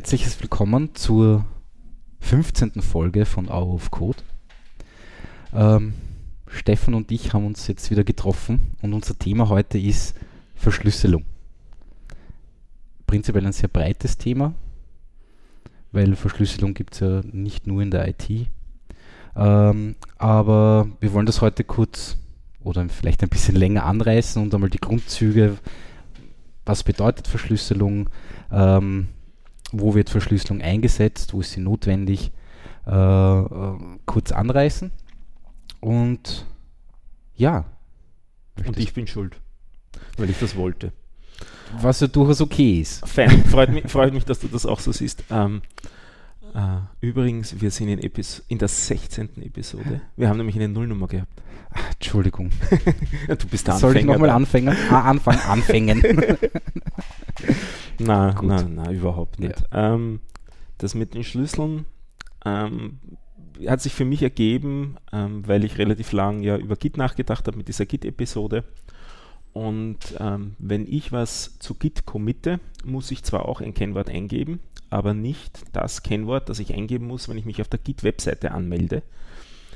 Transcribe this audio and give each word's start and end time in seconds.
Herzliches 0.00 0.40
Willkommen 0.40 0.94
zur 0.94 1.44
15. 2.20 2.80
Folge 2.80 3.26
von 3.26 3.50
Hour 3.50 3.74
of 3.74 3.90
Code. 3.90 4.16
Ähm, 5.52 5.92
Stefan 6.46 6.94
und 6.94 7.12
ich 7.12 7.34
haben 7.34 7.44
uns 7.44 7.66
jetzt 7.66 7.90
wieder 7.90 8.02
getroffen 8.02 8.72
und 8.80 8.94
unser 8.94 9.18
Thema 9.18 9.50
heute 9.50 9.76
ist 9.76 10.16
Verschlüsselung. 10.54 11.26
Prinzipiell 13.06 13.44
ein 13.44 13.52
sehr 13.52 13.68
breites 13.68 14.16
Thema, 14.16 14.54
weil 15.92 16.16
Verschlüsselung 16.16 16.72
gibt 16.72 16.94
es 16.94 17.00
ja 17.00 17.20
nicht 17.30 17.66
nur 17.66 17.82
in 17.82 17.90
der 17.90 18.08
IT. 18.08 18.48
Ähm, 19.36 19.96
aber 20.16 20.88
wir 21.00 21.12
wollen 21.12 21.26
das 21.26 21.42
heute 21.42 21.62
kurz 21.62 22.16
oder 22.64 22.88
vielleicht 22.88 23.22
ein 23.22 23.28
bisschen 23.28 23.54
länger 23.54 23.84
anreißen 23.84 24.42
und 24.42 24.54
einmal 24.54 24.70
die 24.70 24.80
Grundzüge, 24.80 25.58
was 26.64 26.84
bedeutet 26.84 27.28
Verschlüsselung, 27.28 28.08
ähm, 28.50 29.08
wo 29.72 29.94
wird 29.94 30.10
Verschlüsselung 30.10 30.60
eingesetzt, 30.62 31.32
wo 31.32 31.40
ist 31.40 31.52
sie 31.52 31.60
notwendig, 31.60 32.32
äh, 32.86 32.90
äh, 32.92 33.78
kurz 34.06 34.32
anreißen. 34.32 34.90
Und 35.80 36.46
ja. 37.34 37.64
Und 38.66 38.78
ich 38.78 38.92
bin 38.92 39.06
schuld, 39.06 39.36
weil 40.16 40.30
ich 40.30 40.38
das 40.38 40.56
wollte. 40.56 40.92
Was 41.80 42.00
ja 42.00 42.08
durchaus 42.08 42.40
okay 42.40 42.80
ist. 42.80 43.06
Fein, 43.08 43.44
freut 43.44 43.70
mich, 43.70 43.88
freut 43.90 44.12
mich, 44.12 44.24
dass 44.24 44.40
du 44.40 44.48
das 44.48 44.66
auch 44.66 44.80
so 44.80 44.92
siehst. 44.92 45.24
Ähm, 45.30 45.62
äh, 46.54 47.06
übrigens, 47.06 47.60
wir 47.60 47.70
sind 47.70 47.88
in, 47.88 47.98
Epis 47.98 48.44
in 48.48 48.58
der 48.58 48.68
16. 48.68 49.42
Episode. 49.42 50.00
Wir 50.16 50.28
haben 50.28 50.36
nämlich 50.36 50.56
eine 50.56 50.68
Nullnummer 50.68 51.06
gehabt. 51.06 51.42
Ach, 51.72 51.92
Entschuldigung. 51.92 52.50
du 53.28 53.46
bist 53.48 53.68
der 53.68 53.74
Soll 53.76 53.96
ich 53.96 54.02
Anfänger 54.02 54.12
nochmal 54.12 54.30
anfangen? 54.30 54.76
Ah, 54.90 55.02
anfangen, 55.02 55.40
anfangen. 55.46 56.02
Na, 57.98 58.32
Gut. 58.32 58.48
na, 58.48 58.62
na, 58.68 58.90
überhaupt 58.90 59.38
nicht. 59.38 59.62
Ähm, 59.72 60.20
das 60.78 60.94
mit 60.94 61.14
den 61.14 61.24
Schlüsseln 61.24 61.86
ähm, 62.44 62.98
hat 63.66 63.80
sich 63.80 63.92
für 63.92 64.04
mich 64.04 64.22
ergeben, 64.22 64.96
ähm, 65.12 65.46
weil 65.46 65.64
ich 65.64 65.78
relativ 65.78 66.12
lang 66.12 66.42
ja 66.42 66.56
über 66.56 66.76
Git 66.76 66.96
nachgedacht 66.96 67.46
habe 67.46 67.56
mit 67.56 67.68
dieser 67.68 67.86
Git-Episode. 67.86 68.64
Und 69.52 69.98
ähm, 70.18 70.54
wenn 70.58 70.86
ich 70.86 71.12
was 71.12 71.58
zu 71.58 71.74
Git 71.74 72.06
committe, 72.06 72.60
muss 72.84 73.10
ich 73.10 73.22
zwar 73.22 73.46
auch 73.46 73.60
ein 73.60 73.74
Kennwort 73.74 74.08
eingeben, 74.08 74.60
aber 74.90 75.14
nicht 75.14 75.62
das 75.72 76.02
Kennwort, 76.02 76.48
das 76.48 76.58
ich 76.58 76.74
eingeben 76.74 77.06
muss, 77.06 77.28
wenn 77.28 77.38
ich 77.38 77.44
mich 77.44 77.60
auf 77.60 77.68
der 77.68 77.78
Git-Webseite 77.78 78.50
anmelde, 78.52 79.02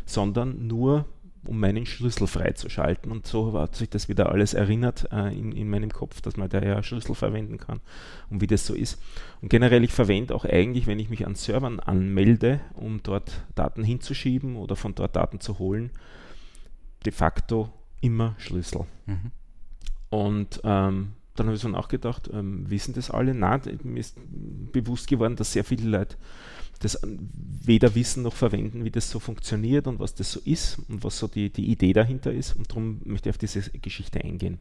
sondern 0.04 0.66
nur 0.66 1.06
um 1.46 1.60
meinen 1.60 1.86
Schlüssel 1.86 2.26
freizuschalten. 2.26 3.10
Und 3.12 3.26
so 3.26 3.52
hat 3.58 3.76
sich 3.76 3.90
das 3.90 4.08
wieder 4.08 4.30
alles 4.30 4.54
erinnert 4.54 5.08
äh, 5.12 5.36
in, 5.36 5.52
in 5.52 5.68
meinem 5.68 5.90
Kopf, 5.90 6.20
dass 6.20 6.36
man 6.36 6.48
da 6.48 6.60
ja 6.60 6.82
Schlüssel 6.82 7.14
verwenden 7.14 7.58
kann 7.58 7.80
und 8.30 8.40
wie 8.40 8.46
das 8.46 8.66
so 8.66 8.74
ist. 8.74 9.00
Und 9.40 9.48
generell, 9.48 9.84
ich 9.84 9.92
verwende 9.92 10.34
auch 10.34 10.44
eigentlich, 10.44 10.86
wenn 10.86 10.98
ich 10.98 11.10
mich 11.10 11.26
an 11.26 11.34
Servern 11.34 11.80
anmelde, 11.80 12.60
um 12.74 13.02
dort 13.02 13.42
Daten 13.54 13.84
hinzuschieben 13.84 14.56
oder 14.56 14.76
von 14.76 14.94
dort 14.94 15.16
Daten 15.16 15.40
zu 15.40 15.58
holen, 15.58 15.90
de 17.04 17.12
facto 17.12 17.70
immer 18.00 18.34
Schlüssel. 18.38 18.86
Mhm. 19.06 19.30
Und 20.10 20.60
ähm, 20.64 21.12
dann 21.34 21.46
habe 21.46 21.56
ich 21.56 21.62
so 21.62 21.68
nachgedacht, 21.68 22.30
ähm, 22.32 22.68
wissen 22.70 22.94
das 22.94 23.10
alle? 23.10 23.34
Nein, 23.34 23.60
mir 23.82 24.00
ist 24.00 24.16
bewusst 24.72 25.08
geworden, 25.08 25.36
dass 25.36 25.52
sehr 25.52 25.64
viele 25.64 25.88
Leute 25.88 26.16
das 26.80 27.00
weder 27.02 27.94
wissen 27.94 28.22
noch 28.22 28.34
verwenden, 28.34 28.84
wie 28.84 28.90
das 28.90 29.10
so 29.10 29.18
funktioniert 29.18 29.86
und 29.86 30.00
was 30.00 30.14
das 30.14 30.32
so 30.32 30.40
ist 30.44 30.78
und 30.88 31.02
was 31.02 31.18
so 31.18 31.28
die, 31.28 31.50
die 31.50 31.70
Idee 31.70 31.92
dahinter 31.92 32.32
ist. 32.32 32.54
Und 32.56 32.70
darum 32.70 33.00
möchte 33.04 33.28
ich 33.28 33.34
auf 33.34 33.38
diese 33.38 33.62
Geschichte 33.70 34.22
eingehen. 34.22 34.58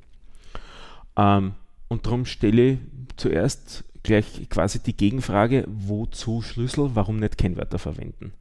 Ähm, 1.18 1.56
und 1.90 2.06
darum 2.06 2.26
stelle 2.26 2.74
ich 2.74 2.80
zuerst 3.18 3.84
gleich 4.04 4.50
quasi 4.50 4.80
die 4.80 4.96
Gegenfrage, 4.96 5.66
wozu 5.68 6.42
Schlüssel, 6.42 6.92
warum 6.94 7.18
nicht 7.18 7.38
Kennwörter 7.38 7.80
verwenden? 7.80 8.34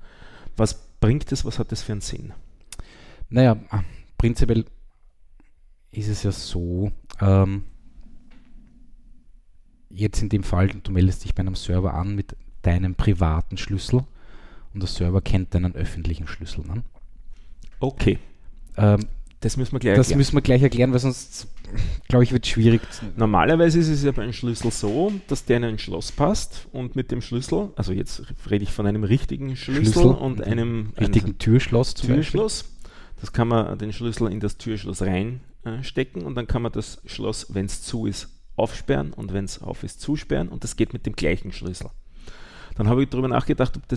Was 0.57 0.91
bringt 1.01 1.31
es, 1.33 1.45
was 1.45 1.59
hat 1.59 1.73
das 1.73 1.83
für 1.83 1.93
einen 1.93 2.01
Sinn? 2.01 2.33
Naja, 3.31 3.57
prinzipiell 4.19 4.65
ist 5.91 6.09
es 6.09 6.23
ja 6.23 6.33
so, 6.33 6.93
ähm, 7.21 7.65
jetzt 9.95 10.23
in 10.23 10.29
dem 10.29 10.43
Fall, 10.43 10.69
du 10.69 10.93
meldest 10.93 11.25
dich 11.25 11.35
bei 11.35 11.41
einem 11.41 11.55
Server 11.55 11.95
an 11.95 12.15
mit 12.15 12.37
deinem 12.63 12.95
privaten 12.95 13.57
Schlüssel 13.57 14.05
und 14.75 14.81
der 14.83 14.89
Server 14.89 15.21
kennt 15.21 15.55
deinen 15.55 15.75
öffentlichen 15.75 16.27
Schlüssel. 16.27 16.65
Ne? 16.67 16.83
Okay, 17.81 18.19
Ähm, 18.77 19.01
das 19.41 19.57
müssen 19.57 19.73
wir 19.73 19.81
gleich 19.81 19.97
das 19.97 20.07
erklären. 20.07 20.19
müssen 20.19 20.35
wir 20.37 20.41
gleich 20.43 20.63
erklären, 20.63 20.93
weil 20.93 21.01
sonst, 21.01 21.49
glaube 22.09 22.23
ich, 22.23 22.33
wird 22.33 22.45
es 22.45 22.51
schwierig. 22.53 22.81
Normalerweise 23.17 23.81
ist 23.81 23.89
es 23.89 24.05
ja 24.05 24.13
bei 24.13 24.23
einem 24.23 24.33
Schlüssel 24.33 24.71
so, 24.71 25.13
dass 25.27 25.45
der 25.45 25.57
in 25.57 25.65
ein 25.65 25.79
Schloss 25.81 26.13
passt 26.13 26.69
und 26.73 26.95
mit 26.95 27.11
dem 27.11 27.21
Schlüssel, 27.21 27.71
also 27.75 27.93
jetzt 27.93 28.23
rede 28.49 28.63
ich 28.63 28.71
von 28.71 28.87
einem 28.87 29.03
richtigen 29.03 29.57
Schlüssel, 29.57 29.93
Schlüssel 29.93 30.11
und 30.13 30.43
einem 30.43 30.93
Richtigen 30.99 31.27
einem 31.27 31.39
Türschloss. 31.39 31.95
Türschloss. 31.95 32.67
Das 33.21 33.33
kann 33.33 33.49
man 33.49 33.77
den 33.79 33.93
Schlüssel 33.93 34.31
in 34.31 34.39
das 34.39 34.59
Türschloss 34.59 35.03
reinstecken 35.03 36.23
und 36.23 36.37
dann 36.37 36.47
kann 36.47 36.63
man 36.63 36.71
das 36.73 37.01
Schloss, 37.07 37.53
wenn 37.53 37.67
es 37.67 37.83
zu 37.83 38.07
ist, 38.07 38.29
aufsperren 38.57 39.13
und 39.13 39.33
wenn 39.33 39.45
es 39.45 39.63
auf 39.63 39.83
ist, 39.83 40.01
zusperren 40.01 40.49
und 40.49 40.65
das 40.65 40.77
geht 40.77 40.93
mit 40.93 41.07
dem 41.07 41.15
gleichen 41.15 41.53
Schlüssel. 41.53 41.91
Dann 42.77 42.89
habe 42.89 43.03
ich 43.03 43.09
darüber 43.09 43.29
nachgedacht, 43.29 43.77
ob 43.77 43.93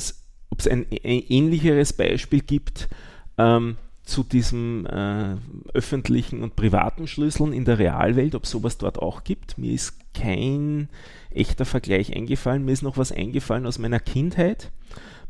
es 0.60 0.68
ein, 0.68 0.86
ein 0.92 1.24
ähnlicheres 1.30 1.94
Beispiel 1.94 2.42
gibt 2.42 2.90
ähm, 3.38 3.78
zu 4.04 4.24
diesem 4.24 4.86
äh, 4.86 5.36
öffentlichen 5.74 6.44
und 6.44 6.56
privaten 6.56 7.08
Schlüsseln 7.08 7.54
in 7.54 7.66
der 7.66 7.80
Realwelt, 7.80 8.36
ob 8.36 8.46
sowas 8.46 8.78
dort 8.78 9.00
auch 9.00 9.24
gibt. 9.24 9.58
Mir 9.58 9.74
ist 9.74 9.98
kein 10.14 10.90
echter 11.32 11.66
Vergleich 11.66 12.16
eingefallen. 12.16 12.64
Mir 12.64 12.72
ist 12.72 12.84
noch 12.84 12.98
was 12.98 13.12
eingefallen 13.12 13.66
aus 13.66 13.80
meiner 13.80 14.00
Kindheit. 14.00 14.72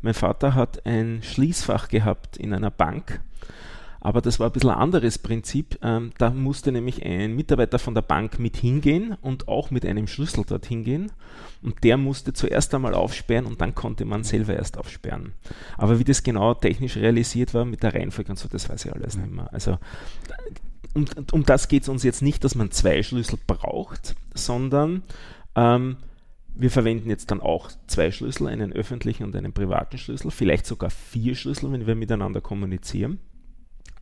Mein 0.02 0.14
Vater 0.14 0.54
hat 0.54 0.84
ein 0.84 1.22
Schließfach 1.22 1.88
gehabt 1.88 2.36
in 2.36 2.52
einer 2.52 2.70
Bank. 2.70 3.20
Aber 4.00 4.20
das 4.20 4.38
war 4.38 4.48
ein 4.48 4.52
bisschen 4.52 4.70
ein 4.70 4.78
anderes 4.78 5.18
Prinzip. 5.18 5.78
Ähm, 5.82 6.12
da 6.18 6.30
musste 6.30 6.72
nämlich 6.72 7.04
ein 7.04 7.34
Mitarbeiter 7.34 7.78
von 7.78 7.94
der 7.94 8.02
Bank 8.02 8.38
mit 8.38 8.56
hingehen 8.56 9.16
und 9.20 9.48
auch 9.48 9.70
mit 9.70 9.84
einem 9.84 10.06
Schlüssel 10.06 10.44
dorthin 10.44 10.84
gehen. 10.84 11.12
Und 11.62 11.82
der 11.82 11.96
musste 11.96 12.32
zuerst 12.32 12.74
einmal 12.74 12.94
aufsperren 12.94 13.46
und 13.46 13.60
dann 13.60 13.74
konnte 13.74 14.04
man 14.04 14.24
selber 14.24 14.54
erst 14.54 14.78
aufsperren. 14.78 15.32
Aber 15.76 15.98
wie 15.98 16.04
das 16.04 16.22
genau 16.22 16.54
technisch 16.54 16.96
realisiert 16.96 17.54
war 17.54 17.64
mit 17.64 17.82
der 17.82 17.94
Reihenfolge 17.94 18.30
und 18.30 18.38
so, 18.38 18.48
das 18.48 18.68
weiß 18.68 18.84
ich 18.84 18.92
alles 18.92 19.16
nicht 19.16 19.32
mehr. 19.32 19.52
Also 19.52 19.78
um, 20.94 21.04
um 21.32 21.44
das 21.44 21.68
geht 21.68 21.82
es 21.82 21.88
uns 21.88 22.02
jetzt 22.02 22.22
nicht, 22.22 22.44
dass 22.44 22.54
man 22.54 22.70
zwei 22.70 23.02
Schlüssel 23.02 23.38
braucht, 23.46 24.14
sondern 24.34 25.02
ähm, 25.54 25.96
wir 26.54 26.70
verwenden 26.70 27.10
jetzt 27.10 27.30
dann 27.30 27.40
auch 27.40 27.70
zwei 27.86 28.10
Schlüssel, 28.10 28.48
einen 28.48 28.72
öffentlichen 28.72 29.24
und 29.24 29.36
einen 29.36 29.52
privaten 29.52 29.98
Schlüssel, 29.98 30.30
vielleicht 30.30 30.66
sogar 30.66 30.90
vier 30.90 31.34
Schlüssel, 31.34 31.70
wenn 31.70 31.86
wir 31.86 31.94
miteinander 31.94 32.40
kommunizieren. 32.40 33.20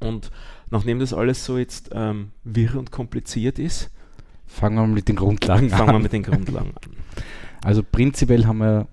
Und 0.04 0.30
nachdem 0.70 0.98
das 0.98 1.12
alles 1.12 1.44
so 1.44 1.58
jetzt 1.58 1.90
ähm, 1.92 2.30
wirr 2.44 2.76
und 2.76 2.90
kompliziert 2.90 3.58
ist, 3.58 3.90
Fangen 4.46 4.76
wir 4.76 4.82
mal 4.82 4.92
mit 4.92 5.08
den 5.08 5.16
Grundlagen 5.16 5.70
fangen 5.70 5.88
wir 5.88 5.94
an. 5.94 6.02
mit 6.02 6.12
den 6.12 6.22
Grundlagen 6.22 6.70
an. 6.70 6.96
Also 7.64 7.82
prinzipiell 7.82 8.44
haben 8.44 8.58
wir 8.58 8.88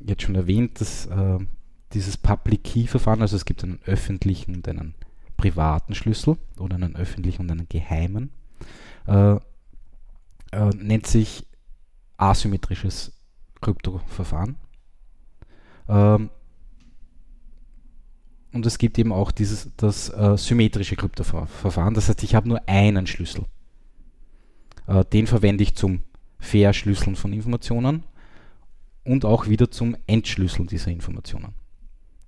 jetzt 0.00 0.22
schon 0.22 0.36
erwähnt, 0.36 0.80
dass 0.80 1.04
äh, 1.04 1.38
dieses 1.92 2.16
Public 2.16 2.64
Key 2.64 2.86
Verfahren, 2.86 3.20
also 3.20 3.36
es 3.36 3.44
gibt 3.44 3.62
einen 3.62 3.78
öffentlichen 3.84 4.54
und 4.54 4.66
einen 4.66 4.94
privaten 5.36 5.94
Schlüssel 5.94 6.38
oder 6.58 6.76
einen 6.76 6.96
öffentlichen 6.96 7.42
und 7.42 7.50
einen 7.50 7.68
geheimen, 7.68 8.30
äh, 9.06 9.34
äh, 10.52 10.70
nennt 10.76 11.06
sich 11.06 11.46
asymmetrisches 12.16 13.12
Kryptoverfahren. 13.60 14.56
Ähm, 15.88 16.30
und 18.56 18.64
es 18.64 18.78
gibt 18.78 18.98
eben 18.98 19.12
auch 19.12 19.30
dieses, 19.32 19.68
das 19.76 20.08
äh, 20.08 20.36
symmetrische 20.38 20.96
Kryptoverfahren. 20.96 21.92
Das 21.92 22.08
heißt, 22.08 22.22
ich 22.22 22.34
habe 22.34 22.48
nur 22.48 22.66
einen 22.66 23.06
Schlüssel. 23.06 23.44
Äh, 24.86 25.04
den 25.04 25.26
verwende 25.26 25.62
ich 25.62 25.76
zum 25.76 26.00
Verschlüsseln 26.38 27.16
von 27.16 27.34
Informationen 27.34 28.04
und 29.04 29.26
auch 29.26 29.46
wieder 29.46 29.70
zum 29.70 29.94
Entschlüsseln 30.06 30.66
dieser 30.66 30.90
Informationen. 30.90 31.52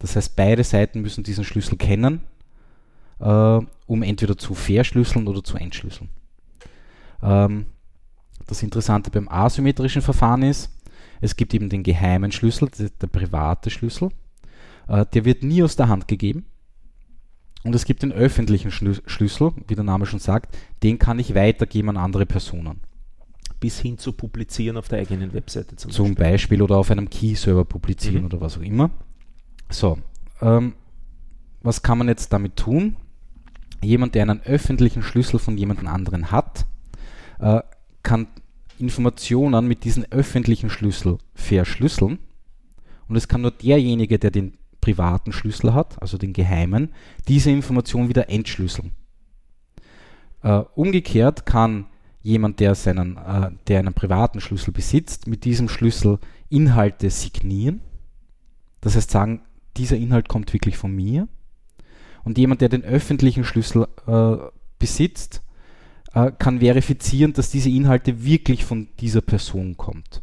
Das 0.01 0.17
heißt, 0.17 0.37
beide 0.37 0.65
Seiten 0.65 1.01
müssen 1.01 1.25
diesen 1.25 1.45
Schlüssel 1.45 1.79
kennen, 1.79 2.21
äh, 3.21 3.61
um 3.87 4.03
entweder 4.03 4.37
zu 4.37 4.55
verschlüsseln 4.55 5.27
oder 5.29 5.43
zu 5.43 5.57
entschlüsseln. 5.57 6.11
Ähm, 7.23 7.65
das 8.47 8.63
Interessante 8.63 9.11
beim 9.11 9.31
asymmetrischen 9.31 10.03
Verfahren 10.03 10.43
ist, 10.43 10.71
es 11.23 11.37
gibt 11.37 11.55
eben 11.55 11.71
den 11.71 11.83
geheimen 11.83 12.33
Schlüssel, 12.33 12.69
der, 12.69 12.91
der 12.91 13.07
private 13.07 13.71
Schlüssel. 13.71 14.11
Äh, 14.89 15.07
der 15.13 15.25
wird 15.25 15.43
nie 15.43 15.63
aus 15.63 15.77
der 15.77 15.89
Hand 15.89 16.09
gegeben. 16.09 16.47
Und 17.65 17.75
es 17.75 17.85
gibt 17.85 18.03
den 18.03 18.13
öffentlichen 18.13 18.71
Schlü 18.71 18.95
Schlüssel, 19.07 19.53
wie 19.67 19.75
der 19.75 19.85
Name 19.85 20.07
schon 20.07 20.21
sagt, 20.21 20.57
den 20.83 20.99
kann 20.99 21.19
ich 21.19 21.35
weitergeben 21.35 21.91
an 21.91 21.97
andere 21.97 22.25
Personen. 22.25 22.81
Bis 23.61 23.81
hin 23.81 23.99
zu 23.99 24.13
publizieren 24.13 24.77
auf 24.77 24.89
der 24.89 25.01
eigenen 25.01 25.33
Webseite 25.33 25.75
zum, 25.77 25.91
Zum 25.91 26.15
Beispiel 26.15 26.63
oder 26.63 26.77
auf 26.77 26.91
einem 26.91 27.11
Key-Server 27.11 27.65
publizieren 27.65 28.21
Mhm. 28.21 28.27
oder 28.27 28.41
was 28.41 28.57
auch 28.57 28.63
immer. 28.63 28.91
So, 29.69 29.99
ähm, 30.41 30.75
was 31.61 31.83
kann 31.83 31.99
man 31.99 32.09
jetzt 32.09 32.33
damit 32.33 32.57
tun? 32.57 32.97
Jemand, 33.83 34.15
der 34.15 34.23
einen 34.23 34.41
öffentlichen 34.43 35.03
Schlüssel 35.03 35.39
von 35.41 35.59
jemand 35.59 35.85
anderen 35.87 36.31
hat, 36.31 36.67
äh, 37.41 37.61
kann 38.05 38.29
Informationen 38.79 39.67
mit 39.67 39.85
diesem 39.85 40.05
öffentlichen 40.11 40.71
Schlüssel 40.71 41.19
verschlüsseln. 41.35 42.19
Und 43.09 43.17
es 43.17 43.27
kann 43.27 43.43
nur 43.43 43.51
derjenige, 43.51 44.19
der 44.21 44.31
den 44.31 44.57
privaten 44.89 45.33
Schlüssel 45.33 45.75
hat, 45.75 46.01
also 46.01 46.17
den 46.17 46.33
geheimen, 46.33 46.95
diese 47.29 47.51
Information 47.51 48.09
wieder 48.09 48.31
entschlüsseln. 48.31 48.93
Äh, 50.43 50.63
umgekehrt 50.75 51.45
kann 51.45 51.87
jemand, 52.23 52.59
der, 52.61 52.75
seinen, 52.75 53.19
äh, 53.19 53.51
der 53.67 53.81
einen 53.81 53.93
privaten 53.93 54.41
Schlüssel 54.41 54.73
besitzt, 54.73 55.27
mit 55.27 55.45
diesem 55.45 55.69
Schlüssel 55.69 56.19
Inhalte 56.49 57.11
signieren. 57.11 57.83
Das 58.81 58.97
heißt 58.97 59.11
sagen, 59.11 59.43
dieser 59.77 59.99
Inhalt 59.99 60.27
kommt 60.27 60.55
wirklich 60.55 60.79
von 60.79 60.95
mir. 60.95 61.29
Und 62.25 62.39
jemand, 62.39 62.63
der 62.63 62.71
den 62.71 62.85
öffentlichen 62.85 63.45
Schlüssel 63.45 63.89
äh, 64.07 64.37
besitzt, 64.79 65.43
äh, 66.15 66.33
kann 66.39 66.61
verifizieren, 66.61 67.35
dass 67.35 67.51
diese 67.51 67.69
Inhalte 67.69 68.25
wirklich 68.25 68.65
von 68.65 68.89
dieser 69.01 69.21
Person 69.21 69.77
kommt. 69.77 70.23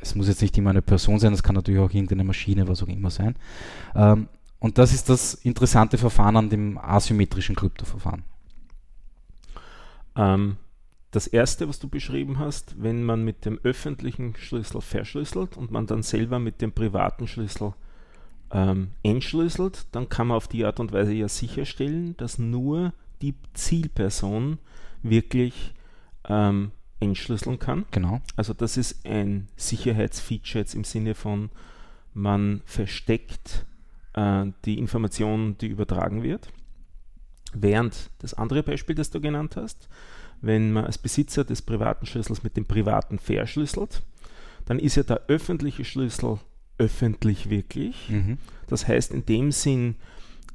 Es 0.00 0.14
muss 0.14 0.28
jetzt 0.28 0.42
nicht 0.42 0.56
immer 0.56 0.70
eine 0.70 0.82
Person 0.82 1.18
sein, 1.18 1.32
es 1.32 1.42
kann 1.42 1.54
natürlich 1.54 1.80
auch 1.80 1.92
irgendeine 1.92 2.24
Maschine, 2.24 2.68
was 2.68 2.82
auch 2.82 2.88
immer 2.88 3.10
sein. 3.10 3.36
Ähm, 3.94 4.28
und 4.58 4.78
das 4.78 4.92
ist 4.92 5.08
das 5.08 5.34
interessante 5.34 5.98
Verfahren 5.98 6.36
an 6.36 6.50
dem 6.50 6.78
asymmetrischen 6.78 7.56
Kryptoverfahren. 7.56 8.24
Ähm, 10.16 10.56
das 11.10 11.26
erste, 11.26 11.68
was 11.68 11.78
du 11.80 11.88
beschrieben 11.88 12.38
hast, 12.38 12.80
wenn 12.80 13.02
man 13.02 13.24
mit 13.24 13.44
dem 13.44 13.58
öffentlichen 13.62 14.36
Schlüssel 14.36 14.80
verschlüsselt 14.80 15.56
und 15.56 15.70
man 15.70 15.86
dann 15.86 16.02
selber 16.02 16.38
mit 16.38 16.60
dem 16.60 16.72
privaten 16.72 17.26
Schlüssel 17.26 17.74
ähm, 18.52 18.90
entschlüsselt, 19.02 19.86
dann 19.92 20.08
kann 20.08 20.28
man 20.28 20.36
auf 20.36 20.46
die 20.46 20.64
Art 20.64 20.78
und 20.78 20.92
Weise 20.92 21.12
ja 21.12 21.28
sicherstellen, 21.28 22.16
dass 22.16 22.38
nur 22.38 22.92
die 23.22 23.34
Zielperson 23.54 24.58
wirklich 25.02 25.74
ähm, 26.28 26.70
entschlüsseln 27.00 27.58
kann. 27.58 27.86
Genau. 27.90 28.20
Also 28.36 28.54
das 28.54 28.76
ist 28.76 29.06
ein 29.06 29.48
Sicherheitsfeature 29.56 30.60
jetzt 30.60 30.74
im 30.74 30.84
Sinne 30.84 31.14
von, 31.14 31.50
man 32.14 32.62
versteckt 32.66 33.64
äh, 34.14 34.46
die 34.64 34.78
Information, 34.78 35.56
die 35.58 35.68
übertragen 35.68 36.22
wird. 36.22 36.48
Während 37.52 38.10
das 38.20 38.34
andere 38.34 38.62
Beispiel, 38.62 38.94
das 38.94 39.10
du 39.10 39.20
genannt 39.20 39.56
hast, 39.56 39.88
wenn 40.40 40.72
man 40.72 40.84
als 40.84 40.98
Besitzer 40.98 41.44
des 41.44 41.62
privaten 41.62 42.06
Schlüssels 42.06 42.42
mit 42.42 42.56
dem 42.56 42.64
privaten 42.64 43.18
verschlüsselt, 43.18 44.02
dann 44.66 44.78
ist 44.78 44.96
ja 44.96 45.02
der 45.02 45.22
öffentliche 45.26 45.84
Schlüssel 45.84 46.38
öffentlich 46.78 47.50
wirklich. 47.50 48.08
Mhm. 48.08 48.38
Das 48.66 48.88
heißt, 48.88 49.12
in 49.12 49.26
dem 49.26 49.52
Sinn 49.52 49.96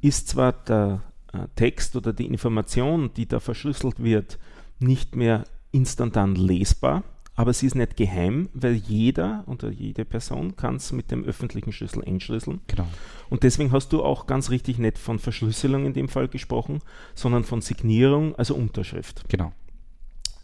ist 0.00 0.28
zwar 0.28 0.52
der 0.52 1.02
äh, 1.32 1.46
Text 1.54 1.96
oder 1.96 2.12
die 2.12 2.26
Information, 2.26 3.12
die 3.14 3.26
da 3.26 3.40
verschlüsselt 3.40 4.02
wird, 4.02 4.38
nicht 4.78 5.16
mehr 5.16 5.44
instantan 5.72 6.34
lesbar, 6.34 7.04
aber 7.34 7.52
sie 7.52 7.66
ist 7.66 7.74
nicht 7.74 7.96
geheim, 7.96 8.48
weil 8.54 8.74
jeder 8.74 9.44
oder 9.46 9.70
jede 9.70 10.06
Person 10.06 10.56
kann 10.56 10.76
es 10.76 10.92
mit 10.92 11.10
dem 11.10 11.24
öffentlichen 11.24 11.70
Schlüssel 11.70 12.02
entschlüsseln. 12.02 12.60
Genau. 12.66 12.86
Und 13.28 13.42
deswegen 13.42 13.72
hast 13.72 13.92
du 13.92 14.02
auch 14.02 14.26
ganz 14.26 14.50
richtig 14.50 14.78
nicht 14.78 14.98
von 14.98 15.18
Verschlüsselung 15.18 15.84
in 15.84 15.92
dem 15.92 16.08
Fall 16.08 16.28
gesprochen, 16.28 16.80
sondern 17.14 17.44
von 17.44 17.60
Signierung, 17.60 18.34
also 18.36 18.54
Unterschrift. 18.54 19.28
Genau. 19.28 19.52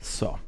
So. 0.01 0.39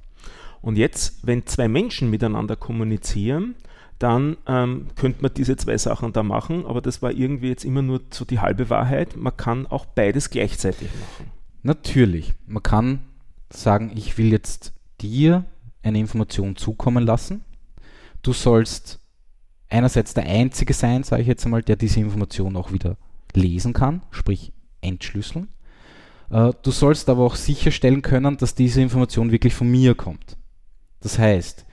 Und 0.60 0.76
jetzt, 0.76 1.26
wenn 1.26 1.46
zwei 1.46 1.68
Menschen 1.68 2.10
miteinander 2.10 2.56
kommunizieren, 2.56 3.54
dann 3.98 4.36
ähm, 4.46 4.88
könnte 4.96 5.22
man 5.22 5.32
diese 5.32 5.56
zwei 5.56 5.78
Sachen 5.78 6.12
da 6.12 6.22
machen, 6.22 6.66
aber 6.66 6.82
das 6.82 7.00
war 7.00 7.12
irgendwie 7.12 7.48
jetzt 7.48 7.64
immer 7.64 7.80
nur 7.80 8.00
so 8.10 8.24
die 8.24 8.40
halbe 8.40 8.68
Wahrheit. 8.68 9.16
Man 9.16 9.36
kann 9.36 9.66
auch 9.66 9.86
beides 9.86 10.28
gleichzeitig 10.28 10.88
machen. 10.88 11.30
Natürlich. 11.62 12.34
Man 12.46 12.62
kann 12.62 13.00
sagen, 13.56 13.92
ich 13.94 14.18
will 14.18 14.30
jetzt 14.32 14.72
dir 15.00 15.44
eine 15.82 15.98
Information 15.98 16.56
zukommen 16.56 17.04
lassen. 17.04 17.44
Du 18.22 18.32
sollst 18.32 19.00
einerseits 19.68 20.14
der 20.14 20.24
Einzige 20.24 20.72
sein, 20.72 21.02
sage 21.02 21.22
ich 21.22 21.28
jetzt 21.28 21.44
einmal, 21.44 21.62
der 21.62 21.76
diese 21.76 22.00
Information 22.00 22.56
auch 22.56 22.72
wieder 22.72 22.96
lesen 23.34 23.72
kann, 23.72 24.02
sprich 24.10 24.52
entschlüsseln. 24.80 25.48
Äh, 26.30 26.52
du 26.62 26.70
sollst 26.70 27.08
aber 27.08 27.24
auch 27.24 27.36
sicherstellen 27.36 28.02
können, 28.02 28.36
dass 28.36 28.54
diese 28.54 28.80
Information 28.80 29.32
wirklich 29.32 29.54
von 29.54 29.70
mir 29.70 29.94
kommt. 29.94 30.36
Das 31.00 31.18
heißt, 31.18 31.66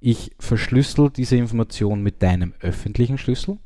ich 0.00 0.32
verschlüssel 0.38 1.10
diese 1.10 1.36
Information 1.36 2.02
mit 2.02 2.22
deinem 2.22 2.54
öffentlichen 2.60 3.18
Schlüssel. 3.18 3.58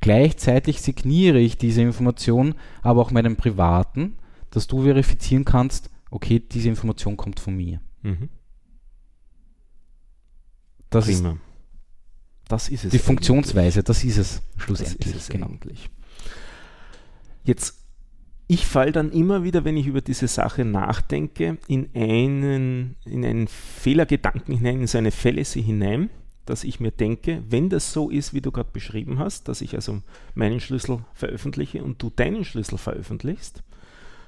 Gleichzeitig 0.00 0.80
signiere 0.80 1.38
ich 1.38 1.58
diese 1.58 1.82
Information 1.82 2.54
aber 2.82 3.00
auch 3.00 3.10
meinem 3.10 3.36
privaten, 3.36 4.16
dass 4.50 4.66
du 4.66 4.82
verifizieren 4.82 5.44
kannst, 5.44 5.90
okay, 6.12 6.38
diese 6.38 6.68
Information 6.68 7.16
kommt 7.16 7.40
von 7.40 7.56
mir. 7.56 7.80
Mhm. 8.02 8.28
Das 10.90 11.06
Prima. 11.06 11.32
ist 11.32 11.38
das 12.48 12.68
ist 12.68 12.84
es. 12.84 12.90
Die 12.90 12.98
Funktionsweise, 12.98 13.82
das 13.82 14.04
ist 14.04 14.18
es 14.18 14.42
schlussendlich. 14.58 15.14
Ist 15.14 15.22
es 15.22 15.28
genau. 15.30 15.46
eigentlich. 15.46 15.88
Jetzt, 17.44 17.82
ich 18.46 18.66
falle 18.66 18.92
dann 18.92 19.10
immer 19.10 19.42
wieder, 19.42 19.64
wenn 19.64 19.78
ich 19.78 19.86
über 19.86 20.02
diese 20.02 20.28
Sache 20.28 20.66
nachdenke, 20.66 21.56
in 21.66 21.88
einen, 21.94 22.96
in 23.06 23.24
einen 23.24 23.48
Fehlergedanken 23.48 24.54
hinein, 24.54 24.82
in 24.82 24.86
so 24.86 24.98
eine 24.98 25.12
Fallacy 25.12 25.62
hinein, 25.62 26.10
dass 26.44 26.62
ich 26.64 26.78
mir 26.78 26.90
denke, 26.90 27.42
wenn 27.48 27.70
das 27.70 27.92
so 27.92 28.10
ist, 28.10 28.34
wie 28.34 28.42
du 28.42 28.52
gerade 28.52 28.70
beschrieben 28.70 29.18
hast, 29.18 29.48
dass 29.48 29.62
ich 29.62 29.74
also 29.74 30.02
meinen 30.34 30.60
Schlüssel 30.60 30.98
veröffentliche 31.14 31.82
und 31.82 32.02
du 32.02 32.10
deinen 32.10 32.44
Schlüssel 32.44 32.76
veröffentlichst, 32.76 33.62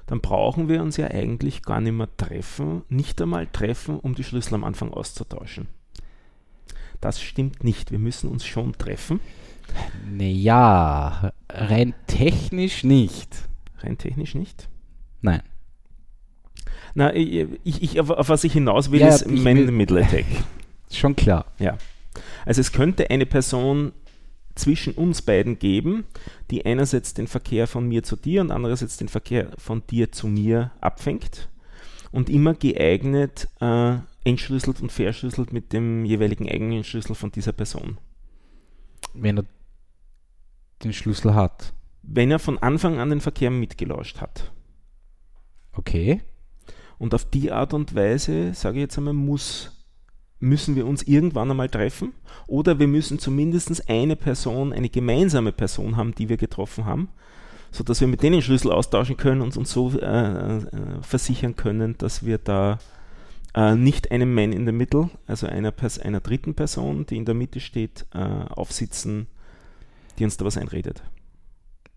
dann 0.07 0.21
brauchen 0.21 0.69
wir 0.69 0.81
uns 0.81 0.97
ja 0.97 1.07
eigentlich 1.07 1.63
gar 1.63 1.81
nicht 1.81 1.93
mehr 1.93 2.09
treffen, 2.17 2.83
nicht 2.89 3.21
einmal 3.21 3.47
treffen, 3.47 3.99
um 3.99 4.15
die 4.15 4.23
Schlüssel 4.23 4.55
am 4.55 4.63
Anfang 4.63 4.93
auszutauschen. 4.93 5.67
Das 7.01 7.21
stimmt 7.21 7.63
nicht. 7.63 7.91
Wir 7.91 7.99
müssen 7.99 8.29
uns 8.29 8.45
schon 8.45 8.73
treffen. 8.73 9.19
Naja, 10.09 11.31
rein 11.49 11.93
technisch 12.07 12.83
nicht. 12.83 13.29
Rein 13.79 13.97
technisch 13.97 14.35
nicht? 14.35 14.69
Nein. 15.21 15.41
Na, 16.93 17.13
ich, 17.13 17.47
ich, 17.63 17.99
auf, 17.99 18.09
auf 18.09 18.29
was 18.29 18.43
ich 18.43 18.53
hinaus 18.53 18.91
will, 18.91 19.01
ja, 19.01 19.09
ist 19.09 19.27
Man 19.27 19.57
in 19.57 19.65
the 19.65 19.71
Middle 19.71 20.01
Attack. 20.01 20.25
Schon 20.91 21.15
klar. 21.15 21.45
Ja. 21.59 21.77
Also 22.45 22.61
es 22.61 22.71
könnte 22.71 23.09
eine 23.09 23.25
Person 23.25 23.91
zwischen 24.55 24.93
uns 24.93 25.21
beiden 25.21 25.59
geben, 25.59 26.05
die 26.49 26.65
einerseits 26.65 27.13
den 27.13 27.27
Verkehr 27.27 27.67
von 27.67 27.87
mir 27.87 28.03
zu 28.03 28.15
dir 28.15 28.41
und 28.41 28.51
andererseits 28.51 28.97
den 28.97 29.09
Verkehr 29.09 29.51
von 29.57 29.85
dir 29.87 30.11
zu 30.11 30.27
mir 30.27 30.71
abfängt 30.81 31.49
und 32.11 32.29
immer 32.29 32.53
geeignet 32.53 33.49
äh, 33.59 33.97
entschlüsselt 34.23 34.81
und 34.81 34.91
verschlüsselt 34.91 35.53
mit 35.53 35.73
dem 35.73 36.05
jeweiligen 36.05 36.49
eigenen 36.49 36.83
Schlüssel 36.83 37.15
von 37.15 37.31
dieser 37.31 37.51
Person. 37.51 37.97
Wenn 39.13 39.37
er 39.37 39.45
den 40.83 40.93
Schlüssel 40.93 41.35
hat. 41.35 41.73
Wenn 42.01 42.31
er 42.31 42.39
von 42.39 42.57
Anfang 42.57 42.99
an 42.99 43.09
den 43.09 43.21
Verkehr 43.21 43.51
mitgelauscht 43.51 44.21
hat. 44.21 44.51
Okay. 45.73 46.21
Und 46.97 47.13
auf 47.13 47.25
die 47.25 47.51
Art 47.51 47.73
und 47.73 47.95
Weise, 47.95 48.53
sage 48.53 48.77
ich 48.77 48.83
jetzt 48.83 48.97
einmal, 48.97 49.13
muss, 49.13 49.74
müssen 50.45 50.75
wir 50.75 50.85
uns 50.85 51.03
irgendwann 51.03 51.51
einmal 51.51 51.69
treffen 51.69 52.13
oder 52.47 52.79
wir 52.79 52.87
müssen 52.87 53.19
zumindest 53.19 53.89
eine 53.89 54.15
Person, 54.15 54.71
eine 54.71 54.89
gemeinsame 54.89 55.51
Person 55.51 55.97
haben, 55.97 56.15
die 56.15 56.29
wir 56.29 56.37
getroffen 56.37 56.85
haben, 56.85 57.09
sodass 57.71 57.99
wir 57.99 58.07
mit 58.07 58.23
denen 58.23 58.41
Schlüssel 58.41 58.71
austauschen 58.71 59.17
können 59.17 59.41
und 59.41 59.57
uns 59.57 59.71
so 59.71 59.91
äh, 59.99 60.57
äh, 60.57 60.61
versichern 61.01 61.55
können, 61.55 61.97
dass 61.97 62.25
wir 62.25 62.37
da 62.37 62.79
äh, 63.53 63.75
nicht 63.75 64.11
einem 64.11 64.33
Man 64.33 64.53
in 64.53 64.65
the 64.65 64.71
Middle, 64.71 65.09
also 65.27 65.47
einer, 65.47 65.71
Pers 65.71 65.99
einer 65.99 66.19
dritten 66.19 66.53
Person, 66.53 67.05
die 67.05 67.17
in 67.17 67.25
der 67.25 67.35
Mitte 67.35 67.59
steht, 67.59 68.05
äh, 68.13 68.19
aufsitzen, 68.19 69.27
die 70.19 70.23
uns 70.23 70.37
da 70.37 70.45
was 70.45 70.57
einredet. 70.57 71.03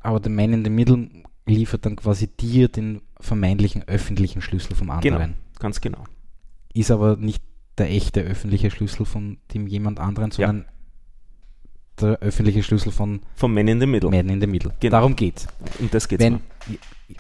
Aber 0.01 0.21
der 0.21 0.33
Man 0.33 0.53
in 0.53 0.65
the 0.65 0.71
Middle 0.71 1.09
liefert 1.47 1.85
dann 1.87 1.97
quasi 1.97 2.29
dir 2.29 2.69
den 2.69 3.03
vermeintlichen 3.21 3.87
öffentlichen 3.89 4.43
Schlüssel 4.43 4.75
vom 4.75 4.91
anderen. 4.91 5.19
Genau, 5.19 5.35
ganz 5.59 5.81
genau. 5.81 6.05
Ist 6.73 6.91
aber 6.91 7.17
nicht 7.17 7.43
der 7.79 7.91
echte 7.91 8.21
öffentliche 8.21 8.71
Schlüssel 8.71 9.07
von 9.07 9.39
dem 9.55 9.67
jemand 9.67 10.01
anderen, 10.01 10.31
sondern 10.31 10.59
ja. 10.59 10.65
der 12.01 12.19
öffentliche 12.21 12.63
Schlüssel 12.63 12.93
von 12.93 13.21
vom 13.35 13.55
Man 13.55 13.69
in 13.69 13.81
the 13.81 13.87
Middle. 13.87 14.11
Man 14.11 14.29
in 14.29 14.41
the 14.41 14.47
Middle. 14.47 14.73
Genau. 14.81 14.97
Darum 14.97 15.17
geht's. 15.17 15.47
Und 15.79 15.95
das 15.95 16.09
geht's. 16.09 16.23
Wenn, 16.23 16.41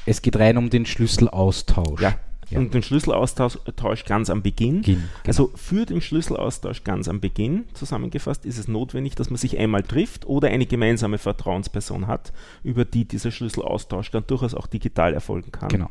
es 0.06 0.22
geht 0.22 0.36
rein 0.36 0.56
um 0.58 0.70
den 0.70 0.86
Schlüsselaustausch. 0.86 2.00
Ja, 2.00 2.14
ja. 2.50 2.58
Und 2.58 2.72
den 2.72 2.82
Schlüsselaustausch 2.82 4.04
ganz 4.06 4.30
am 4.30 4.42
Beginn. 4.42 4.80
Beginn 4.80 4.96
genau. 4.96 5.08
Also 5.26 5.52
für 5.54 5.84
den 5.84 6.00
Schlüsselaustausch 6.00 6.82
ganz 6.82 7.08
am 7.08 7.20
Beginn, 7.20 7.64
zusammengefasst, 7.74 8.46
ist 8.46 8.58
es 8.58 8.68
notwendig, 8.68 9.14
dass 9.16 9.30
man 9.30 9.36
sich 9.36 9.58
einmal 9.58 9.82
trifft 9.82 10.26
oder 10.26 10.48
eine 10.48 10.66
gemeinsame 10.66 11.18
Vertrauensperson 11.18 12.06
hat, 12.06 12.32
über 12.62 12.84
die 12.84 13.04
dieser 13.04 13.30
Schlüsselaustausch 13.30 14.10
dann 14.10 14.26
durchaus 14.26 14.54
auch 14.54 14.66
digital 14.66 15.12
erfolgen 15.12 15.52
kann. 15.52 15.68
Genau. 15.68 15.90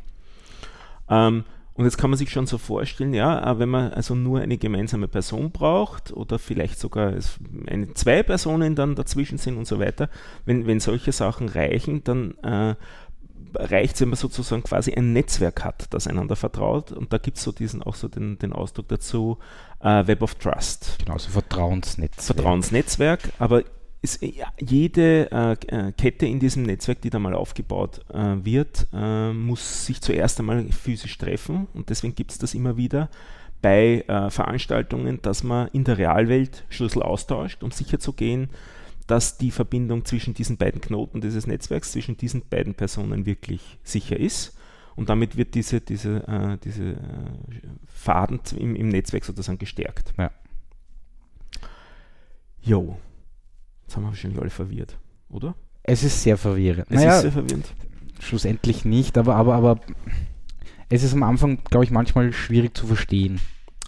Ähm, 1.09 1.43
und 1.77 1.85
jetzt 1.85 1.97
kann 1.97 2.09
man 2.09 2.17
sich 2.17 2.31
schon 2.31 2.47
so 2.47 2.57
vorstellen, 2.57 3.13
ja, 3.13 3.51
äh, 3.51 3.59
wenn 3.59 3.69
man 3.69 3.93
also 3.93 4.15
nur 4.15 4.39
eine 4.39 4.57
gemeinsame 4.57 5.07
Person 5.07 5.51
braucht 5.51 6.11
oder 6.11 6.39
vielleicht 6.39 6.79
sogar 6.79 7.13
eine, 7.67 7.93
zwei 7.93 8.23
Personen 8.23 8.75
dann 8.75 8.95
dazwischen 8.95 9.37
sind 9.37 9.57
und 9.57 9.67
so 9.67 9.79
weiter, 9.79 10.09
wenn, 10.45 10.65
wenn 10.65 10.79
solche 10.79 11.11
Sachen 11.11 11.47
reichen, 11.47 12.03
dann 12.03 12.33
äh, 12.39 12.75
reicht 13.53 13.93
es, 13.95 14.01
wenn 14.01 14.09
man 14.09 14.17
sozusagen 14.17 14.63
quasi 14.63 14.93
ein 14.93 15.13
Netzwerk 15.13 15.63
hat, 15.63 15.93
das 15.93 16.07
einander 16.07 16.35
vertraut. 16.35 16.91
Und 16.91 17.13
da 17.13 17.19
gibt 17.19 17.37
es 17.37 17.43
so 17.43 17.51
diesen 17.51 17.83
auch 17.83 17.95
so 17.95 18.07
den, 18.07 18.39
den 18.39 18.53
Ausdruck 18.53 18.87
dazu, 18.87 19.37
äh, 19.79 20.07
Web 20.07 20.23
of 20.23 20.33
Trust. 20.35 20.97
Genau, 20.97 21.19
so 21.19 21.29
Vertrauensnetzwerk. 21.29 22.37
Vertrauensnetzwerk, 22.37 23.33
aber 23.37 23.63
ist, 24.01 24.21
ja, 24.21 24.51
jede 24.59 25.31
äh, 25.31 25.51
äh, 25.67 25.91
Kette 25.91 26.25
in 26.25 26.39
diesem 26.39 26.63
Netzwerk, 26.63 27.01
die 27.01 27.09
da 27.09 27.19
mal 27.19 27.33
aufgebaut 27.33 28.05
äh, 28.13 28.35
wird, 28.43 28.87
äh, 28.93 29.33
muss 29.33 29.85
sich 29.85 30.01
zuerst 30.01 30.39
einmal 30.39 30.63
physisch 30.71 31.17
treffen 31.17 31.67
und 31.73 31.89
deswegen 31.89 32.15
gibt 32.15 32.31
es 32.31 32.37
das 32.37 32.53
immer 32.53 32.77
wieder 32.77 33.09
bei 33.61 34.03
äh, 34.07 34.29
Veranstaltungen, 34.29 35.21
dass 35.21 35.43
man 35.43 35.67
in 35.69 35.83
der 35.83 35.97
Realwelt 35.97 36.65
Schlüssel 36.69 37.01
austauscht, 37.01 37.63
um 37.63 37.71
sicherzugehen, 37.71 38.49
dass 39.07 39.37
die 39.37 39.51
Verbindung 39.51 40.05
zwischen 40.05 40.33
diesen 40.33 40.57
beiden 40.57 40.81
Knoten 40.81 41.21
dieses 41.21 41.47
Netzwerks, 41.47 41.91
zwischen 41.93 42.17
diesen 42.17 42.43
beiden 42.47 42.75
Personen 42.75 43.25
wirklich 43.25 43.79
sicher 43.83 44.17
ist. 44.17 44.57
Und 44.95 45.09
damit 45.09 45.37
wird 45.37 45.55
diese, 45.55 45.79
diese, 45.79 46.27
äh, 46.27 46.57
diese 46.63 46.91
äh, 46.91 46.97
Faden 47.85 48.41
im, 48.57 48.75
im 48.75 48.89
Netzwerk 48.89 49.25
sozusagen 49.25 49.59
gestärkt. 49.59 50.13
Ja. 50.17 50.31
Jo. 52.61 52.97
Jetzt 53.87 53.95
haben 53.95 54.03
wir 54.03 54.09
wahrscheinlich 54.09 54.39
alle 54.41 54.49
verwirrt, 54.49 54.97
oder? 55.29 55.55
Es 55.83 56.03
ist 56.03 56.21
sehr 56.21 56.37
verwirrend. 56.37 56.87
Es 56.89 56.97
Naja, 56.97 57.15
ist 57.15 57.21
sehr 57.21 57.31
verwirrend. 57.31 57.73
schlussendlich 58.19 58.83
nicht, 58.83 59.17
aber, 59.17 59.35
aber, 59.35 59.55
aber 59.55 59.79
es 60.89 61.03
ist 61.03 61.13
am 61.13 61.23
Anfang, 61.23 61.59
glaube 61.69 61.85
ich, 61.85 61.91
manchmal 61.91 62.33
schwierig 62.33 62.75
zu 62.75 62.85
verstehen. 62.85 63.39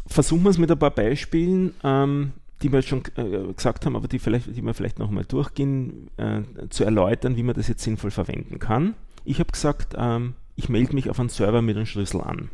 Versuchen 0.07 0.43
wir 0.43 0.51
es 0.51 0.57
mit 0.57 0.71
ein 0.71 0.79
paar 0.79 0.91
Beispielen, 0.91 1.73
ähm, 1.83 2.31
die 2.61 2.71
wir 2.71 2.81
schon 2.81 3.03
äh, 3.17 3.53
gesagt 3.53 3.85
haben, 3.85 3.97
aber 3.97 4.07
die, 4.07 4.19
vielleicht, 4.19 4.55
die 4.55 4.61
wir 4.61 4.73
vielleicht 4.73 4.99
nochmal 4.99 5.25
durchgehen, 5.25 6.09
äh, 6.15 6.43
zu 6.69 6.85
erläutern, 6.85 7.35
wie 7.35 7.43
man 7.43 7.55
das 7.55 7.67
jetzt 7.67 7.83
sinnvoll 7.83 8.11
verwenden 8.11 8.57
kann. 8.59 8.95
Ich 9.25 9.39
habe 9.39 9.51
gesagt, 9.51 9.95
ähm, 9.97 10.35
ich 10.55 10.69
melde 10.69 10.95
mich 10.95 11.09
auf 11.09 11.19
einen 11.19 11.29
Server 11.29 11.61
mit 11.61 11.75
einem 11.75 11.85
Schlüssel 11.85 12.21
an. 12.21 12.49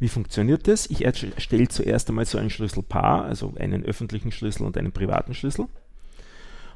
Wie 0.00 0.08
funktioniert 0.08 0.66
das? 0.66 0.88
Ich 0.90 1.04
erstelle 1.04 1.68
zuerst 1.68 2.08
einmal 2.08 2.24
so 2.24 2.38
ein 2.38 2.50
Schlüsselpaar, 2.50 3.24
also 3.24 3.54
einen 3.58 3.84
öffentlichen 3.84 4.32
Schlüssel 4.32 4.64
und 4.64 4.76
einen 4.76 4.92
privaten 4.92 5.34
Schlüssel. 5.34 5.66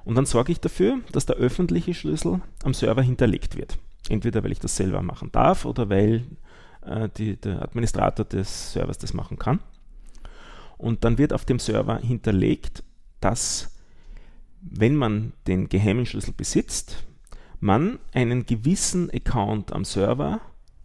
Und 0.04 0.16
dann 0.16 0.26
sorge 0.26 0.52
ich 0.52 0.60
dafür, 0.60 1.00
dass 1.12 1.26
der 1.26 1.36
öffentliche 1.36 1.94
Schlüssel 1.94 2.40
am 2.62 2.74
Server 2.74 3.02
hinterlegt 3.02 3.56
wird. 3.56 3.78
Entweder 4.08 4.44
weil 4.44 4.52
ich 4.52 4.60
das 4.60 4.76
selber 4.76 5.02
machen 5.02 5.32
darf 5.32 5.64
oder 5.64 5.88
weil 5.88 6.24
äh, 6.82 7.08
die, 7.16 7.36
der 7.36 7.62
Administrator 7.62 8.24
des 8.24 8.72
Servers 8.72 8.98
das 8.98 9.14
machen 9.14 9.38
kann. 9.38 9.60
Und 10.76 11.04
dann 11.04 11.18
wird 11.18 11.32
auf 11.32 11.44
dem 11.44 11.58
Server 11.58 11.98
hinterlegt, 11.98 12.82
dass 13.20 13.70
wenn 14.60 14.96
man 14.96 15.32
den 15.46 15.68
geheimen 15.68 16.06
Schlüssel 16.06 16.34
besitzt, 16.36 17.04
man 17.60 17.98
einen 18.12 18.44
gewissen 18.44 19.10
Account 19.10 19.72
am 19.72 19.84
Server 19.84 20.40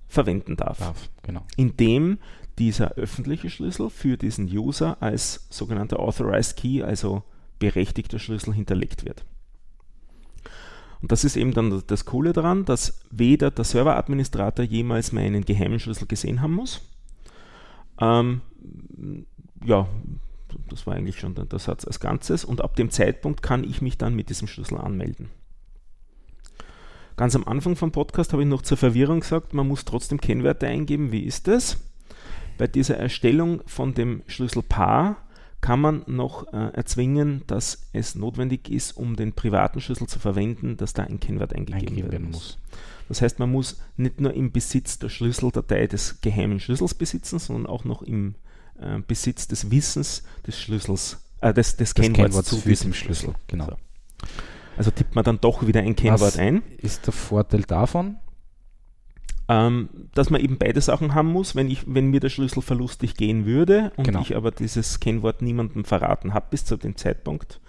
verwenden 0.07 0.55
darf, 0.55 0.79
Darf, 0.79 1.09
genau. 1.23 1.45
indem 1.57 2.19
dieser 2.57 2.93
öffentliche 2.93 3.49
Schlüssel 3.49 3.89
für 3.89 4.17
diesen 4.17 4.45
User 4.45 4.97
als 5.01 5.47
sogenannter 5.49 5.99
Authorized 5.99 6.57
Key, 6.57 6.83
also 6.83 7.23
berechtigter 7.59 8.19
Schlüssel 8.19 8.53
hinterlegt 8.53 9.05
wird. 9.05 9.25
Und 11.01 11.11
das 11.11 11.23
ist 11.23 11.37
eben 11.37 11.53
dann 11.53 11.83
das 11.87 12.05
Coole 12.05 12.33
daran, 12.33 12.65
dass 12.65 12.99
weder 13.09 13.51
der 13.51 13.63
Serveradministrator 13.63 14.65
jemals 14.65 15.11
meinen 15.11 15.45
geheimen 15.45 15.79
Schlüssel 15.79 16.07
gesehen 16.07 16.41
haben 16.41 16.53
muss. 16.53 16.81
Ähm, 18.01 18.41
ja, 19.63 19.87
das 20.69 20.87
war 20.87 20.95
eigentlich 20.95 21.19
schon 21.19 21.35
der, 21.35 21.59
Satz 21.59 21.85
als 21.85 21.99
Ganzes. 21.99 22.43
Und 22.43 22.61
ab 22.61 22.75
dem 22.75 22.89
Zeitpunkt 22.89 23.41
kann 23.41 23.63
ich 23.63 23.81
mich 23.81 23.97
dann 23.97 24.15
mit 24.15 24.29
diesem 24.29 24.47
Schlüssel 24.47 24.77
anmelden. 24.77 25.29
Ganz 27.15 27.35
am 27.35 27.45
Anfang 27.45 27.75
vom 27.75 27.91
Podcast 27.91 28.33
habe 28.33 28.43
ich 28.43 28.49
noch 28.49 28.61
zur 28.61 28.77
Verwirrung 28.77 29.19
gesagt, 29.21 29.53
man 29.53 29.67
muss 29.67 29.85
trotzdem 29.85 30.21
Kennwerte 30.21 30.67
eingeben. 30.67 31.11
Wie 31.11 31.23
ist 31.23 31.47
das? 31.47 31.77
Bei 32.57 32.67
dieser 32.67 32.97
Erstellung 32.97 33.61
von 33.65 33.93
dem 33.93 34.23
Schlüsselpaar 34.27 35.17
kann 35.61 35.81
man 35.81 36.03
noch 36.07 36.53
äh, 36.53 36.73
erzwingen, 36.73 37.43
dass 37.47 37.89
es 37.91 38.15
notwendig 38.15 38.69
ist, 38.69 38.95
um 38.95 39.15
den 39.15 39.33
privaten 39.33 39.81
Schlüssel 39.81 40.07
zu 40.07 40.19
verwenden, 40.19 40.77
dass 40.77 40.93
da 40.93 41.03
ein 41.03 41.19
Kennwert 41.19 41.53
eingegeben, 41.53 41.87
Eingegeben 41.87 42.11
werden 42.11 42.31
muss. 42.31 42.57
Das 43.09 43.21
heißt, 43.21 43.39
man 43.39 43.51
muss 43.51 43.81
nicht 43.97 44.21
nur 44.21 44.33
im 44.33 44.51
Besitz 44.51 44.99
der 44.99 45.09
Schlüsseldatei 45.09 45.87
des 45.87 46.21
geheimen 46.21 46.59
Schlüssels 46.59 46.93
besitzen, 46.93 47.39
sondern 47.39 47.65
auch 47.65 47.83
noch 47.83 48.03
im 48.03 48.35
äh, 48.79 48.99
Besitz 49.05 49.47
des 49.47 49.71
Wissens 49.71 50.23
des 50.45 50.59
Schlüssels, 50.59 51.17
äh, 51.41 51.53
des, 51.53 51.75
des 51.75 51.93
Das 51.93 52.03
Kennworts 52.03 52.17
Kennwort 52.23 52.45
zu 52.45 52.55
diesem 52.57 52.91
den 52.91 52.93
Schlüssel, 52.93 53.33
genau. 53.47 53.65
So. 53.65 53.75
Also 54.77 54.91
tippt 54.91 55.15
man 55.15 55.25
dann 55.25 55.41
doch 55.41 55.67
wieder 55.67 55.81
ein 55.81 55.95
Kennwort 55.95 56.21
Was 56.21 56.37
ein. 56.37 56.61
ist 56.77 57.05
der 57.05 57.13
Vorteil 57.13 57.63
davon? 57.63 58.17
Ähm, 59.49 59.89
dass 60.13 60.29
man 60.29 60.41
eben 60.41 60.57
beide 60.59 60.79
Sachen 60.79 61.15
haben 61.15 61.29
muss. 61.31 61.55
Wenn, 61.55 61.69
ich, 61.69 61.83
wenn 61.87 62.11
mir 62.11 62.19
der 62.19 62.29
Schlüssel 62.29 62.61
verlustig 62.61 63.15
gehen 63.15 63.45
würde 63.47 63.91
und 63.97 64.05
Genau. 64.05 64.21
ich 64.21 64.35
aber 64.35 64.51
dieses 64.51 64.99
Kennwort 64.99 65.41
niemandem 65.41 65.83
verraten 65.83 66.33
habe 66.35 66.45
bis 66.51 66.65
zu 66.65 66.77
dem 66.77 66.95
Zeitpunkt, 66.95 67.59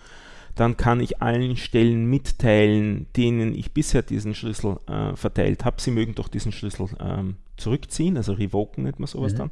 dann 0.56 0.76
kann 0.76 1.00
ich 1.00 1.22
allen 1.22 1.56
Stellen 1.56 2.04
mitteilen, 2.04 3.06
denen 3.16 3.54
ich 3.54 3.72
bisher 3.72 4.02
diesen 4.02 4.34
Schlüssel 4.34 4.76
äh, 4.88 5.16
verteilt 5.16 5.64
habe. 5.64 5.80
Sie 5.80 5.90
mögen 5.90 6.14
doch 6.14 6.28
diesen 6.28 6.52
Schlüssel 6.52 6.88
ähm, 7.00 7.37
zurückziehen, 7.56 8.18
also 8.18 8.34
revoken 8.34 8.84
nennt 8.84 8.99
man 9.00 9.06
sowas 9.06 9.32
Mhm. 9.32 9.37
dann. 9.38 9.50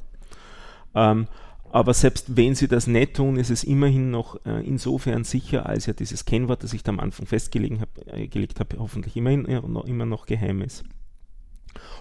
Ähm, 0.94 1.26
aber 1.70 1.94
selbst 1.94 2.36
wenn 2.36 2.54
sie 2.54 2.68
das 2.68 2.86
nicht 2.86 3.14
tun, 3.14 3.36
ist 3.36 3.50
es 3.50 3.64
immerhin 3.64 4.10
noch 4.10 4.36
äh, 4.44 4.66
insofern 4.66 5.24
sicher, 5.24 5.66
als 5.66 5.86
ja 5.86 5.92
dieses 5.94 6.24
Kennwort, 6.26 6.62
das 6.62 6.72
ich 6.74 6.82
da 6.82 6.92
am 6.92 7.00
Anfang 7.00 7.26
festgelegt 7.26 7.80
habe, 7.80 8.18
äh, 8.18 8.28
habe, 8.58 8.78
hoffentlich 8.78 9.16
immerhin, 9.16 9.46
äh, 9.46 9.60
noch, 9.60 9.86
immer 9.86 10.06
noch 10.06 10.26
geheim 10.26 10.60
ist. 10.62 10.84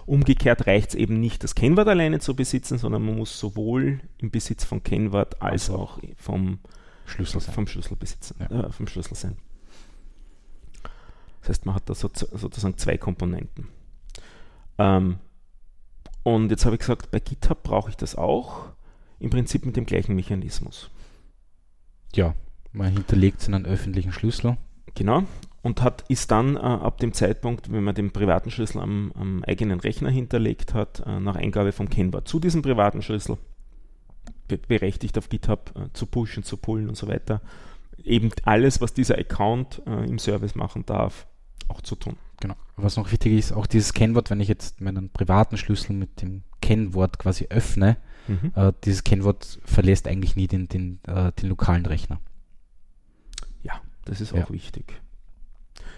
Umgekehrt 0.06 0.66
reicht 0.66 0.90
es 0.90 0.94
eben 0.94 1.20
nicht, 1.20 1.44
das 1.44 1.54
Kennwort 1.54 1.88
alleine 1.88 2.18
zu 2.20 2.34
besitzen, 2.34 2.78
sondern 2.78 3.04
man 3.04 3.16
muss 3.16 3.38
sowohl 3.38 4.00
im 4.18 4.30
Besitz 4.30 4.64
vom 4.64 4.82
Kennwort 4.82 5.40
als 5.42 5.68
Also 5.70 5.82
auch 5.82 5.98
vom, 6.16 6.58
Schlüssel 7.06 7.40
sein. 7.40 7.54
vom 7.54 7.66
Schlüssel 7.66 7.96
besitzen, 7.96 8.36
Ja. 8.40 8.64
äh, 8.64 8.72
vom 8.72 8.86
Schlüssel 8.86 9.14
sein. 9.14 9.36
Das 11.40 11.50
heißt, 11.50 11.66
man 11.66 11.74
hat 11.74 11.88
da 11.88 11.94
so, 11.94 12.10
sozusagen 12.14 12.76
zwei 12.78 12.98
Komponenten. 12.98 13.68
Ähm, 14.78 15.18
und 16.22 16.50
jetzt 16.50 16.64
habe 16.64 16.74
ich 16.76 16.80
gesagt, 16.80 17.10
bei 17.10 17.20
GitHub 17.20 17.62
brauche 17.62 17.90
ich 17.90 17.96
das 17.96 18.16
auch, 18.16 18.66
im 19.20 19.30
Prinzip 19.30 19.64
mit 19.64 19.76
dem 19.76 19.86
gleichen 19.86 20.14
Mechanismus. 20.14 20.90
Ja, 22.14 22.34
man 22.72 22.92
hinterlegt 22.92 23.40
es 23.40 23.48
in 23.48 23.54
einen 23.54 23.66
öffentlichen 23.66 24.12
Schlüssel. 24.12 24.56
Genau. 24.94 25.24
Und 25.60 25.82
hat, 25.82 26.04
ist 26.08 26.30
dann 26.30 26.56
äh, 26.56 26.60
ab 26.60 26.98
dem 26.98 27.12
Zeitpunkt, 27.12 27.70
wenn 27.72 27.82
man 27.82 27.94
den 27.94 28.12
privaten 28.12 28.50
Schlüssel 28.50 28.80
am, 28.80 29.12
am 29.16 29.42
eigenen 29.44 29.80
Rechner 29.80 30.08
hinterlegt 30.10 30.72
hat, 30.72 31.02
äh, 31.04 31.18
nach 31.18 31.34
Eingabe 31.36 31.72
vom 31.72 31.88
Kennwort 31.90 32.28
zu 32.28 32.38
diesem 32.38 32.62
privaten 32.62 33.02
Schlüssel 33.02 33.38
be 34.46 34.56
berechtigt 34.56 35.18
auf 35.18 35.28
GitHub 35.28 35.72
äh, 35.76 35.92
zu 35.92 36.06
pushen, 36.06 36.42
zu 36.44 36.56
pullen 36.56 36.88
und 36.88 36.96
so 36.96 37.08
weiter. 37.08 37.40
Eben 38.04 38.30
alles, 38.44 38.80
was 38.80 38.94
dieser 38.94 39.18
Account 39.18 39.82
äh, 39.86 40.04
im 40.08 40.18
Service 40.18 40.54
machen 40.54 40.86
darf, 40.86 41.26
auch 41.66 41.82
zu 41.82 41.96
tun. 41.96 42.16
Genau. 42.40 42.54
Was 42.76 42.96
noch 42.96 43.10
wichtig 43.10 43.32
ist, 43.32 43.52
auch 43.52 43.66
dieses 43.66 43.92
Kennwort, 43.92 44.30
wenn 44.30 44.40
ich 44.40 44.48
jetzt 44.48 44.80
meinen 44.80 45.10
privaten 45.10 45.56
Schlüssel 45.56 45.92
mit 45.94 46.22
dem 46.22 46.44
Kennwort 46.62 47.18
quasi 47.18 47.46
öffne, 47.50 47.96
Mhm. 48.28 48.52
äh, 48.54 48.72
dieses 48.84 49.04
Kennwort 49.04 49.58
verlässt 49.64 50.06
eigentlich 50.06 50.36
nie 50.36 50.46
den, 50.46 50.68
den, 50.68 51.00
äh, 51.06 51.32
den 51.32 51.48
lokalen 51.48 51.86
Rechner. 51.86 52.20
Ja, 53.62 53.80
das 54.04 54.20
ist 54.20 54.32
Ja. 54.32 54.44
auch 54.44 54.50
wichtig. 54.50 55.00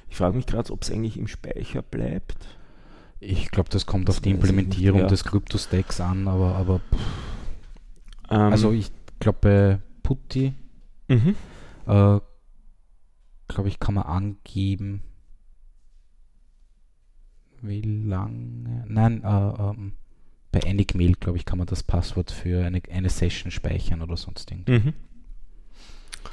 Ich 0.08 0.16
frage 0.16 0.36
mich 0.36 0.46
gerade, 0.46 0.72
ob 0.72 0.82
es 0.82 0.90
eigentlich 0.90 1.16
im 1.16 1.26
Speicher 1.28 1.82
bleibt. 1.82 2.56
Ich 3.20 3.50
glaube, 3.50 3.68
das 3.68 3.86
kommt 3.86 4.08
Das 4.08 4.16
auf 4.16 4.22
die 4.22 4.30
ich 4.30 4.36
nicht, 4.36 4.44
Implementierung 4.44 5.00
ja. 5.02 5.06
des 5.06 5.24
Crypto-Stacks 5.24 6.00
an, 6.00 6.26
aber, 6.26 6.56
aber 6.56 6.80
Ähm, 8.30 8.52
also 8.52 8.72
ich 8.72 8.90
glaube 9.18 9.38
bei 9.42 9.80
Putty, 10.02 10.54
mhm. 11.08 11.34
äh, 11.86 12.20
glaube 13.48 13.68
ich, 13.68 13.78
kann 13.80 13.94
man 13.94 14.04
angeben, 14.04 15.02
wie 17.60 17.82
lange, 17.82 18.84
nein, 18.88 19.22
äh, 19.22 19.28
ähm, 19.28 19.92
bei 20.52 20.60
Enigmail, 20.60 21.14
glaube 21.14 21.38
ich, 21.38 21.44
kann 21.44 21.58
man 21.58 21.66
das 21.66 21.82
Passwort 21.82 22.30
für 22.30 22.64
eine, 22.64 22.80
eine 22.90 23.10
Session 23.10 23.50
speichern 23.50 24.02
oder 24.02 24.16
sonst 24.16 24.50
irgendwas. 24.50 24.84
Mhm. 24.84 24.94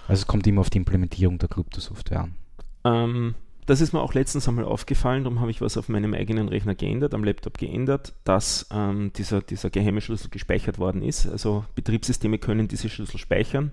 Also 0.08 0.22
es 0.22 0.28
kommt 0.28 0.48
immer 0.48 0.62
auf 0.62 0.70
die 0.70 0.78
Implementierung 0.78 1.38
der 1.38 1.50
Kryptosoftware 1.50 2.22
an. 2.22 2.36
Ähm, 2.84 3.36
das 3.68 3.82
ist 3.82 3.94
mir 3.94 4.02
auch 4.02 4.16
letztens 4.16 4.48
einmal 4.48 4.66
aufgefallen, 4.66 5.24
darum 5.24 5.40
habe 5.40 5.52
ich 5.52 5.62
was 5.62 5.78
auf 5.78 5.90
meinem 5.90 6.14
eigenen 6.14 6.50
Rechner 6.50 6.74
geändert, 6.74 7.14
am 7.14 7.24
Laptop 7.24 7.58
geändert, 7.58 8.14
dass 8.24 8.68
ähm, 8.72 9.12
dieser, 9.16 9.42
dieser 9.42 9.70
geheime 9.70 10.02
Schlüssel 10.02 10.30
gespeichert 10.30 10.80
worden 10.80 11.04
ist. 11.04 11.28
Also 11.28 11.66
Betriebssysteme 11.76 12.40
können 12.40 12.68
diese 12.68 12.90
Schlüssel 12.90 13.20
speichern 13.20 13.72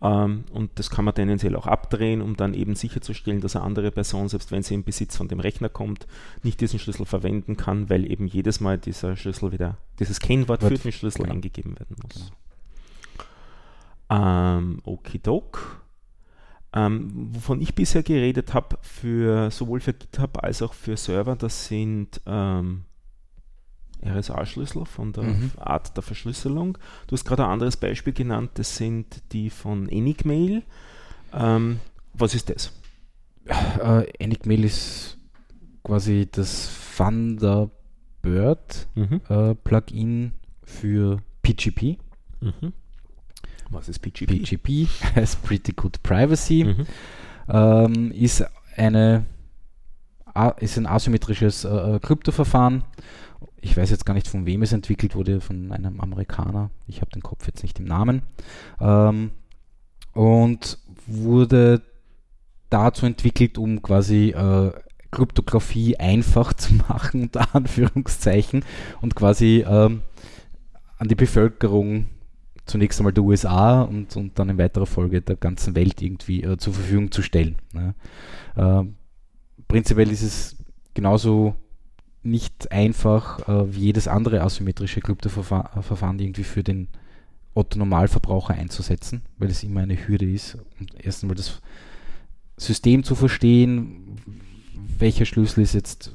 ähm, 0.00 0.44
und 0.52 0.78
das 0.78 0.90
kann 0.90 1.04
man 1.04 1.14
tendenziell 1.14 1.56
auch 1.56 1.66
abdrehen, 1.66 2.22
um 2.22 2.36
dann 2.36 2.54
eben 2.54 2.74
sicherzustellen, 2.74 3.40
dass 3.40 3.56
eine 3.56 3.64
andere 3.64 3.90
Person, 3.90 4.28
selbst 4.28 4.52
wenn 4.52 4.62
sie 4.62 4.74
in 4.74 4.84
Besitz 4.84 5.16
von 5.16 5.28
dem 5.28 5.40
Rechner 5.40 5.68
kommt, 5.68 6.06
nicht 6.42 6.60
diesen 6.60 6.78
Schlüssel 6.78 7.04
verwenden 7.04 7.56
kann, 7.56 7.90
weil 7.90 8.10
eben 8.10 8.26
jedes 8.26 8.60
Mal 8.60 8.78
dieser 8.78 9.16
Schlüssel 9.16 9.52
wieder, 9.52 9.76
dieses 9.98 10.20
Kennwort 10.20 10.62
für 10.62 10.74
den 10.74 10.92
Schlüssel 10.92 11.22
genau. 11.22 11.34
eingegeben 11.34 11.78
werden 11.78 11.96
muss. 12.02 12.32
Ähm, 14.10 14.80
okidok. 14.84 15.77
Ähm, 16.74 17.30
wovon 17.32 17.60
ich 17.60 17.74
bisher 17.74 18.02
geredet 18.02 18.52
habe, 18.52 18.78
für 18.82 19.50
sowohl 19.50 19.80
für 19.80 19.94
GitHub 19.94 20.42
als 20.42 20.60
auch 20.60 20.74
für 20.74 20.96
Server, 20.96 21.34
das 21.34 21.66
sind 21.66 22.20
ähm, 22.26 22.84
RSA-Schlüssel 24.04 24.84
von 24.84 25.12
der 25.12 25.24
mhm. 25.24 25.50
Art 25.56 25.96
der 25.96 26.02
Verschlüsselung. 26.02 26.76
Du 27.06 27.12
hast 27.14 27.24
gerade 27.24 27.44
ein 27.44 27.50
anderes 27.50 27.76
Beispiel 27.76 28.12
genannt, 28.12 28.50
das 28.54 28.76
sind 28.76 29.22
die 29.32 29.50
von 29.50 29.88
Enigmail. 29.88 30.62
Ähm, 31.32 31.80
was 32.12 32.34
ist 32.34 32.50
das? 32.50 32.72
Äh, 33.82 34.10
Enigmail 34.18 34.64
ist 34.64 35.16
quasi 35.82 36.28
das 36.30 36.70
Thunderbird 36.96 38.88
mhm. 38.94 39.20
äh, 39.28 39.54
Plugin 39.54 40.32
für 40.64 41.18
PGP. 41.42 41.98
Mhm. 42.40 42.72
Was 43.70 43.88
ist 43.88 43.98
PGP? 44.00 44.44
PGP 44.44 44.88
heißt 45.16 45.42
Pretty 45.44 45.72
Good 45.72 46.02
Privacy. 46.02 46.64
Mhm. 46.64 46.86
Ähm, 47.48 48.12
ist, 48.12 48.44
eine, 48.76 49.26
ist 50.58 50.76
ein 50.76 50.86
asymmetrisches 50.86 51.64
äh, 51.64 51.68
äh, 51.68 51.98
Kryptoverfahren. 52.00 52.84
Ich 53.60 53.76
weiß 53.76 53.90
jetzt 53.90 54.06
gar 54.06 54.14
nicht, 54.14 54.28
von 54.28 54.46
wem 54.46 54.62
es 54.62 54.72
entwickelt 54.72 55.14
wurde, 55.14 55.40
von 55.40 55.72
einem 55.72 56.00
Amerikaner. 56.00 56.70
Ich 56.86 57.00
habe 57.00 57.10
den 57.10 57.22
Kopf 57.22 57.46
jetzt 57.46 57.62
nicht 57.62 57.78
im 57.78 57.86
Namen. 57.86 58.22
Ähm, 58.80 59.32
und 60.12 60.78
wurde 61.06 61.82
dazu 62.70 63.06
entwickelt, 63.06 63.58
um 63.58 63.82
quasi 63.82 64.30
äh, 64.30 64.72
Kryptographie 65.10 65.96
einfach 65.96 66.52
zu 66.52 66.74
machen, 66.88 67.22
unter 67.22 67.54
Anführungszeichen, 67.54 68.64
und 69.00 69.14
quasi 69.14 69.64
ähm, 69.66 70.02
an 70.98 71.08
die 71.08 71.14
Bevölkerung 71.14 72.06
zunächst 72.68 73.00
einmal 73.00 73.12
der 73.12 73.24
USA 73.24 73.82
und, 73.82 74.16
und 74.16 74.38
dann 74.38 74.50
in 74.50 74.58
weiterer 74.58 74.86
Folge 74.86 75.20
der 75.20 75.36
ganzen 75.36 75.74
Welt 75.74 76.00
irgendwie 76.00 76.42
äh, 76.42 76.56
zur 76.58 76.74
Verfügung 76.74 77.10
zu 77.10 77.22
stellen. 77.22 77.56
Ne? 77.72 77.94
Äh, 78.56 78.84
prinzipiell 79.66 80.10
ist 80.10 80.22
es 80.22 80.56
genauso 80.94 81.54
nicht 82.22 82.70
einfach 82.70 83.48
äh, 83.48 83.74
wie 83.74 83.80
jedes 83.80 84.08
andere 84.08 84.42
asymmetrische 84.42 85.00
Kryptoverfahren 85.00 86.18
irgendwie 86.18 86.44
für 86.44 86.62
den 86.62 86.88
Otto 87.54 87.78
Normalverbraucher 87.78 88.54
einzusetzen, 88.54 89.22
weil 89.38 89.50
es 89.50 89.62
immer 89.62 89.80
eine 89.80 90.06
Hürde 90.06 90.30
ist. 90.30 90.58
Und 90.78 91.04
erst 91.04 91.22
einmal 91.22 91.36
das 91.36 91.60
System 92.56 93.02
zu 93.02 93.14
verstehen, 93.14 94.16
welcher 94.98 95.24
Schlüssel 95.24 95.62
ist 95.62 95.74
jetzt 95.74 96.12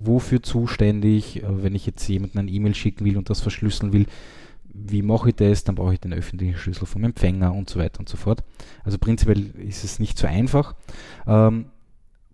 wofür 0.00 0.42
zuständig, 0.42 1.42
äh, 1.42 1.62
wenn 1.62 1.74
ich 1.74 1.86
jetzt 1.86 2.06
jemanden 2.08 2.38
ein 2.38 2.48
E-Mail 2.48 2.74
schicken 2.74 3.04
will 3.04 3.16
und 3.16 3.30
das 3.30 3.40
verschlüsseln 3.40 3.92
will, 3.92 4.06
wie 4.74 5.02
mache 5.02 5.30
ich 5.30 5.36
das, 5.36 5.64
dann 5.64 5.74
brauche 5.74 5.94
ich 5.94 6.00
den 6.00 6.12
öffentlichen 6.12 6.56
Schlüssel 6.56 6.86
vom 6.86 7.04
Empfänger 7.04 7.52
und 7.54 7.68
so 7.68 7.78
weiter 7.78 8.00
und 8.00 8.08
so 8.08 8.16
fort. 8.16 8.42
Also 8.84 8.98
prinzipiell 8.98 9.50
ist 9.56 9.84
es 9.84 9.98
nicht 9.98 10.18
so 10.18 10.26
einfach. 10.26 10.74
Ähm, 11.26 11.66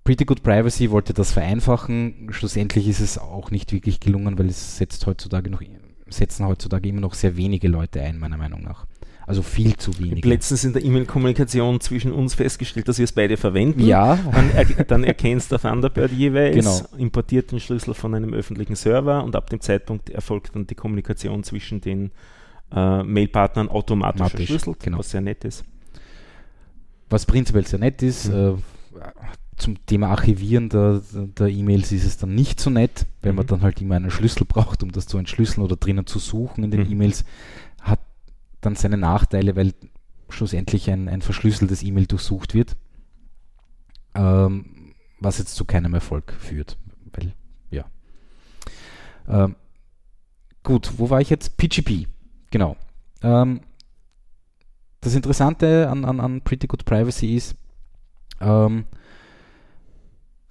Pretty 0.05 0.25
Good 0.25 0.43
Privacy 0.43 0.91
wollte 0.91 1.13
das 1.13 1.33
vereinfachen. 1.33 2.29
Schlussendlich 2.31 2.89
ist 2.89 3.01
es 3.01 3.19
auch 3.19 3.51
nicht 3.51 3.73
wirklich 3.73 4.01
gelungen, 4.01 4.39
weil 4.39 4.47
es 4.47 4.79
setzt 4.79 5.07
heutzutage 5.07 5.51
noch, 5.51 5.63
setzen 6.09 6.47
heutzutage 6.47 6.89
immer 6.89 7.01
noch 7.01 7.15
sehr 7.15 7.37
wenige 7.37 7.69
Leute 7.69 8.01
ein, 8.01 8.19
meiner 8.19 8.39
Meinung 8.39 8.63
nach. 8.63 8.87
Also 9.29 9.43
viel 9.43 9.77
zu 9.77 9.99
wenig. 9.99 10.13
Ich 10.13 10.19
habe 10.21 10.29
letztens 10.31 10.65
in 10.65 10.73
der 10.73 10.83
E-Mail-Kommunikation 10.83 11.81
zwischen 11.81 12.13
uns 12.13 12.33
festgestellt, 12.33 12.89
dass 12.89 12.97
wir 12.97 13.05
es 13.05 13.13
beide 13.13 13.37
verwenden. 13.37 13.85
Ja. 13.85 14.19
Dann, 14.33 14.51
er, 14.53 14.65
dann 14.85 15.05
erkennst 15.05 15.53
der 15.53 15.59
Thunderbird 15.59 16.13
jeweils, 16.13 16.55
genau. 16.57 16.81
importiert 16.97 17.53
den 17.53 17.61
Schlüssel 17.61 17.93
von 17.93 18.15
einem 18.15 18.33
öffentlichen 18.33 18.75
Server 18.75 19.23
und 19.23 19.37
ab 19.37 19.51
dem 19.51 19.61
Zeitpunkt 19.61 20.09
erfolgt 20.09 20.57
dann 20.57 20.67
die 20.67 20.75
Kommunikation 20.75 21.45
zwischen 21.45 21.83
den 21.83 22.11
äh, 22.75 23.03
Mailpartnern 23.03 23.69
automatisch 23.69 24.31
verschlüsselt, 24.31 24.81
genau. 24.81 24.99
was 24.99 25.11
sehr 25.11 25.21
nett 25.21 25.45
ist. 25.45 25.63
Was 27.11 27.27
prinzipiell 27.27 27.67
sehr 27.67 27.81
nett 27.81 28.03
ist, 28.03 28.31
mhm. 28.31 28.35
äh, 28.35 28.53
zum 29.59 29.85
Thema 29.85 30.09
Archivieren 30.09 30.71
der, 30.71 31.03
der 31.13 31.49
E-Mails 31.49 31.93
ist 31.93 32.05
es 32.05 32.17
dann 32.17 32.35
nicht 32.35 32.61
so 32.61 32.71
nett, 32.71 33.05
weil 33.21 33.33
mhm. 33.33 33.37
man 33.37 33.47
dann 33.47 33.61
halt 33.61 33.83
immer 33.83 33.97
einen 33.97 34.11
Schlüssel 34.11 34.47
braucht, 34.47 34.83
um 34.83 34.91
das 34.91 35.07
zu 35.07 35.19
entschlüsseln 35.19 35.63
oder 35.63 35.77
drinnen 35.77 36.07
zu 36.07 36.19
suchen 36.19 36.65
in 36.65 36.71
den 36.71 36.87
mhm. 36.87 36.93
E-Mails 36.93 37.27
dann 38.69 38.77
seine 38.77 38.99
Nachteile, 38.99 39.57
weil 39.57 39.75
schlussendlich 40.29 40.91
ein, 40.91 41.09
ein 41.09 41.23
verschlüsseltes 41.23 41.83
E-Mail 41.83 42.07
durchsucht 42.07 42.55
wird, 42.55 42.77
ähm, 44.15 44.95
was 45.21 45.39
jetzt 45.39 45.55
zu 45.55 45.65
keinem 45.65 45.95
Erfolg 45.95 46.33
führt. 46.39 46.77
Weil, 47.13 47.35
ja. 47.71 47.87
Ähm, 49.27 49.57
gut, 50.63 50.93
wo 50.99 51.09
war 51.09 51.21
ich 51.21 51.31
jetzt? 51.31 51.57
PGP, 51.57 52.07
genau. 52.51 52.77
Ähm, 53.23 53.61
das 55.01 55.15
Interessante 55.15 55.89
an, 55.89 56.05
an, 56.05 56.21
an 56.21 56.43
Pretty 56.43 56.67
Good 56.67 56.85
Privacy 56.85 57.35
ist, 57.35 57.57
ähm, 58.41 58.85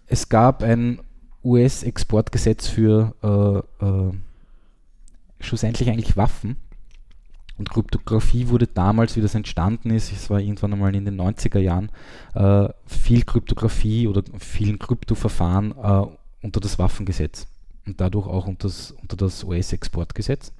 es 0.08 0.30
gab 0.30 0.64
ein 0.64 1.02
US-Exportgesetz 1.44 2.68
für 2.68 3.14
äh, 3.82 3.86
äh, 3.86 4.14
schlussendlich 5.40 5.90
eigentlich 5.90 6.18
Waffen 6.18 6.58
und 7.58 7.70
Kryptographie 7.70 8.50
wurde 8.50 8.68
damals, 8.68 9.16
wie 9.16 9.22
das 9.22 9.36
entstanden 9.36 9.90
ist, 9.90 10.12
es 10.12 10.30
war 10.30 10.40
irgendwann 10.40 10.74
einmal 10.74 10.96
in 10.96 11.06
den 11.06 11.20
90er 11.20 11.60
Jahren, 11.60 11.90
äh, 12.36 12.70
viel 12.86 13.24
Kryptographie 13.24 14.08
oder 14.08 14.24
vielen 14.38 14.78
Kryptoverfahren 14.78 15.72
äh, 15.72 16.06
unter 16.44 16.60
das 16.60 16.78
Waffengesetz 16.78 17.48
und 17.86 18.00
dadurch 18.00 18.28
auch 18.28 18.48
unter 18.48 18.68
das, 18.68 18.92
unter 19.02 19.18
das 19.18 19.44
US-Exportgesetz. 19.44 20.54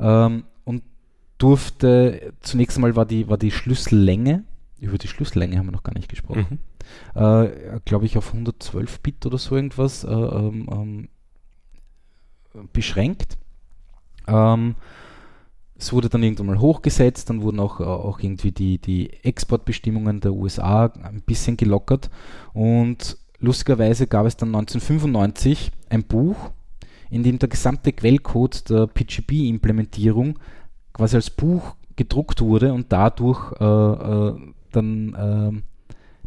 Ähm, 0.00 0.44
und 0.64 0.82
durfte, 1.38 2.32
zunächst 2.40 2.78
einmal 2.78 2.96
war 2.96 3.04
die, 3.04 3.28
war 3.28 3.36
die 3.36 3.50
Schlüssellänge, 3.50 4.44
über 4.80 4.98
die 4.98 5.08
Schlüssellänge 5.08 5.58
haben 5.58 5.66
wir 5.66 5.72
noch 5.72 5.82
gar 5.82 5.94
nicht 5.94 6.08
gesprochen, 6.08 6.60
mhm. 7.14 7.22
äh, 7.22 7.80
glaube 7.84 8.06
ich 8.06 8.16
auf 8.16 8.28
112 8.28 9.00
Bit 9.00 9.26
oder 9.26 9.38
so 9.38 9.54
irgendwas 9.54 10.04
äh, 10.04 10.08
ähm, 10.08 11.08
ähm, 12.54 12.68
beschränkt. 12.72 13.36
Es 15.76 15.92
wurde 15.92 16.08
dann 16.08 16.22
irgendwann 16.22 16.46
mal 16.46 16.60
hochgesetzt, 16.60 17.30
dann 17.30 17.42
wurden 17.42 17.60
auch, 17.60 17.80
auch 17.80 18.20
irgendwie 18.20 18.52
die, 18.52 18.78
die 18.78 19.12
Exportbestimmungen 19.24 20.20
der 20.20 20.32
USA 20.32 20.86
ein 21.02 21.22
bisschen 21.22 21.56
gelockert 21.56 22.10
und 22.52 23.18
lustigerweise 23.40 24.06
gab 24.06 24.26
es 24.26 24.36
dann 24.36 24.54
1995 24.54 25.72
ein 25.90 26.04
Buch, 26.04 26.36
in 27.10 27.22
dem 27.22 27.38
der 27.38 27.48
gesamte 27.48 27.92
Quellcode 27.92 28.70
der 28.70 28.86
PGP-Implementierung 28.86 30.38
quasi 30.92 31.16
als 31.16 31.30
Buch 31.30 31.74
gedruckt 31.96 32.40
wurde 32.40 32.72
und 32.72 32.92
dadurch 32.92 33.52
äh, 33.60 33.64
äh, 33.64 34.34
dann 34.72 35.14
äh, 35.14 35.62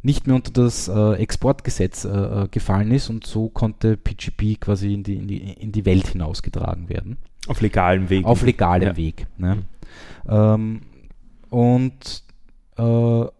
nicht 0.04 0.28
mehr 0.28 0.36
unter 0.36 0.52
das 0.52 0.88
äh, 0.88 1.14
Exportgesetz 1.14 2.06
äh, 2.06 2.10
äh, 2.10 2.48
gefallen 2.50 2.92
ist 2.92 3.10
und 3.10 3.26
so 3.26 3.50
konnte 3.50 3.98
PGP 3.98 4.60
quasi 4.60 4.94
in 4.94 5.04
die, 5.04 5.16
in 5.16 5.28
die, 5.28 5.38
in 5.38 5.72
die 5.72 5.86
Welt 5.86 6.08
hinausgetragen 6.08 6.88
werden. 6.90 7.18
Auf 7.48 7.62
legalem 7.62 8.10
Weg. 8.10 8.26
Auf 8.26 8.44
legalem 8.44 8.90
ja. 8.90 8.98
Weg. 8.98 9.28
Ne? 9.38 9.64
Ähm, 10.28 10.82
und, 11.50 12.24
äh, 12.78 12.82
und 12.82 13.32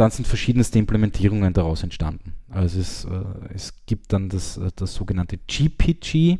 dann 0.00 0.10
sind 0.10 0.26
verschiedenste 0.26 0.78
Implementierungen 0.78 1.52
daraus 1.52 1.82
entstanden. 1.82 2.32
Also 2.50 2.80
es, 2.80 3.04
äh, 3.04 3.54
es 3.54 3.74
gibt 3.86 4.12
dann 4.12 4.28
das, 4.28 4.56
äh, 4.56 4.70
das 4.74 4.94
sogenannte 4.94 5.38
GPG, 5.46 6.38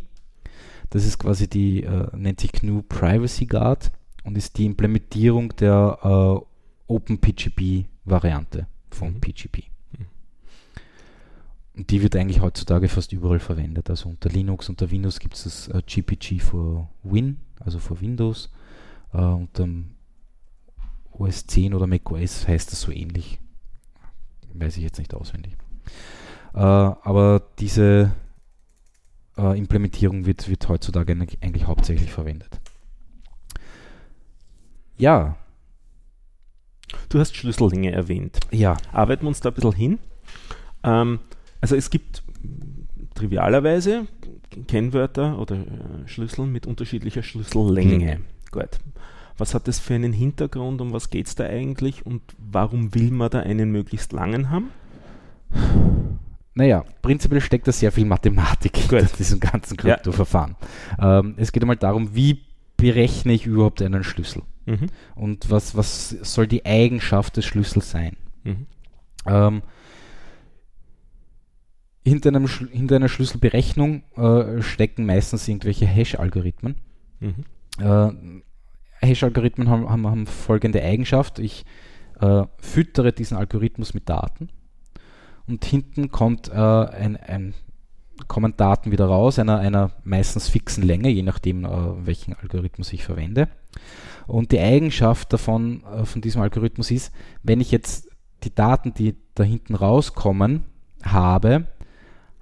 das 0.90 1.04
ist 1.04 1.18
quasi 1.18 1.48
die, 1.48 1.82
äh, 1.82 2.08
nennt 2.16 2.40
sich 2.40 2.52
GNU 2.52 2.82
Privacy 2.82 3.46
Guard 3.46 3.92
und 4.24 4.36
ist 4.36 4.56
die 4.58 4.66
Implementierung 4.66 5.54
der 5.56 5.98
äh, 6.02 6.92
OpenPGP-Variante 6.92 8.66
von 8.90 9.14
mhm. 9.14 9.20
PGP. 9.20 9.64
Die 11.76 12.02
wird 12.02 12.16
eigentlich 12.16 12.40
heutzutage 12.40 12.88
fast 12.88 13.12
überall 13.12 13.38
verwendet. 13.38 13.90
Also 13.90 14.08
unter 14.08 14.30
Linux, 14.30 14.68
unter 14.70 14.90
Windows 14.90 15.18
gibt 15.18 15.34
es 15.34 15.44
das 15.44 15.68
äh, 15.68 15.82
GPG 15.86 16.38
für 16.38 16.88
Win, 17.02 17.38
also 17.60 17.78
für 17.78 18.00
Windows. 18.00 18.50
Äh, 19.12 19.18
unter 19.18 19.68
OS 21.12 21.46
10 21.46 21.74
oder 21.74 21.86
Mac 21.86 22.10
OS 22.10 22.48
heißt 22.48 22.72
das 22.72 22.80
so 22.80 22.92
ähnlich. 22.92 23.38
Weiß 24.54 24.78
ich 24.78 24.84
jetzt 24.84 24.98
nicht 24.98 25.12
auswendig. 25.12 25.52
Äh, 26.54 26.60
aber 26.60 27.42
diese 27.58 28.12
äh, 29.36 29.58
Implementierung 29.58 30.24
wird, 30.24 30.48
wird 30.48 30.66
heutzutage 30.70 31.12
eigentlich 31.12 31.66
hauptsächlich 31.66 32.10
verwendet. 32.10 32.58
Ja. 34.96 35.36
Du 37.10 37.18
hast 37.18 37.36
Schlüssellänge 37.36 37.92
erwähnt. 37.92 38.40
Ja. 38.50 38.78
Arbeiten 38.92 39.24
wir 39.24 39.28
uns 39.28 39.40
da 39.40 39.50
ein 39.50 39.54
bisschen 39.54 39.72
hin. 39.72 39.98
Ähm, 40.82 41.20
also 41.60 41.76
es 41.76 41.90
gibt 41.90 42.22
trivialerweise 43.14 44.06
Kennwörter 44.68 45.38
oder 45.38 45.56
äh, 45.56 46.06
Schlüssel 46.06 46.46
mit 46.46 46.66
unterschiedlicher 46.66 47.22
Schlüssellänge. 47.22 48.18
Mhm. 48.18 48.24
Gut. 48.50 48.78
Was 49.38 49.54
hat 49.54 49.68
das 49.68 49.78
für 49.78 49.94
einen 49.94 50.12
Hintergrund, 50.12 50.80
um 50.80 50.92
was 50.92 51.10
geht 51.10 51.26
es 51.26 51.34
da 51.34 51.44
eigentlich 51.44 52.06
und 52.06 52.22
warum 52.38 52.94
will 52.94 53.10
man 53.10 53.30
da 53.30 53.40
einen 53.40 53.70
möglichst 53.70 54.12
langen 54.12 54.50
haben? 54.50 54.70
Naja, 56.54 56.84
prinzipiell 57.02 57.42
steckt 57.42 57.68
da 57.68 57.72
sehr 57.72 57.92
viel 57.92 58.06
Mathematik 58.06 58.88
Gut. 58.88 59.00
in 59.00 59.08
diesem 59.18 59.40
ganzen 59.40 59.76
Kryptoverfahren. 59.76 60.56
Ja. 60.98 61.18
Ähm, 61.18 61.34
es 61.36 61.52
geht 61.52 61.62
einmal 61.62 61.76
darum, 61.76 62.14
wie 62.14 62.44
berechne 62.78 63.34
ich 63.34 63.44
überhaupt 63.44 63.82
einen 63.82 64.04
Schlüssel? 64.04 64.42
Mhm. 64.64 64.86
Und 65.14 65.50
was, 65.50 65.76
was 65.76 66.10
soll 66.10 66.46
die 66.46 66.64
Eigenschaft 66.64 67.36
des 67.36 67.44
Schlüssels 67.44 67.90
sein? 67.90 68.16
Mhm. 68.44 68.66
Ähm, 69.26 69.62
hinter, 72.06 72.28
einem, 72.28 72.46
hinter 72.46 72.96
einer 72.96 73.08
Schlüsselberechnung 73.08 74.04
äh, 74.16 74.62
stecken 74.62 75.06
meistens 75.06 75.48
irgendwelche 75.48 75.86
Hash-Algorithmen. 75.86 76.76
Mhm. 77.18 77.44
Äh, 77.80 79.06
Hash-Algorithmen 79.06 79.68
haben, 79.68 79.90
haben, 79.90 80.06
haben 80.06 80.26
folgende 80.26 80.82
Eigenschaft. 80.82 81.40
Ich 81.40 81.64
äh, 82.20 82.44
füttere 82.58 83.12
diesen 83.12 83.36
Algorithmus 83.36 83.92
mit 83.92 84.08
Daten 84.08 84.48
und 85.48 85.64
hinten 85.64 86.10
kommt 86.10 86.48
äh, 86.48 86.54
ein, 86.54 87.16
ein, 87.16 87.54
kommen 88.28 88.56
Daten 88.56 88.92
wieder 88.92 89.06
raus, 89.06 89.40
einer, 89.40 89.58
einer 89.58 89.90
meistens 90.04 90.48
fixen 90.48 90.84
Länge, 90.84 91.08
je 91.08 91.22
nachdem, 91.22 91.64
äh, 91.64 92.06
welchen 92.06 92.34
Algorithmus 92.34 92.92
ich 92.92 93.04
verwende. 93.04 93.48
Und 94.28 94.52
die 94.52 94.60
Eigenschaft 94.60 95.32
davon, 95.32 95.82
äh, 95.84 96.04
von 96.04 96.20
diesem 96.20 96.40
Algorithmus 96.40 96.92
ist, 96.92 97.12
wenn 97.42 97.60
ich 97.60 97.72
jetzt 97.72 98.08
die 98.44 98.54
Daten, 98.54 98.94
die 98.94 99.16
da 99.34 99.42
hinten 99.42 99.74
rauskommen, 99.74 100.64
habe, 101.02 101.66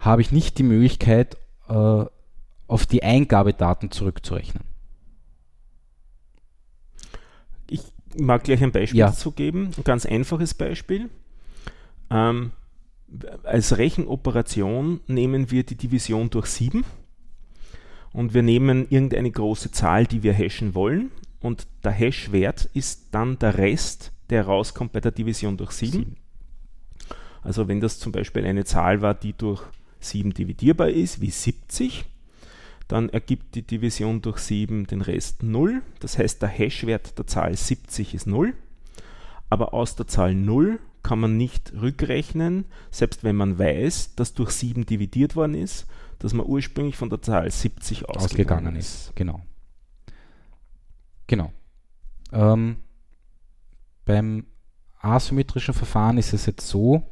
habe 0.05 0.23
ich 0.23 0.33
nicht 0.33 0.59
die 0.59 0.63
Möglichkeit, 0.63 1.37
äh, 1.69 2.05
auf 2.67 2.87
die 2.87 3.03
Eingabedaten 3.03 3.91
zurückzurechnen. 3.91 4.63
Ich 7.69 7.81
mag 8.17 8.45
gleich 8.45 8.63
ein 8.63 8.73
Beispiel 8.73 9.01
Ja. 9.01 9.07
dazu 9.09 9.33
geben. 9.33 9.71
Ein 9.77 9.85
ganz 9.85 10.07
einfaches 10.07 10.55
Beispiel. 10.55 11.09
Ähm, 12.11 12.53
als 13.45 13.79
Rechenoperation 13.79 15.01
nehmen 15.07 15.51
wir 15.51 15.65
die 15.65 15.77
Division 15.77 16.31
durch 16.31 16.47
7 16.47 16.85
und 18.13 18.35
wir 18.35 18.43
nehmen 18.43 18.87
irgendeine 18.91 19.31
große 19.31 19.71
Zahl, 19.71 20.07
die 20.07 20.23
wir 20.23 20.33
hashen 20.33 20.75
wollen 20.75 21.11
und 21.41 21.67
der 21.85 21.93
Hash-Wert 21.93 22.69
ist 22.75 23.09
dann 23.15 23.39
der 23.39 23.59
Rest, 23.59 24.13
der 24.31 24.47
rauskommt 24.47 24.93
bei 24.93 25.01
der 25.01 25.13
Division 25.13 25.57
durch 25.57 25.73
7. 25.73 25.93
Sieben. 25.93 26.17
Also 27.43 27.69
wenn 27.69 27.81
das 27.81 27.99
zum 27.99 28.11
Beispiel 28.13 28.45
eine 28.47 28.65
Zahl 28.65 29.03
war, 29.03 29.15
die 29.15 29.33
durch 29.35 29.63
7 30.05 30.35
dividierbar 30.35 30.89
ist, 30.89 31.21
wie 31.21 31.31
70, 31.31 32.05
dann 32.89 33.09
ergibt 33.09 33.55
die 33.55 33.63
Division 33.63 34.21
durch 34.23 34.39
7 34.39 34.87
den 34.87 35.01
Rest 35.01 35.43
0. 35.43 35.83
Das 36.01 36.19
heißt, 36.19 36.43
der 36.43 36.49
Hashwert 36.49 37.19
der 37.19 37.27
Zahl 37.27 37.57
70 37.57 38.15
ist 38.15 38.27
0. 38.27 38.55
Aber 39.49 39.73
aus 39.75 39.97
der 39.97 40.07
Zahl 40.07 40.35
0 40.35 40.79
kann 41.03 41.21
man 41.21 41.37
nicht 41.37 41.73
rückrechnen, 41.75 42.65
selbst 42.91 43.25
wenn 43.25 43.37
man 43.37 43.59
weiß, 43.59 44.15
dass 44.17 44.35
durch 44.35 44.51
7 44.51 44.87
dividiert 44.87 45.37
worden 45.37 45.55
ist, 45.55 45.87
dass 46.19 46.33
man 46.33 46.47
ursprünglich 46.47 46.97
von 46.97 47.11
der 47.11 47.23
Zahl 47.23 47.51
70 47.51 48.09
ausgegangen, 48.09 48.25
ausgegangen 48.25 48.77
ist. 48.77 49.13
Genau. 49.15 49.43
Genau. 51.27 51.53
Ähm, 52.33 52.77
beim 54.05 54.47
asymmetrischen 55.01 55.75
Verfahren 55.75 56.19
ist 56.19 56.33
es 56.33 56.47
jetzt 56.47 56.67
so, 56.67 57.03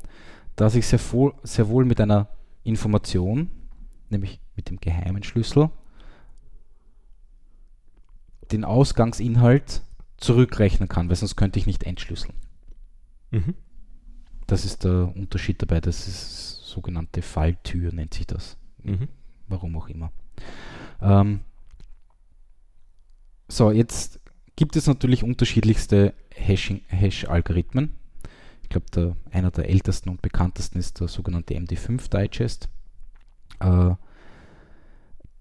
dass 0.56 0.74
ich 0.74 0.86
sehr, 0.86 1.00
sehr 1.42 1.68
wohl 1.68 1.84
mit 1.84 2.00
einer 2.00 2.28
Information, 2.64 3.50
nämlich 4.10 4.40
mit 4.56 4.70
dem 4.70 4.78
geheimen 4.78 5.22
Schlüssel, 5.22 5.70
den 8.50 8.64
Ausgangsinhalt 8.64 9.82
zurückrechnen 10.18 10.88
kann, 10.88 11.08
weil 11.08 11.16
sonst 11.16 11.36
könnte 11.36 11.58
ich 11.58 11.66
nicht 11.66 11.84
entschlüsseln. 11.84 12.34
Mhm. 13.30 13.54
Das 14.46 14.64
ist 14.64 14.84
der 14.84 15.12
Unterschied 15.16 15.62
dabei. 15.62 15.80
Das 15.80 16.06
ist 16.06 16.66
sogenannte 16.66 17.22
Falltür, 17.22 17.92
nennt 17.92 18.14
sich 18.14 18.26
das. 18.26 18.56
Mhm. 18.84 19.08
warum 19.48 19.76
auch 19.76 19.88
immer. 19.88 20.10
Ähm, 21.00 21.40
so, 23.48 23.70
jetzt 23.70 24.20
gibt 24.56 24.76
es 24.76 24.86
natürlich 24.86 25.22
unterschiedlichste 25.22 26.14
Hashing- 26.34 26.82
Hash-Algorithmen. 26.88 27.92
Ich 28.74 28.90
glaube, 28.90 29.16
einer 29.30 29.50
der 29.50 29.68
ältesten 29.68 30.08
und 30.08 30.22
bekanntesten 30.22 30.78
ist 30.78 31.00
der 31.00 31.08
sogenannte 31.08 31.54
MD5 31.54 32.08
Digest, 32.08 32.68
äh, 33.60 33.90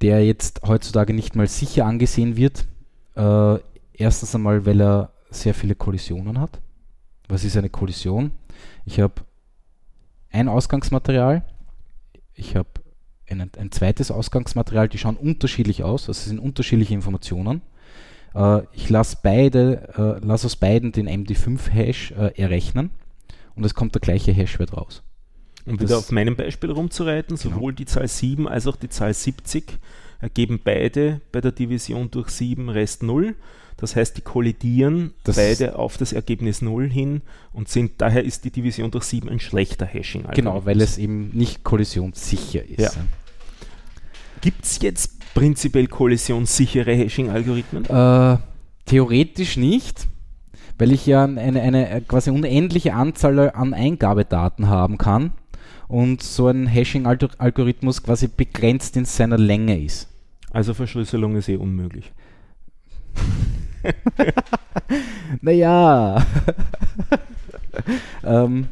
der 0.01 0.25
jetzt 0.25 0.61
heutzutage 0.67 1.13
nicht 1.13 1.35
mal 1.35 1.47
sicher 1.47 1.85
angesehen 1.85 2.35
wird. 2.35 2.67
Äh, 3.15 3.59
erstens 3.93 4.35
einmal, 4.35 4.65
weil 4.65 4.81
er 4.81 5.13
sehr 5.29 5.53
viele 5.53 5.75
Kollisionen 5.75 6.39
hat. 6.39 6.59
Was 7.29 7.45
ist 7.45 7.55
eine 7.55 7.69
Kollision? 7.69 8.31
Ich 8.83 8.99
habe 8.99 9.13
ein 10.31 10.49
Ausgangsmaterial, 10.49 11.45
ich 12.33 12.57
habe 12.57 12.69
ein, 13.29 13.49
ein 13.57 13.71
zweites 13.71 14.11
Ausgangsmaterial, 14.11 14.89
die 14.89 14.97
schauen 14.97 15.15
unterschiedlich 15.15 15.85
aus, 15.85 16.09
also 16.09 16.27
sind 16.27 16.39
unterschiedliche 16.39 16.93
Informationen. 16.93 17.61
Äh, 18.35 18.63
ich 18.73 18.89
lasse 18.89 19.19
beide, 19.23 20.19
äh, 20.21 20.25
lass 20.25 20.43
aus 20.43 20.57
beiden 20.57 20.91
den 20.91 21.07
MD5-Hash 21.07 22.11
äh, 22.11 22.33
errechnen 22.35 22.89
und 23.55 23.63
es 23.65 23.73
kommt 23.73 23.93
der 23.95 24.01
gleiche 24.01 24.31
Hashwert 24.31 24.75
raus. 24.75 25.03
Um 25.65 25.79
wieder 25.79 25.97
auf 25.97 26.11
meinem 26.11 26.35
Beispiel 26.35 26.71
rumzureiten, 26.71 27.37
Genau. 27.37 27.55
sowohl 27.55 27.73
die 27.73 27.85
Zahl 27.85 28.07
7 28.07 28.47
als 28.47 28.65
auch 28.67 28.75
die 28.75 28.89
Zahl 28.89 29.13
70 29.13 29.77
ergeben 30.19 30.59
beide 30.63 31.21
bei 31.31 31.41
der 31.41 31.51
Division 31.51 32.09
durch 32.11 32.29
7 32.29 32.69
Rest 32.69 33.03
0. 33.03 33.35
Das 33.77 33.95
heißt, 33.95 34.17
die 34.17 34.21
kollidieren 34.21 35.13
Das- 35.23 35.35
beide 35.37 35.77
auf 35.77 35.97
das 35.97 36.13
Ergebnis 36.13 36.61
0 36.61 36.89
hin 36.89 37.21
und 37.53 37.69
sind 37.69 37.93
daher 37.99 38.23
ist 38.23 38.43
die 38.45 38.51
Division 38.51 38.91
durch 38.91 39.03
7 39.05 39.29
ein 39.29 39.39
schlechter 39.39 39.85
Hashing. 39.85 40.25
Genau, 40.33 40.65
weil 40.65 40.81
es 40.81 40.97
eben 40.97 41.29
nicht 41.33 41.63
kollisionssicher 41.63 42.63
ist. 42.67 42.79
Ja. 42.79 42.91
Gibt 44.41 44.65
es 44.65 44.79
jetzt 44.81 45.33
prinzipiell 45.33 45.87
kollisionssichere 45.87 46.93
Hashing-Algorithmen? 46.93 47.85
Äh, 47.85 48.37
theoretisch 48.85 49.57
nicht, 49.57 50.07
weil 50.81 50.91
ich 50.91 51.05
ja 51.05 51.23
eine, 51.25 51.61
eine 51.61 51.89
äh, 51.91 52.01
quasi 52.01 52.31
unendliche 52.31 52.95
Anzahl 52.95 53.51
an 53.51 53.75
Eingabedaten 53.75 54.67
haben 54.67 54.97
kann 54.97 55.31
und 55.87 56.23
so 56.23 56.47
ein 56.47 56.65
Hashing-Algorithmus 56.65 58.01
quasi 58.01 58.27
begrenzt 58.27 58.97
in 58.97 59.05
seiner 59.05 59.37
Länge 59.37 59.79
ist. 59.79 60.07
Also 60.51 60.73
Verschlüsselung 60.73 61.35
ist 61.35 61.49
eh 61.49 61.55
unmöglich. 61.57 62.11
Naja. 65.41 66.25
ähm, 68.23 68.67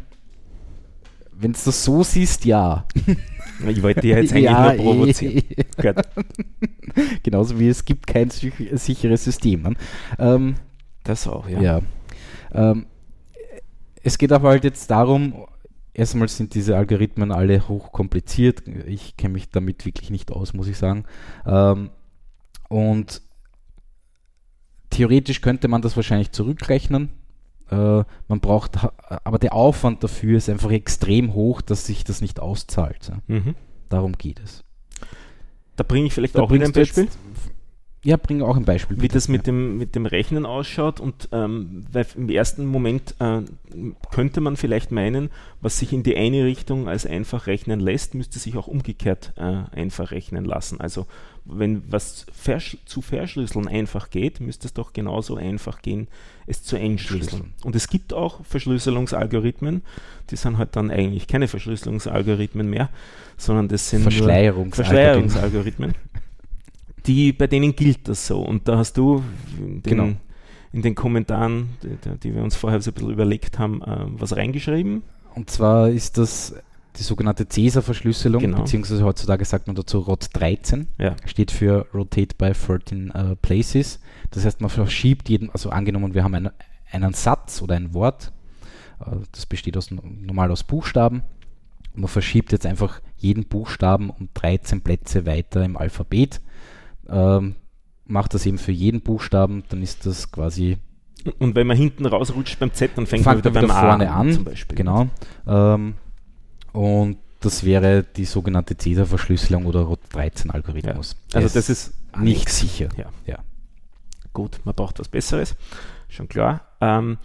Wenn 1.31 1.53
du 1.53 1.59
das 1.63 1.83
so 1.83 2.03
siehst, 2.03 2.43
ja. 2.45 2.85
Ich 3.67 3.81
wollte 3.81 4.01
dich 4.01 4.11
jetzt 4.11 4.31
eigentlich 4.33 4.43
ja, 4.43 4.73
nur 4.73 4.83
provozieren. 4.83 5.37
eh. 5.37 5.93
Genauso 7.23 7.57
wie 7.59 7.69
es 7.69 7.85
gibt 7.85 8.07
kein 8.07 8.29
sich- 8.29 8.53
sicheres 8.73 9.23
System. 9.23 9.61
ne? 9.63 9.73
Ähm, 10.17 10.55
Das 11.03 11.27
auch, 11.27 11.47
ja. 11.47 11.61
Ja. 11.61 11.81
Ähm, 12.53 12.85
es 14.03 14.17
geht 14.17 14.31
aber 14.31 14.49
halt 14.49 14.63
jetzt 14.63 14.89
darum, 14.91 15.45
erstmal 15.93 16.27
sind 16.29 16.53
diese 16.55 16.77
Algorithmen 16.77 17.31
alle 17.31 17.67
hochkompliziert. 17.67 18.67
Ich 18.87 19.17
kenne 19.17 19.33
mich 19.33 19.49
damit 19.49 19.85
wirklich 19.85 20.09
nicht 20.09 20.31
aus, 20.31 20.53
muss 20.53 20.67
ich 20.67 20.77
sagen. 20.77 21.03
Ähm, 21.45 21.89
und 22.69 23.21
theoretisch 24.89 25.41
könnte 25.41 25.67
man 25.67 25.81
das 25.81 25.95
wahrscheinlich 25.95 26.31
zurückrechnen. 26.31 27.09
Äh, 27.69 28.03
man 28.27 28.39
braucht, 28.39 28.77
aber 29.23 29.37
der 29.37 29.53
Aufwand 29.53 30.03
dafür 30.03 30.37
ist 30.37 30.49
einfach 30.49 30.71
extrem 30.71 31.33
hoch, 31.33 31.61
dass 31.61 31.85
sich 31.85 32.03
das 32.03 32.21
nicht 32.21 32.39
auszahlt. 32.39 33.09
Ja. 33.09 33.19
Mhm. 33.27 33.55
Darum 33.89 34.13
geht 34.13 34.39
es. 34.39 34.63
Da 35.75 35.83
bringe 35.83 36.07
ich 36.07 36.13
vielleicht 36.13 36.35
Da 36.35 36.41
auch 36.41 36.51
wieder 36.51 36.65
ein 36.65 36.71
Beispiel. 36.71 37.03
jetzt- 37.05 37.19
Ja, 38.01 38.15
bring 38.15 38.41
auch 38.41 38.55
ein 38.55 38.63
Beispiel. 38.63 38.95
wie 38.95 39.01
bitte. 39.01 39.15
das 39.15 39.27
mit 39.27 39.45
dem, 39.45 39.77
mit 39.77 39.93
dem 39.93 40.05
Rechnen 40.05 40.45
ausschaut 40.45 41.01
und 41.01 41.27
ähm, 41.33 41.83
im 42.15 42.29
ersten 42.29 42.65
Moment 42.65 43.13
äh, 43.19 43.41
könnte 44.09 44.39
man 44.39 44.55
vielleicht 44.55 44.91
meinen, 44.91 45.29
was 45.59 45.79
sich 45.79 45.91
in 45.91 46.03
die 46.03 46.15
eine 46.15 46.45
Richtung 46.45 46.87
als 46.87 47.05
einfach 47.05 47.47
rechnen 47.47 47.81
lässt, 47.81 48.15
müsste 48.15 48.39
sich 48.39 48.55
auch 48.55 48.67
umgekehrt 48.67 49.33
äh, 49.35 49.63
einfach 49.75 50.11
rechnen 50.11 50.45
lassen. 50.45 50.79
Also 50.79 51.07
wenn 51.43 51.83
was 51.91 52.25
versch 52.31 52.77
zu 52.85 53.01
verschlüsseln 53.01 53.67
einfach 53.67 54.09
geht, 54.09 54.39
müsste 54.39 54.67
es 54.67 54.73
doch 54.73 54.93
genauso 54.93 55.35
einfach 55.35 55.81
gehen, 55.81 56.07
es 56.47 56.63
zu 56.63 56.77
entschlüsseln. 56.77 57.29
Schlüsseln. 57.29 57.53
Und 57.63 57.75
es 57.75 57.89
gibt 57.89 58.13
auch 58.13 58.45
Verschlüsselungsalgorithmen, 58.45 59.81
die 60.29 60.37
sind 60.37 60.57
halt 60.57 60.77
dann 60.77 60.89
eigentlich 60.89 61.27
keine 61.27 61.49
Verschlüsselungsalgorithmen 61.49 62.69
mehr, 62.69 62.89
sondern 63.35 63.67
das 63.67 63.89
sind 63.89 64.03
Verschleierungsalgorithmen. 64.03 64.73
Verschleierungsalgorithmen. 64.73 65.95
Die, 67.05 67.31
bei 67.33 67.47
denen 67.47 67.75
gilt 67.75 68.07
das 68.07 68.27
so. 68.27 68.41
Und 68.41 68.67
da 68.67 68.77
hast 68.77 68.97
du 68.97 69.23
in 69.57 69.81
den, 69.81 69.83
Genau. 69.83 70.09
in 70.73 70.81
den 70.81 70.95
Kommentaren, 70.95 71.69
die, 71.83 72.17
die- 72.17 72.35
wir 72.35 72.43
uns 72.43 72.55
vorher 72.55 72.81
so 72.81 72.91
ein 72.91 72.93
bisschen 72.93 73.11
überlegt 73.11 73.57
haben, 73.59 73.81
äh, 73.81 74.05
was 74.19 74.35
reingeschrieben. 74.35 75.03
Und 75.35 75.49
zwar 75.49 75.89
ist 75.89 76.17
das 76.17 76.55
die 76.97 77.03
sogenannte 77.03 77.47
Cäsar-Verschlüsselung, 77.47 78.41
Genau. 78.41 78.57
beziehungsweise 78.57 79.03
heutzutage 79.05 79.45
sagt 79.45 79.67
man 79.67 79.75
dazu 79.75 79.99
ROT13, 79.99 80.87
Ja. 80.97 81.15
steht 81.25 81.51
für 81.51 81.85
Rotate 81.93 82.35
by 82.37 82.51
13 82.51 83.11
äh, 83.11 83.35
Places. 83.37 83.99
Das 84.31 84.43
heißt, 84.43 84.59
man 84.59 84.69
verschiebt 84.69 85.29
jeden, 85.29 85.49
also 85.51 85.69
angenommen, 85.69 86.13
wir 86.13 86.23
haben 86.23 86.35
einen, 86.35 86.49
einen 86.91 87.13
Satz 87.13 87.61
oder 87.61 87.75
ein 87.75 87.93
Wort, 87.93 88.33
äh, 88.99 89.11
das 89.31 89.45
besteht 89.45 89.77
aus, 89.77 89.89
normal 89.91 90.51
aus 90.51 90.63
Buchstaben. 90.63 91.21
Man 91.93 92.07
verschiebt 92.07 92.51
jetzt 92.51 92.65
einfach 92.65 93.01
jeden 93.17 93.45
Buchstaben 93.45 94.09
um 94.09 94.27
13 94.33 94.81
Plätze 94.81 95.25
weiter 95.25 95.63
im 95.63 95.77
Alphabet. 95.77 96.41
Ähm, 97.11 97.55
macht 98.05 98.33
das 98.33 98.45
eben 98.45 98.57
für 98.57 98.71
jeden 98.71 99.01
Buchstaben, 99.01 99.63
dann 99.69 99.81
ist 99.81 100.05
das 100.05 100.31
quasi. 100.31 100.77
Und 101.37 101.55
wenn 101.55 101.67
man 101.67 101.77
hinten 101.77 102.05
rausrutscht 102.05 102.59
beim 102.59 102.73
Z, 102.73 102.91
dann 102.95 103.05
fängt, 103.05 103.23
fängt 103.23 103.25
man 103.25 103.37
wieder, 103.37 103.51
wieder 103.51 103.67
beim 103.73 103.85
vorne 103.87 104.11
A 104.11 104.15
an. 104.19 104.31
zum 104.33 104.43
Beispiel. 104.45 104.77
Genau. 104.77 105.07
Ähm, 105.47 105.95
und 106.71 107.17
das 107.41 107.63
wäre 107.63 108.03
die 108.03 108.25
sogenannte 108.25 108.75
CESA-Verschlüsselung 108.77 109.65
oder 109.65 109.81
ROT13-Algorithmus. 109.81 111.15
Also 111.33 111.47
Er 111.47 111.53
das 111.53 111.69
ist 111.69 111.93
nicht 112.19 112.39
nix. 112.39 112.59
sicher. 112.59 112.89
Ja. 112.97 113.05
Ja. 113.25 113.39
Gut, 114.33 114.59
man 114.63 114.75
braucht 114.75 114.99
was 114.99 115.07
Besseres, 115.07 115.55
schon 116.07 116.27
klar. 116.27 116.61
Ähm, 116.81 117.17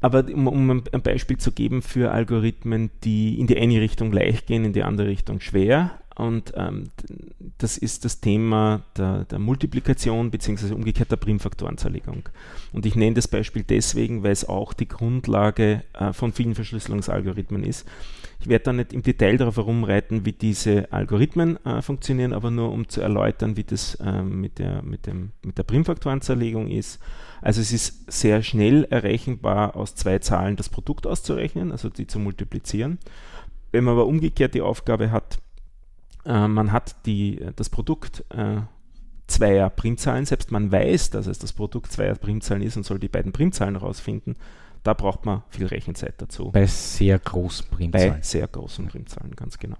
aber 0.00 0.24
um, 0.32 0.46
um 0.46 0.70
ein 0.70 1.02
Beispiel 1.02 1.38
zu 1.38 1.50
geben 1.52 1.82
für 1.82 2.12
Algorithmen, 2.12 2.90
die 3.04 3.38
in 3.40 3.46
die 3.46 3.58
eine 3.58 3.80
Richtung 3.80 4.12
leicht 4.12 4.46
gehen, 4.46 4.64
in 4.64 4.72
die 4.72 4.84
andere 4.84 5.08
Richtung 5.08 5.40
schwer. 5.40 5.92
Und 6.18 6.52
ähm, 6.56 6.90
das 7.58 7.78
ist 7.78 8.04
das 8.04 8.20
Thema 8.20 8.82
der, 8.96 9.24
der 9.24 9.38
Multiplikation 9.38 10.32
bzw. 10.32 10.74
umgekehrt 10.74 11.12
der 11.12 11.16
Primfaktorenzerlegung. 11.16 12.28
Und 12.72 12.86
ich 12.86 12.96
nenne 12.96 13.14
das 13.14 13.28
Beispiel 13.28 13.62
deswegen, 13.62 14.24
weil 14.24 14.32
es 14.32 14.48
auch 14.48 14.72
die 14.72 14.88
Grundlage 14.88 15.84
äh, 15.94 16.12
von 16.12 16.32
vielen 16.32 16.56
Verschlüsselungsalgorithmen 16.56 17.62
ist. 17.62 17.88
Ich 18.40 18.48
werde 18.48 18.64
da 18.64 18.72
nicht 18.72 18.92
im 18.92 19.02
Detail 19.02 19.36
darauf 19.36 19.58
herumreiten, 19.58 20.26
wie 20.26 20.32
diese 20.32 20.92
Algorithmen 20.92 21.64
äh, 21.64 21.82
funktionieren, 21.82 22.32
aber 22.32 22.50
nur 22.50 22.72
um 22.72 22.88
zu 22.88 23.00
erläutern, 23.00 23.56
wie 23.56 23.64
das 23.64 23.96
ähm, 24.04 24.40
mit, 24.40 24.58
der, 24.58 24.82
mit, 24.82 25.06
dem, 25.06 25.30
mit 25.44 25.56
der 25.56 25.62
Primfaktorenzerlegung 25.62 26.68
ist. 26.68 27.00
Also 27.40 27.60
es 27.60 27.70
ist 27.72 28.10
sehr 28.10 28.42
schnell 28.42 28.88
errechenbar, 28.90 29.76
aus 29.76 29.94
zwei 29.94 30.18
Zahlen 30.18 30.56
das 30.56 30.68
Produkt 30.68 31.06
auszurechnen, 31.06 31.70
also 31.70 31.88
die 31.90 32.08
zu 32.08 32.18
multiplizieren. 32.18 32.98
Wenn 33.70 33.84
man 33.84 33.92
aber 33.94 34.06
umgekehrt 34.06 34.54
die 34.54 34.62
Aufgabe 34.62 35.12
hat, 35.12 35.38
äh, 36.28 36.46
man 36.46 36.70
hat 36.70 37.06
die, 37.06 37.44
das 37.56 37.70
Produkt 37.70 38.24
äh, 38.30 38.60
zweier 39.26 39.70
Primzahlen, 39.70 40.26
selbst 40.26 40.52
man 40.52 40.70
weiß, 40.70 41.10
dass 41.10 41.26
es 41.26 41.38
das 41.38 41.52
Produkt 41.52 41.90
zweier 41.90 42.14
Primzahlen 42.14 42.62
ist 42.62 42.76
und 42.76 42.84
soll 42.84 42.98
die 42.98 43.08
beiden 43.08 43.32
Primzahlen 43.32 43.76
herausfinden, 43.76 44.36
da 44.82 44.94
braucht 44.94 45.26
man 45.26 45.42
viel 45.48 45.66
Rechenzeit 45.66 46.14
dazu. 46.18 46.50
Bei 46.52 46.66
sehr 46.66 47.18
großen 47.18 47.66
Bei 47.70 47.76
Primzahlen. 47.76 48.22
sehr 48.22 48.46
großen 48.46 48.86
Primzahlen, 48.86 49.34
ganz 49.34 49.58
genau. 49.58 49.76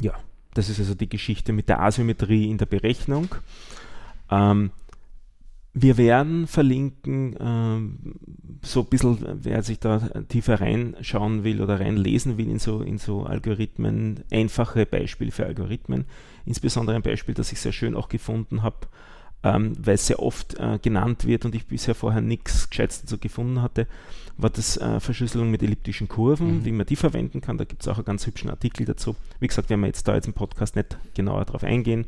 Ja, 0.00 0.14
das 0.54 0.68
ist 0.68 0.78
also 0.78 0.94
die 0.94 1.08
Geschichte 1.08 1.52
mit 1.52 1.68
der 1.68 1.80
Asymmetrie 1.80 2.50
in 2.50 2.58
der 2.58 2.66
Berechnung. 2.66 3.34
Ähm, 4.30 4.72
wir 5.74 5.96
werden 5.96 6.46
verlinken, 6.46 7.34
ähm, 7.40 7.98
so 8.62 8.80
ein 8.80 8.86
bisschen, 8.86 9.18
wer 9.42 9.62
sich 9.62 9.78
da 9.80 9.98
tiefer 10.28 10.60
reinschauen 10.60 11.44
will 11.44 11.62
oder 11.62 11.80
reinlesen 11.80 12.36
will 12.36 12.50
in 12.50 12.58
so, 12.58 12.82
in 12.82 12.98
so 12.98 13.24
Algorithmen, 13.24 14.20
einfache 14.30 14.84
Beispiele 14.86 15.30
für 15.32 15.46
Algorithmen. 15.46 16.04
Insbesondere 16.44 16.96
ein 16.96 17.02
Beispiel, 17.02 17.34
das 17.34 17.52
ich 17.52 17.60
sehr 17.60 17.72
schön 17.72 17.94
auch 17.94 18.08
gefunden 18.08 18.62
habe, 18.62 18.76
ähm, 19.44 19.72
weil 19.80 19.94
es 19.94 20.06
sehr 20.06 20.20
oft 20.20 20.58
äh, 20.60 20.78
genannt 20.80 21.26
wird 21.26 21.44
und 21.44 21.54
ich 21.54 21.66
bisher 21.66 21.94
vorher 21.94 22.20
nichts 22.20 22.68
Gescheites 22.70 23.00
dazu 23.00 23.18
gefunden 23.18 23.62
hatte, 23.62 23.88
war 24.36 24.50
das 24.50 24.76
äh, 24.76 25.00
Verschlüsselung 25.00 25.50
mit 25.50 25.62
elliptischen 25.62 26.06
Kurven, 26.06 26.58
Mhm. 26.58 26.64
wie 26.64 26.72
man 26.72 26.86
die 26.86 26.96
verwenden 26.96 27.40
kann. 27.40 27.58
Da 27.58 27.64
gibt 27.64 27.82
es 27.82 27.88
auch 27.88 27.96
einen 27.96 28.04
ganz 28.04 28.26
hübschen 28.26 28.50
Artikel 28.50 28.84
dazu. 28.86 29.16
Wie 29.40 29.48
gesagt, 29.48 29.70
werden 29.70 29.80
wir 29.80 29.88
jetzt 29.88 30.06
da 30.06 30.14
jetzt 30.14 30.26
im 30.28 30.32
Podcast 30.34 30.76
nicht 30.76 30.96
genauer 31.14 31.44
drauf 31.46 31.64
eingehen, 31.64 32.06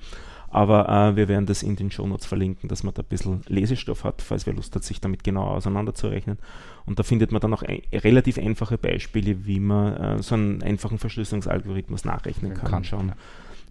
aber 0.55 0.89
äh, 0.89 1.17
wir 1.17 1.27
werden 1.27 1.47
das 1.47 1.65
in 1.65 1.75
den 1.75 1.91
Shownotes 1.91 2.27
verlinken, 2.27 2.69
dass 2.69 2.85
man 2.85 2.95
da 2.95 3.03
ein 3.03 3.09
bisschen 3.09 3.43
Lesestoff 3.49 4.05
hat, 4.05 4.23
falls 4.23 4.47
wer 4.47 4.55
Lust 4.55 4.73
hat, 4.77 4.85
sich 4.85 5.01
damit 5.01 5.25
genauer 5.25 5.51
auseinanderzurechnen. 5.51 6.39
Und 6.87 7.01
da 7.01 7.03
findet 7.03 7.33
man 7.33 7.41
dann 7.41 7.53
auch 7.53 7.65
ein, 7.65 7.83
relativ 7.93 8.39
einfache 8.39 8.79
Beispiele, 8.79 9.47
wie 9.47 9.59
man 9.59 9.97
äh, 9.97 10.23
so 10.23 10.37
einen 10.37 10.63
einfachen 10.63 10.99
Verschlüsselungsalgorithmus 10.99 12.05
nachrechnen 12.05 12.55
kann. 12.55 12.71
Kann, 12.71 12.85
Schauen, 12.85 13.09
ja. 13.09 13.17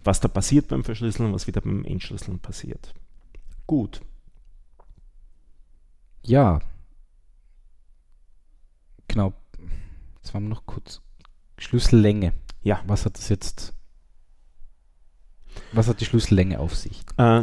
was 0.04 0.20
da 0.20 0.28
passiert 0.28 0.68
beim 0.68 0.84
Verschlüsseln, 0.84 1.32
was 1.32 1.46
wieder 1.46 1.62
beim 1.62 1.86
Entschlüsseln 1.86 2.38
passiert. 2.38 2.92
Gut. 3.66 4.02
Ja. 6.22 6.60
Genau. 9.08 9.32
Jetzt 10.16 10.34
waren 10.34 10.42
wir 10.42 10.50
noch 10.50 10.66
kurz. 10.66 11.00
Schlüssellänge. 11.56 12.34
Ja. 12.62 12.82
Was 12.86 13.06
hat 13.06 13.16
das 13.16 13.30
jetzt? 13.30 13.72
Was 15.74 15.88
hat 15.88 16.00
die 16.00 16.04
Schlüssellänge 16.04 16.58
auf 16.58 16.74
sich? 16.74 17.02
Äh, 17.16 17.42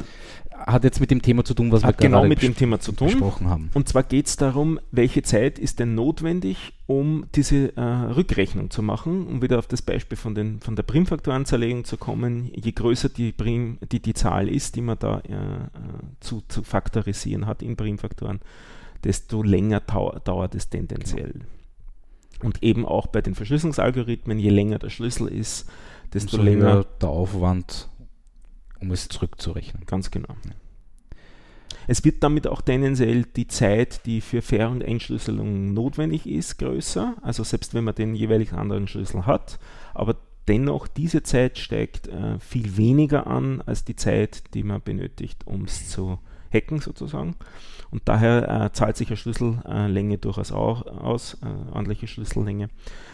Hat 0.51 0.83
jetzt 0.83 0.99
mit 0.99 1.09
dem 1.11 1.21
Thema 1.21 1.43
zu 1.43 1.53
tun, 1.53 1.71
was 1.71 1.83
wir 1.83 1.91
genau 1.93 2.17
gerade 2.17 2.29
mit 2.29 2.41
dem 2.41 2.55
Thema 2.55 2.79
zu 2.79 2.91
tun. 2.91 3.07
besprochen 3.07 3.49
haben. 3.49 3.69
Und 3.73 3.89
zwar 3.89 4.03
geht 4.03 4.27
es 4.27 4.35
darum, 4.37 4.79
welche 4.91 5.23
Zeit 5.23 5.57
ist 5.57 5.79
denn 5.79 5.95
notwendig, 5.95 6.73
um 6.85 7.25
diese 7.35 7.75
äh, 7.75 7.81
Rückrechnung 7.81 8.69
zu 8.69 8.83
machen, 8.83 9.25
um 9.27 9.41
wieder 9.41 9.57
auf 9.57 9.67
das 9.67 9.81
Beispiel 9.81 10.17
von, 10.17 10.35
den, 10.35 10.59
von 10.59 10.75
der 10.75 10.83
Primfaktoranzerlegung 10.83 11.83
zu 11.83 11.97
kommen. 11.97 12.51
Je 12.53 12.71
größer 12.71 13.09
die, 13.09 13.31
Prim, 13.31 13.79
die, 13.91 13.99
die 13.99 14.13
Zahl 14.13 14.47
ist, 14.47 14.75
die 14.75 14.81
man 14.81 14.99
da 14.99 15.19
äh, 15.19 15.33
äh, 15.33 15.37
zu, 16.19 16.43
zu 16.47 16.63
faktorisieren 16.63 17.47
hat 17.47 17.63
in 17.63 17.75
Primfaktoren, 17.75 18.39
desto 19.03 19.41
länger 19.41 19.79
dauert 19.79 20.53
es 20.53 20.69
tendenziell. 20.69 21.41
Und 22.43 22.63
eben 22.63 22.85
auch 22.85 23.07
bei 23.07 23.21
den 23.21 23.35
Verschlüsselungsalgorithmen, 23.35 24.39
je 24.39 24.49
länger 24.49 24.79
der 24.79 24.89
Schlüssel 24.89 25.27
ist, 25.27 25.67
desto 26.13 26.37
länger 26.37 26.85
der 27.01 27.09
Aufwand, 27.09 27.87
um 28.81 28.91
es 28.91 29.07
zurückzurechnen. 29.07 29.83
Ganz 29.85 30.11
genau. 30.11 30.35
Es 31.87 32.03
wird 32.05 32.23
damit 32.23 32.47
auch 32.47 32.61
tendenziell 32.61 33.23
die 33.23 33.47
Zeit, 33.47 34.05
die 34.05 34.21
für 34.21 34.41
Fair- 34.41 34.69
und 34.69 34.81
Entschlüsselung 34.81 35.73
notwendig 35.73 36.27
ist, 36.27 36.57
größer. 36.57 37.15
Also 37.21 37.43
selbst 37.43 37.73
wenn 37.73 37.83
man 37.83 37.95
den 37.95 38.15
jeweils 38.15 38.53
anderen 38.53 38.87
Schlüssel 38.87 39.25
hat. 39.25 39.59
Aber 39.93 40.15
dennoch, 40.47 40.87
diese 40.87 41.23
Zeit 41.23 41.57
steigt 41.57 42.07
äh, 42.07 42.39
viel 42.39 42.77
weniger 42.77 43.27
an 43.27 43.61
als 43.65 43.83
die 43.83 43.95
Zeit, 43.95 44.53
die 44.53 44.63
man 44.63 44.81
benötigt, 44.81 45.45
um 45.45 45.65
es 45.65 45.89
zu 45.89 46.19
hacken 46.53 46.79
sozusagen. 46.79 47.35
Und 47.89 48.03
daher 48.05 48.65
äh, 48.65 48.71
zahlt 48.73 48.97
sich 48.97 49.07
eine 49.07 49.17
Schlüssellänge 49.17 50.17
durchaus 50.17 50.51
auch 50.51 50.85
aus, 50.85 51.37
äh, 51.41 51.73
ordentliche 51.73 52.07
Schlüssellänge. 52.07 52.69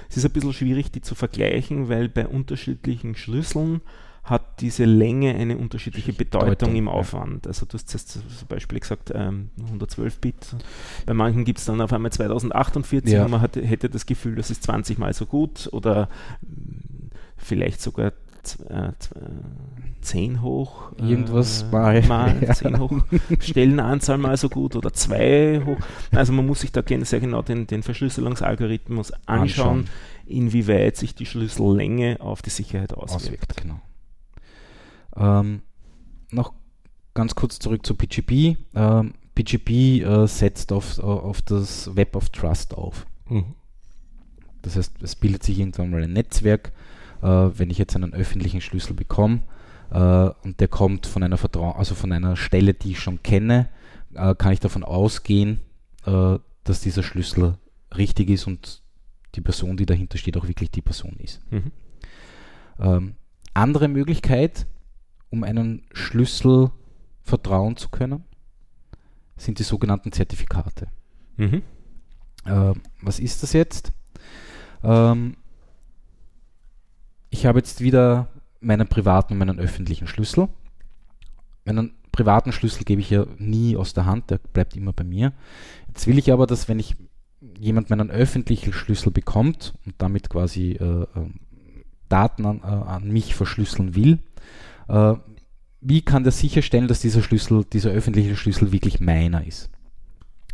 Es 0.09 0.17
ist 0.17 0.25
ein 0.25 0.31
bisschen 0.31 0.53
schwierig, 0.53 0.91
die 0.91 1.01
zu 1.01 1.15
vergleichen, 1.15 1.89
weil 1.89 2.09
bei 2.09 2.27
unterschiedlichen 2.27 3.15
Schlüsseln 3.15 3.81
hat 4.29 4.59
diese 4.61 4.83
Länge 4.85 5.33
eine 5.35 5.57
unterschiedliche 5.57 6.11
Bedeutung, 6.13 6.49
Bedeutung, 6.49 6.75
im 6.75 6.85
ja. 6.87 6.91
Aufwand. 6.91 7.47
Also 7.47 7.65
du 7.65 7.75
hast 7.75 7.93
jetzt 7.93 8.09
zum 8.11 8.21
Beispiel 8.49 8.79
gesagt, 8.79 9.11
ähm, 9.15 9.49
112 9.65 10.19
Bit. 10.19 10.55
Bei 11.05 11.13
manchen 11.13 11.45
gibt 11.45 11.59
es 11.59 11.65
dann 11.65 11.79
auf 11.81 11.93
einmal 11.93 12.11
2048 12.11 13.11
Ja. 13.13 13.23
und 13.25 13.31
man 13.31 13.41
hat, 13.41 13.55
hätte 13.55 13.89
das 13.89 14.05
Gefühl, 14.05 14.35
das 14.35 14.51
ist 14.51 14.63
20 14.63 14.97
mal 14.97 15.13
so 15.13 15.25
gut 15.25 15.69
oder 15.71 16.09
mm, 16.41 17.09
vielleicht 17.37 17.81
sogar 17.81 18.11
z- 18.43 18.69
äh, 18.69 18.91
z- 18.99 19.15
äh, 19.15 19.21
10 20.01 20.41
hoch. 20.41 20.91
Irgendwas 20.97 21.63
äh, 21.63 21.65
mal. 21.71 22.01
mal 22.07 22.35
Ja. 22.43 22.53
10 22.53 22.79
hoch. 22.79 22.99
Stellenanzahl 23.39 24.17
mal 24.17 24.35
so 24.37 24.49
gut 24.49 24.75
oder 24.75 24.91
2 24.91 25.61
hoch. 25.65 25.77
Also 26.11 26.33
man 26.33 26.45
muss 26.45 26.61
sich 26.61 26.71
da 26.73 26.81
sehr 26.85 27.19
genau 27.21 27.41
den, 27.43 27.65
den 27.67 27.81
Verschlüsselungsalgorithmus 27.83 29.11
anschauen, 29.25 29.39
Anschauen. 29.79 29.85
inwieweit 30.25 30.97
sich 30.97 31.15
die 31.15 31.25
Schlüssellänge 31.25 32.17
auf 32.19 32.41
die 32.41 32.49
Sicherheit 32.49 32.93
auswirkt. 32.93 33.23
Auswirkt, 33.25 33.57
genau. 33.57 33.79
Ähm, 35.17 35.61
noch 36.31 36.53
ganz 37.13 37.35
kurz 37.35 37.59
zurück 37.59 37.85
zu 37.85 37.95
PGP. 37.95 38.57
Ähm, 38.75 39.13
PGP 39.35 40.01
äh, 40.01 40.27
setzt 40.27 40.71
auf, 40.71 40.99
auf 40.99 41.41
das 41.41 41.95
Web 41.95 42.15
of 42.15 42.29
Trust 42.29 42.73
auf. 42.75 43.05
Das 44.61 44.75
heißt, 44.75 45.01
es 45.01 45.15
bildet 45.15 45.43
sich 45.43 45.59
irgendwann 45.59 45.89
mal 45.89 46.03
ein 46.03 46.13
Netzwerk. 46.13 46.71
Äh, 47.21 47.25
wenn 47.25 47.69
ich 47.69 47.77
jetzt 47.77 47.95
einen 47.95 48.13
öffentlichen 48.13 48.61
Schlüssel 48.61 48.93
bekomme 48.93 49.41
äh, 49.91 50.29
und 50.43 50.59
der 50.59 50.67
kommt 50.67 51.07
von 51.07 51.23
einer 51.23 51.37
Vertrau 51.37 51.71
also 51.71 51.95
von 51.95 52.11
einer 52.11 52.35
Stelle, 52.35 52.73
die 52.73 52.91
ich 52.91 52.99
schon 52.99 53.23
kenne, 53.23 53.69
äh, 54.13 54.35
kann 54.35 54.53
ich 54.53 54.59
davon 54.59 54.83
ausgehen, 54.83 55.61
äh, 56.05 56.37
dass 56.63 56.81
dieser 56.81 57.03
Schlüssel 57.03 57.57
richtig 57.95 58.29
ist 58.29 58.47
und 58.47 58.81
die 59.35 59.41
Person, 59.41 59.77
die 59.77 59.85
dahinter 59.85 60.17
steht, 60.17 60.37
auch 60.37 60.47
wirklich 60.47 60.71
die 60.71 60.81
Person 60.81 61.15
ist. 61.19 61.39
Mhm. 61.51 61.71
Ähm, 62.79 63.15
andere 63.53 63.87
Möglichkeit, 63.87 64.67
um 65.29 65.43
einen 65.43 65.83
Schlüssel 65.93 66.71
vertrauen 67.21 67.75
zu 67.77 67.89
können, 67.89 68.23
sind 69.35 69.59
die 69.59 69.63
sogenannten 69.63 70.11
Zertifikate. 70.11 70.87
Mhm. 71.37 71.61
Ähm, 72.45 72.81
was 73.01 73.19
ist 73.19 73.43
das 73.43 73.53
jetzt? 73.53 73.91
Ähm, 74.83 75.35
ich 77.29 77.45
habe 77.45 77.59
jetzt 77.59 77.81
wieder 77.81 78.29
meinen 78.61 78.87
privaten 78.87 79.33
und 79.33 79.39
meinen 79.39 79.59
öffentlichen 79.59 80.07
Schlüssel. 80.07 80.47
Meinen 81.65 81.93
privaten 82.11 82.51
Schlüssel 82.51 82.83
gebe 82.83 83.01
ich 83.01 83.09
ja 83.09 83.25
nie 83.37 83.77
aus 83.77 83.93
der 83.93 84.05
Hand, 84.05 84.31
der 84.31 84.39
bleibt 84.39 84.75
immer 84.75 84.93
bei 84.93 85.03
mir. 85.03 85.33
Jetzt 85.87 86.07
will 86.07 86.17
ich 86.17 86.31
aber, 86.31 86.47
dass 86.47 86.67
wenn 86.67 86.79
ich 86.79 86.95
jemand 87.59 87.89
meinen 87.89 88.09
öffentlichen 88.09 88.73
Schlüssel 88.73 89.11
bekommt 89.11 89.73
und 89.85 89.95
damit 89.99 90.29
quasi 90.29 90.71
äh, 90.71 91.05
ähm, 91.15 91.35
Daten 92.09 92.45
an, 92.45 92.61
äh, 92.63 92.65
an 92.65 93.11
mich 93.11 93.35
verschlüsseln 93.35 93.93
will, 93.95 94.19
äh, 94.87 95.15
wie 95.81 96.01
kann 96.01 96.23
der 96.23 96.31
sicherstellen, 96.31 96.87
dass 96.87 97.01
dieser 97.01 97.21
Schlüssel, 97.21 97.63
dieser 97.65 97.91
öffentliche 97.91 98.35
Schlüssel 98.35 98.71
wirklich 98.71 98.99
meiner 98.99 99.45
ist? 99.45 99.69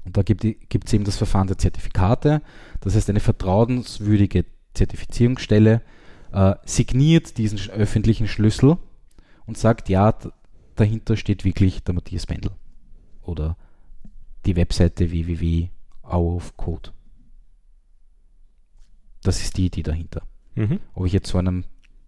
Und 0.05 0.17
da 0.17 0.21
gibt 0.21 0.43
es 0.43 0.93
eben 0.93 1.05
das 1.05 1.17
Verfahren 1.17 1.47
der 1.47 1.57
Zertifikate. 1.57 2.41
Das 2.81 2.95
heißt, 2.95 3.09
eine 3.09 3.21
vertrauenswürdige 3.21 4.45
Zertifizierungsstelle 4.73 5.81
äh, 6.33 6.55
signiert 6.65 7.37
diesen 7.37 7.59
öffentlichen 7.69 8.27
Schlüssel 8.27 8.77
und 9.45 9.57
sagt, 9.57 9.87
ja, 9.87 10.13
dahinter 10.75 11.15
steht 11.15 11.45
wirklich 11.45 11.83
der 11.83 11.93
Matthias 11.93 12.25
Pendel 12.25 12.51
oder 13.21 13.55
die 14.45 14.55
Webseite 14.55 15.11
www.hourofcode. 15.11 16.91
Das 19.21 19.41
ist 19.41 19.55
die 19.57 19.67
Idee 19.67 19.83
dahinter. 19.83 20.23
Mhm. 20.55 20.79
Ob 20.93 21.05
ich 21.05 21.13
jetzt 21.13 21.29
so, 21.29 21.37
einem, 21.37 21.63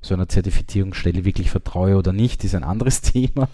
so 0.05 0.13
einer 0.13 0.27
Zertifizierungsstelle 0.29 1.25
wirklich 1.25 1.49
vertraue 1.49 1.95
oder 1.97 2.13
nicht, 2.13 2.43
ist 2.43 2.55
ein 2.55 2.63
anderes 2.63 3.01
Thema. 3.13 3.49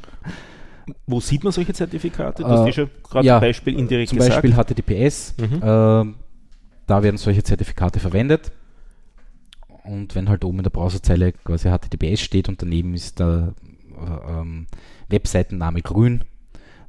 Wo 1.08 1.20
sieht 1.20 1.44
man 1.44 1.54
solche 1.54 1.74
Zertifikate? 1.74 2.44
Du 2.44 2.50
hast 2.50 2.62
Äh, 2.62 2.66
ja 2.68 2.72
schon 2.74 2.90
gerade 3.04 3.26
ja, 3.28 3.36
ein 3.38 3.42
Beispiel 3.42 3.78
indirekt 3.80 4.10
Zum 4.10 4.18
gesagt. 4.18 4.42
Beispiel 4.42 4.54
HTTPS, 4.56 5.36
Mhm. 5.40 5.62
ähm, 5.64 6.16
da 6.88 7.04
werden 7.04 7.18
solche 7.18 7.44
Zertifikate 7.44 8.00
verwendet. 8.00 8.52
Und 9.84 10.14
wenn 10.16 10.30
halt 10.30 10.44
oben 10.46 10.60
in 10.60 10.64
der 10.64 10.70
Browserzeile 10.70 11.32
quasi 11.32 11.70
HTTPS 11.70 12.22
steht 12.22 12.50
und 12.50 12.62
daneben 12.62 12.94
ist 12.94 13.20
der 13.20 13.54
äh, 13.98 14.32
ähm, 14.32 14.68
Webseitenname 15.10 15.82
grün, 15.82 16.24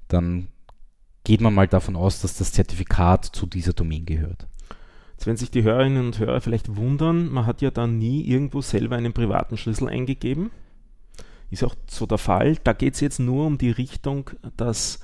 dann 0.09 0.49
geht 1.25 1.41
man 1.41 1.55
mal 1.55 1.69
davon 1.69 1.97
aus, 1.97 2.21
dass 2.21 2.37
das 2.37 2.53
Zertifikat 2.53 3.25
zu 3.27 3.47
dieser 3.47 3.73
Domain 3.73 4.05
gehört. 4.05 4.47
Jetzt, 5.23 5.29
wenn 5.29 5.37
sich 5.37 5.53
die 5.53 5.63
Hörerinnen 5.63 6.05
und 6.05 6.19
Hörer 6.19 6.41
vielleicht 6.41 6.75
wundern, 6.75 7.31
man 7.31 7.47
hat 7.47 7.63
ja 7.63 7.71
da 7.71 7.87
nie 7.87 8.23
irgendwo 8.23 8.61
selber 8.61 8.97
einen 8.97 9.13
privaten 9.13 9.57
Schlüssel 9.57 9.89
eingegeben. 9.89 10.51
Ist 11.49 11.63
auch 11.63 11.77
so 11.87 12.07
der 12.07 12.19
Fall. 12.19 12.57
Da 12.65 12.73
geht 12.73 12.95
es 12.95 13.01
jetzt 13.01 13.21
nur 13.21 13.47
um 13.47 13.57
die 13.57 13.71
Richtung, 13.71 14.31
dass 14.57 14.99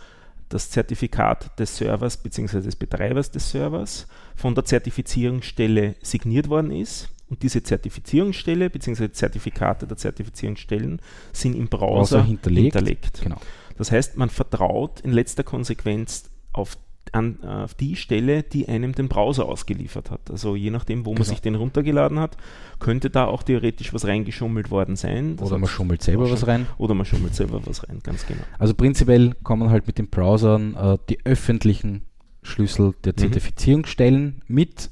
das 0.49 0.71
Zertifikat 0.71 1.57
des 1.61 1.77
Servers 1.77 2.17
bzw. 2.17 2.63
des 2.63 2.75
Betreibers 2.75 3.31
des 3.31 3.49
Servers 3.49 4.09
von 4.35 4.57
der 4.57 4.65
Zertifizierungsstelle 4.65 5.95
signiert 6.03 6.49
worden 6.49 6.73
ist. 6.73 7.11
Und 7.29 7.45
diese 7.45 7.63
Zertifizierungsstelle 7.63 8.71
bzw. 8.71 9.13
Zertifikate 9.13 9.87
der 9.87 9.99
Zertifizierungsstellen 9.99 11.01
sind 11.33 11.55
im 11.55 11.69
Browser, 11.69 12.17
Browser 12.17 12.25
hinterlegt. 12.25 12.75
hinterlegt. 12.75 13.21
Genau. 13.23 13.41
Das 13.77 13.93
heißt, 13.93 14.17
man 14.17 14.31
vertraut 14.31 15.01
in 15.03 15.13
letzter 15.13 15.45
Konsequenz 15.45 16.29
auf, 16.53 16.77
an, 17.15 17.43
auf 17.45 17.75
die 17.75 17.97
Stelle, 17.97 18.43
die 18.43 18.69
einem 18.69 18.93
den 18.95 19.09
Browser 19.09 19.47
ausgeliefert 19.47 20.11
hat. 20.11 20.31
Also 20.31 20.57
je 20.57 20.71
nachdem, 20.71 21.05
wo 21.05 21.11
man 21.11 21.17
Genau. 21.23 21.29
sich 21.29 21.41
den 21.43 21.55
runtergeladen 21.55 22.19
hat, 22.19 22.37
könnte 22.79 23.11
da 23.11 23.27
auch 23.27 23.43
theoretisch 23.43 23.93
was 23.95 24.07
reingeschummelt 24.07 24.71
worden 24.71 24.97
sein. 24.97 25.37
Das 25.37 25.49
Oder 25.51 25.59
man 25.59 25.69
schummelt 25.69 26.03
selber 26.03 26.25
auch 26.27 26.31
was 26.31 26.41
schon- 26.41 26.49
rein. 26.49 26.67
Oder 26.79 26.95
man 26.95 27.07
schummelt 27.07 27.35
selber 27.35 27.61
was 27.67 27.89
rein, 27.89 28.01
ganz 28.03 28.27
genau. 28.27 28.43
Also 28.59 28.75
prinzipiell 28.75 29.35
kommen 29.43 29.71
halt 29.71 29.87
mit 29.87 29.99
den 29.99 30.09
Browsern 30.09 30.75
äh, 30.77 30.99
die 31.09 31.25
öffentlichen 31.25 32.03
Schlüssel 32.43 32.95
der 33.05 33.13
Mhm. 33.15 33.19
Zertifizierungsstellen 33.19 34.43
mit 34.47 34.91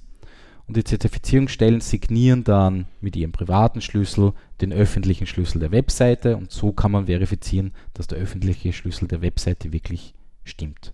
und 0.67 0.77
die 0.77 0.83
Zertifizierungsstellen 0.85 1.81
signieren 1.81 2.43
dann 2.43 2.87
mit 3.01 3.15
ihrem 3.17 3.31
privaten 3.33 3.81
Schlüssel 3.81 4.33
den 4.61 4.73
öffentlichen 4.73 5.27
Schlüssel 5.27 5.61
der 5.61 5.71
Webseite 5.71 6.37
und 6.37 6.51
so 6.51 6.73
kann 6.73 6.91
man 6.91 7.07
verifizieren, 7.07 7.73
dass 7.95 8.09
der 8.09 8.19
öffentliche 8.19 8.73
Schlüssel 8.73 9.07
der 9.07 9.23
Webseite 9.23 9.73
wirklich 9.73 10.15
stimmt. 10.45 10.93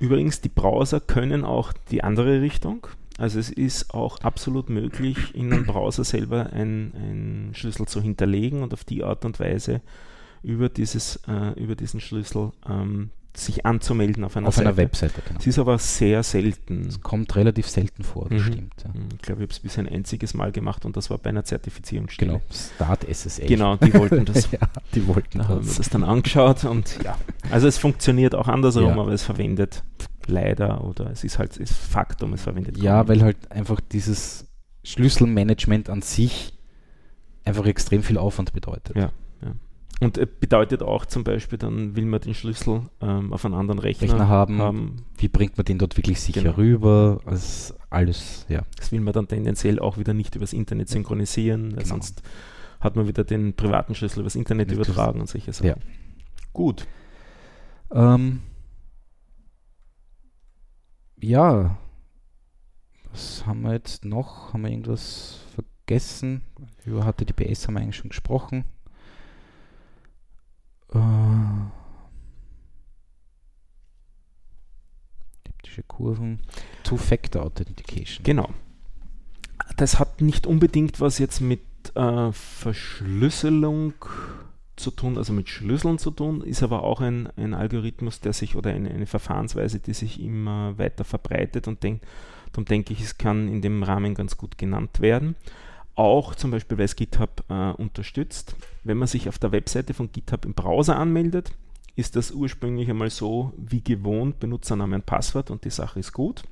Übrigens, 0.00 0.40
die 0.40 0.48
Browser 0.48 0.98
können 0.98 1.44
auch 1.44 1.72
die 1.90 2.02
andere 2.02 2.40
Richtung. 2.40 2.86
Also 3.18 3.38
es 3.38 3.50
ist 3.50 3.92
auch 3.92 4.18
absolut 4.22 4.70
möglich, 4.70 5.34
in 5.34 5.52
einem 5.52 5.66
Browser 5.66 6.04
selber 6.04 6.50
einen, 6.54 7.50
Schlüssel 7.52 7.86
zu 7.86 8.00
hinterlegen 8.00 8.62
und 8.62 8.72
auf 8.72 8.82
die 8.82 9.04
Art 9.04 9.26
und 9.26 9.38
Weise 9.38 9.82
über, 10.42 10.70
dieses, 10.70 11.16
äh, 11.28 11.52
über 11.62 11.76
diesen 11.76 12.00
Schlüssel 12.00 12.52
ähm, 12.66 13.10
sich 13.36 13.64
anzumelden 13.64 14.24
auf 14.24 14.36
einer 14.36 14.48
Auf 14.48 14.56
Seite. 14.56 14.68
einer 14.68 14.76
Webseite, 14.76 15.22
genau. 15.26 15.38
Es 15.38 15.46
ist 15.46 15.58
aber 15.58 15.78
sehr 15.78 16.22
selten. 16.22 16.86
Das 16.86 17.00
kommt 17.00 17.34
relativ 17.36 17.68
selten 17.68 18.02
vor, 18.02 18.28
das 18.28 18.42
Mhm. 18.42 18.46
stimmt. 18.52 18.74
Ja. 18.84 18.90
Ich 19.14 19.22
glaube, 19.22 19.40
ich 19.40 19.44
habe 19.46 19.52
es 19.52 19.60
bisher 19.60 19.84
ein 19.84 19.88
einziges 19.92 20.34
Mal 20.34 20.50
gemacht 20.52 20.84
und 20.84 20.96
das 20.96 21.10
war 21.10 21.18
bei 21.18 21.30
einer 21.30 21.44
Zertifizierungsstelle. 21.44 22.32
Genau, 22.32 22.42
Start 22.52 23.04
SSL. 23.08 23.46
Genau, 23.46 23.76
die 23.76 23.94
wollten 23.94 24.24
das. 24.24 24.50
ja, 24.50 24.58
die 24.94 25.06
wollten 25.06 25.38
Da 25.38 25.48
haben 25.48 25.60
wir 25.60 25.66
das. 25.66 25.76
das 25.76 25.88
dann 25.90 26.02
angeschaut 26.04 26.64
und 26.64 26.98
ja, 27.04 27.16
also 27.50 27.68
es 27.68 27.78
funktioniert 27.78 28.34
auch 28.34 28.48
andersrum, 28.48 28.84
Ja. 28.86 28.92
aber 29.00 29.12
es 29.12 29.22
verwendet 29.22 29.84
leider 30.26 30.82
oder 30.84 31.10
es 31.10 31.22
ist 31.24 31.38
halt 31.38 31.52
es 31.52 31.58
ist 31.58 31.72
Faktum, 31.72 32.32
es 32.34 32.42
verwendet 32.42 32.78
Ja, 32.78 33.06
weil 33.08 33.22
halt 33.22 33.50
einfach 33.52 33.80
dieses 33.80 34.46
Schlüsselmanagement 34.84 35.88
an 35.88 36.02
sich 36.02 36.52
einfach 37.44 37.64
extrem 37.66 38.02
viel 38.02 38.18
Aufwand 38.18 38.52
bedeutet. 38.52 38.96
Ja. 38.96 39.10
Und 40.00 40.16
äh, 40.16 40.26
bedeutet 40.26 40.82
auch 40.82 41.04
zum 41.04 41.24
Beispiel, 41.24 41.58
dann 41.58 41.94
will 41.94 42.06
man 42.06 42.20
den 42.20 42.32
Schlüssel 42.34 42.82
ähm, 43.02 43.32
auf 43.34 43.44
einen 43.44 43.54
anderen 43.54 43.78
Rechner, 43.78 44.08
Rechner 44.08 44.28
haben. 44.28 44.58
haben. 44.58 44.96
Wie 45.18 45.28
bringt 45.28 45.58
man 45.58 45.64
den 45.66 45.78
dort 45.78 45.96
wirklich 45.98 46.20
sicher 46.20 46.40
Genau. 46.42 46.54
rüber? 46.56 47.20
Also 47.26 47.74
alles, 47.90 48.46
ja. 48.48 48.62
Das 48.78 48.92
will 48.92 49.00
man 49.00 49.12
dann 49.12 49.28
tendenziell 49.28 49.78
auch 49.78 49.98
wieder 49.98 50.14
nicht 50.14 50.34
übers 50.36 50.54
Internet 50.54 50.88
synchronisieren, 50.88 51.70
Genau. 51.74 51.84
sonst 51.84 52.22
hat 52.80 52.96
man 52.96 53.06
wieder 53.08 53.24
den 53.24 53.54
privaten 53.54 53.94
Schlüssel 53.94 54.20
übers 54.20 54.36
Internet 54.36 54.70
Das- 54.70 54.76
übertragen 54.78 55.20
und 55.20 55.28
solche 55.28 55.52
Sachen. 55.52 55.66
Ja. 55.68 55.76
Gut. 56.54 56.86
Ähm, 57.92 58.40
ja, 61.20 61.76
was 63.12 63.44
haben 63.46 63.62
wir 63.62 63.72
jetzt 63.72 64.04
noch? 64.04 64.52
Haben 64.54 64.62
wir 64.62 64.70
irgendwas 64.70 65.40
vergessen? 65.54 66.42
Über 66.86 67.04
HTTPS 67.04 67.66
haben 67.66 67.74
wir 67.74 67.80
eigentlich 67.82 67.96
schon 67.96 68.08
gesprochen. 68.10 68.64
Äh, 70.92 71.70
Typische 75.44 75.82
Kurven. 75.84 76.40
Two-Factor 76.84 77.42
Authentication. 77.42 78.24
Genau. 78.24 78.48
Das 79.76 79.98
hat 79.98 80.20
nicht 80.20 80.46
unbedingt 80.46 81.00
was 81.00 81.18
jetzt 81.18 81.40
mit 81.40 81.60
äh, 81.94 82.32
Verschlüsselung 82.32 83.94
zu 84.76 84.90
tun, 84.90 85.18
also 85.18 85.32
mit 85.32 85.48
Schlüsseln 85.48 85.98
zu 85.98 86.10
tun, 86.10 86.40
ist 86.42 86.62
aber 86.62 86.82
auch 86.82 87.00
ein, 87.00 87.28
ein 87.36 87.54
Algorithmus, 87.54 88.20
der 88.20 88.32
sich 88.32 88.56
oder 88.56 88.70
eine, 88.70 88.90
eine 88.90 89.06
Verfahrensweise, 89.06 89.78
die 89.78 89.92
sich 89.92 90.20
immer 90.20 90.76
weiter 90.78 91.04
verbreitet 91.04 91.68
und 91.68 91.82
denk, 91.82 92.02
darum 92.52 92.64
denke 92.64 92.92
ich, 92.92 93.02
es 93.02 93.18
kann 93.18 93.48
in 93.48 93.60
dem 93.60 93.82
Rahmen 93.82 94.14
ganz 94.14 94.36
gut 94.36 94.58
genannt 94.58 95.00
werden. 95.00 95.36
Auch 96.00 96.34
zum 96.34 96.50
Beispiel, 96.50 96.78
weil 96.78 96.86
es 96.86 96.96
GitHub 96.96 97.44
äh, 97.50 97.72
unterstützt. 97.72 98.56
Wenn 98.84 98.96
man 98.96 99.06
sich 99.06 99.28
auf 99.28 99.38
der 99.38 99.52
Webseite 99.52 99.92
von 99.92 100.10
GitHub 100.10 100.46
im 100.46 100.54
Browser 100.54 100.96
anmeldet, 100.96 101.52
ist 101.94 102.16
das 102.16 102.30
ursprünglich 102.30 102.88
einmal 102.88 103.10
so 103.10 103.52
wie 103.58 103.84
gewohnt, 103.84 104.40
Benutzername 104.40 104.96
und 104.96 105.04
Passwort 105.04 105.50
und 105.50 105.66
die 105.66 105.70
Sache 105.70 106.00
ist 106.00 106.14
gut. 106.14 106.42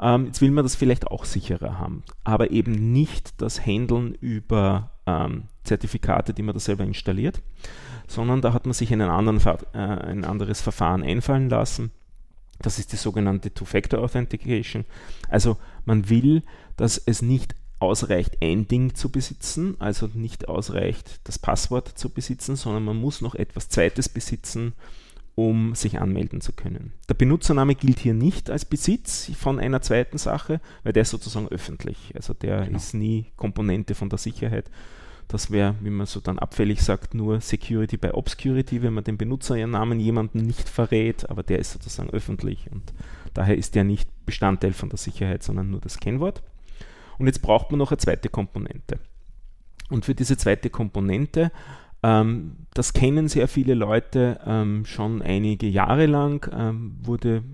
Ähm, 0.00 0.24
jetzt 0.24 0.40
will 0.40 0.52
man 0.52 0.64
das 0.64 0.74
vielleicht 0.74 1.06
auch 1.08 1.26
sicherer 1.26 1.78
haben, 1.78 2.02
aber 2.24 2.50
eben 2.50 2.94
nicht 2.94 3.42
das 3.42 3.66
Handeln 3.66 4.14
über 4.14 4.92
ähm, 5.04 5.48
Zertifikate, 5.64 6.32
die 6.32 6.42
man 6.42 6.54
da 6.54 6.58
selber 6.58 6.84
installiert, 6.84 7.42
sondern 8.08 8.40
da 8.40 8.54
hat 8.54 8.64
man 8.64 8.72
sich 8.72 8.90
einen 8.90 9.10
anderen, 9.10 9.38
äh, 9.74 9.78
ein 9.78 10.24
anderes 10.24 10.62
Verfahren 10.62 11.02
einfallen 11.02 11.50
lassen. 11.50 11.90
Das 12.62 12.78
ist 12.78 12.92
die 12.92 12.96
sogenannte 12.96 13.52
Two-Factor 13.52 14.00
Authentication. 14.00 14.86
Also 15.28 15.58
man 15.84 16.08
will, 16.08 16.42
dass 16.78 16.96
es 16.96 17.20
nicht 17.20 17.54
ausreicht, 17.82 18.38
ein 18.40 18.68
Ding 18.68 18.94
zu 18.94 19.10
besitzen, 19.10 19.76
also 19.78 20.08
nicht 20.14 20.48
ausreicht, 20.48 21.20
das 21.24 21.38
Passwort 21.38 21.88
zu 21.88 22.10
besitzen, 22.10 22.56
sondern 22.56 22.84
man 22.84 22.96
muss 22.96 23.20
noch 23.20 23.34
etwas 23.34 23.68
Zweites 23.68 24.08
besitzen, 24.08 24.72
um 25.34 25.74
sich 25.74 25.98
anmelden 25.98 26.40
zu 26.40 26.52
können. 26.52 26.92
Der 27.08 27.14
Benutzername 27.14 27.74
gilt 27.74 27.98
hier 27.98 28.14
nicht 28.14 28.50
als 28.50 28.64
Besitz 28.64 29.30
von 29.36 29.58
einer 29.58 29.80
zweiten 29.80 30.18
Sache, 30.18 30.60
weil 30.82 30.92
der 30.92 31.02
ist 31.02 31.10
sozusagen 31.10 31.48
öffentlich. 31.48 32.12
Also 32.14 32.34
der 32.34 32.64
Genau. 32.66 32.76
ist 32.76 32.94
nie 32.94 33.26
Komponente 33.36 33.94
von 33.94 34.08
der 34.10 34.18
Sicherheit. 34.18 34.70
Das 35.28 35.50
wäre, 35.50 35.74
wie 35.80 35.88
man 35.88 36.06
so 36.06 36.20
dann 36.20 36.38
abfällig 36.38 36.82
sagt, 36.82 37.14
nur 37.14 37.40
Security 37.40 37.96
by 37.96 38.08
Obscurity, 38.08 38.82
wenn 38.82 38.92
man 38.92 39.04
den 39.04 39.16
Benutzernamen 39.16 39.98
jemanden 39.98 40.40
nicht 40.40 40.68
verrät, 40.68 41.30
aber 41.30 41.42
der 41.42 41.58
ist 41.58 41.72
sozusagen 41.72 42.10
öffentlich 42.10 42.70
und 42.70 42.92
daher 43.32 43.56
ist 43.56 43.74
der 43.74 43.84
nicht 43.84 44.10
Bestandteil 44.26 44.74
von 44.74 44.90
der 44.90 44.98
Sicherheit, 44.98 45.42
sondern 45.42 45.70
nur 45.70 45.80
das 45.80 45.98
Kennwort. 45.98 46.42
Und 47.22 47.28
jetzt 47.28 47.40
braucht 47.40 47.70
man 47.70 47.78
noch 47.78 47.92
eine 47.92 47.98
zweite 47.98 48.28
Komponente. 48.28 48.98
Und 49.90 50.04
für 50.04 50.12
diese 50.12 50.36
zweite 50.36 50.70
Komponente, 50.70 51.52
ähm, 52.02 52.66
das 52.74 52.94
kennen 52.94 53.28
sehr 53.28 53.46
viele 53.46 53.74
Leute 53.74 54.40
ähm, 54.44 54.84
schon 54.86 55.22
einige 55.22 55.68
Jahre 55.68 56.06
lang, 56.06 56.50
ähm, 56.52 56.96
wurde 57.00 57.44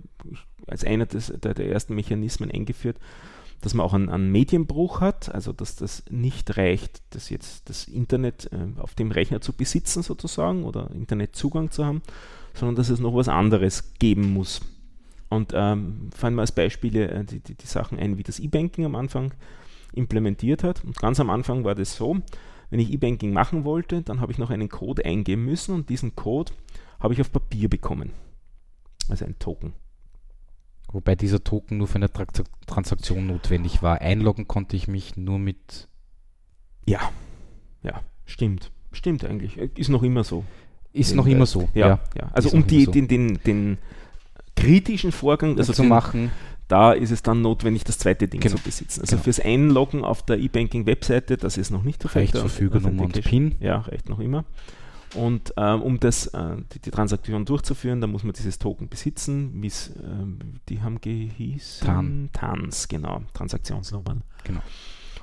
als 0.66 0.85
einer 0.85 1.05
des, 1.05 1.27
der, 1.27 1.53
der 1.53 1.69
ersten 1.71 1.95
Mechanismen 1.95 2.51
eingeführt, 2.51 2.97
dass 3.61 3.75
man 3.75 3.85
auch 3.85 3.93
einen, 3.93 4.09
einen 4.09 4.33
Medienbruch 4.33 5.03
hat, 5.03 5.35
also 5.35 5.53
dass 5.53 5.77
das 5.77 6.03
nicht 6.09 6.57
reicht, 6.57 7.03
das 7.11 7.29
jetzt 7.29 7.69
das 7.69 7.89
Internet 7.89 8.49
äh, 8.51 8.81
auf 8.81 8.95
dem 8.95 9.11
Rechner 9.11 9.43
zu 9.43 9.53
besitzen 9.53 10.03
sozusagen 10.03 10.64
oder 10.64 10.91
Internetzugang 10.93 11.71
zu 11.71 11.85
haben, 11.85 12.01
sondern 12.55 12.77
dass 12.77 12.89
es 12.89 13.01
noch 13.01 13.14
was 13.14 13.29
anderes 13.29 13.93
geben 13.99 14.33
muss. 14.33 14.62
Und 15.29 15.53
ähm, 15.55 16.11
fallen 16.14 16.35
wir 16.35 16.41
als 16.41 16.53
Beispiele 16.53 17.11
äh, 17.11 17.24
die, 17.24 17.41
die, 17.41 17.55
die 17.55 17.66
Sachen 17.66 17.99
ein, 17.99 18.16
wie 18.16 18.22
das 18.22 18.39
E-Banking 18.39 18.85
am 18.85 18.95
Anfang 18.95 19.33
implementiert 19.93 20.64
hat. 20.64 20.85
Und 20.85 20.99
ganz 20.99 21.20
am 21.20 21.31
Anfang 21.31 21.64
war 21.64 21.74
das 21.74 21.97
so, 21.97 22.18
wenn 22.70 22.81
ich 22.81 22.93
E-Banking 22.93 23.33
machen 23.33 23.64
wollte, 23.64 24.03
dann 24.03 24.20
habe 24.20 24.33
ich 24.33 24.39
noch 24.39 24.51
einen 24.51 24.68
Code 24.68 25.05
eingeben 25.05 25.45
müssen 25.45 25.74
und 25.74 25.89
diesen 25.89 26.16
Code 26.16 26.53
habe 27.01 27.14
ich 27.14 27.20
auf 27.20 27.33
Papier 27.33 27.68
bekommen. 27.68 28.12
Also 29.09 29.24
ein 29.24 29.39
Token. 29.39 29.72
Wobei 30.91 31.14
dieser 31.14 31.45
Token 31.45 31.79
nur 31.79 31.87
für 31.87 31.97
eine 31.97 32.11
Trans 32.11 32.43
Transaktion 32.66 33.26
notwendig 33.26 33.83
war. 33.83 34.01
Einloggen 34.01 34.49
konnte 34.49 34.76
ich 34.76 34.89
mich 34.89 35.16
nur 35.16 35.39
mit. 35.39 35.89
Ja, 36.87 37.01
ja, 37.83 38.03
stimmt. 38.24 38.70
Stimmt 38.93 39.24
eigentlich. 39.24 39.59
Ist 39.59 39.91
noch 39.91 40.03
immer 40.03 40.24
so. 40.24 40.45
Ist 40.93 41.14
noch 41.14 41.26
immer 41.26 41.45
so. 41.45 41.68
Ja, 41.74 42.01
ja. 42.16 42.31
Also 42.33 42.49
Ist 42.49 42.55
um 42.55 42.66
die, 42.66 42.87
so. 42.87 42.91
den, 42.91 43.07
den, 43.07 43.39
den 43.45 43.79
kritischen 44.61 45.13
Vorgang 45.13 45.59
Also 45.59 45.73
zu 45.73 45.83
den, 45.83 45.89
machen, 45.89 46.31
da 46.69 46.93
ist 46.93 47.11
es 47.11 47.23
dann 47.23 47.41
notwendig, 47.43 47.85
das 47.85 47.99
zweite 47.99 48.29
Ding 48.29 48.41
Genau. 48.41 48.57
zu 48.57 48.63
besitzen. 48.63 49.01
Also 49.01 49.13
Genau. 49.17 49.23
fürs 49.25 49.41
Einloggen 49.41 50.05
auf 50.05 50.23
der 50.25 50.39
E-Banking-Webseite, 50.39 51.37
das 51.37 51.57
ist 51.57 51.71
noch 51.71 51.83
nicht 51.83 52.03
der 52.03 52.11
Fall. 52.11 52.23
reicht 52.23 52.35
Der 52.35 52.43
Verfügernummer 52.43 53.05
und 53.05 53.23
PIN. 53.25 53.55
Ja, 53.61 53.79
reicht 53.79 54.09
noch 54.09 54.19
immer. 54.21 54.45
Und 55.15 55.55
ähm, 55.57 55.81
um 55.81 55.99
das, 56.01 56.27
äh, 56.29 56.57
die, 56.75 56.81
die 56.81 56.91
Transaktion 56.91 57.47
durchzuführen, 57.47 58.03
da 58.03 58.07
muss 58.07 58.25
man 58.25 58.35
dieses 58.35 58.59
Token 58.59 58.89
besitzen. 58.91 59.53
Wie's, 59.55 59.91
ähm, 60.03 60.39
die 60.69 60.83
haben 60.83 61.01
gehießen 61.01 61.87
TAN. 61.87 62.29
TANs, 62.35 62.89
genau, 62.89 63.23
Transaktionsnummern. 63.33 64.23
Genau. 64.45 64.61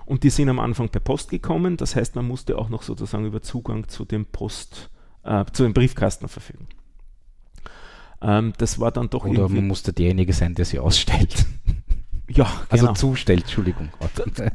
Und 0.07 0.23
die 0.23 0.29
sind 0.31 0.49
am 0.49 0.59
Anfang 0.59 0.89
per 0.89 1.01
Post 1.01 1.29
gekommen. 1.29 1.77
Das 1.77 1.95
heißt, 1.95 2.15
man 2.15 2.27
musste 2.27 2.57
auch 2.57 2.69
noch 2.69 2.81
sozusagen 2.83 3.25
über 3.25 3.41
Zugang 3.43 3.87
zu 3.87 4.05
dem 4.05 4.25
Post, 4.25 4.89
äh, 5.23 5.45
zu 5.53 5.63
dem 5.63 5.73
Briefkasten 5.73 6.27
verfügen. 6.27 6.67
Ähm, 8.25 8.53
das 8.57 8.79
war 8.79 8.91
dann 8.91 9.09
doch 9.09 9.23
Oder 9.25 9.39
irgendwie. 9.41 9.55
man 9.57 9.67
musste 9.67 9.93
derjenige 9.93 10.33
sein, 10.33 10.55
der 10.55 10.65
sie 10.65 10.79
ausstellt. 10.79 11.45
Ja, 12.27 12.47
Also 12.69 12.85
genau. 12.87 12.95
zustellt, 12.97 13.41
Entschuldigung. 13.41 13.89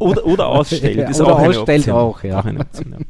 Oder, 0.01 0.27
oder 0.27 0.47
ausstellt. 0.49 1.09
Ist 1.09 1.21
Oder 1.21 1.35
auch 1.35 1.39
eine 1.39 1.49
ausstellt 1.51 1.79
Option. 1.83 1.95
auch, 1.97 2.25
ja. 2.25 2.41
eine 2.45 2.59
Option, 2.61 3.07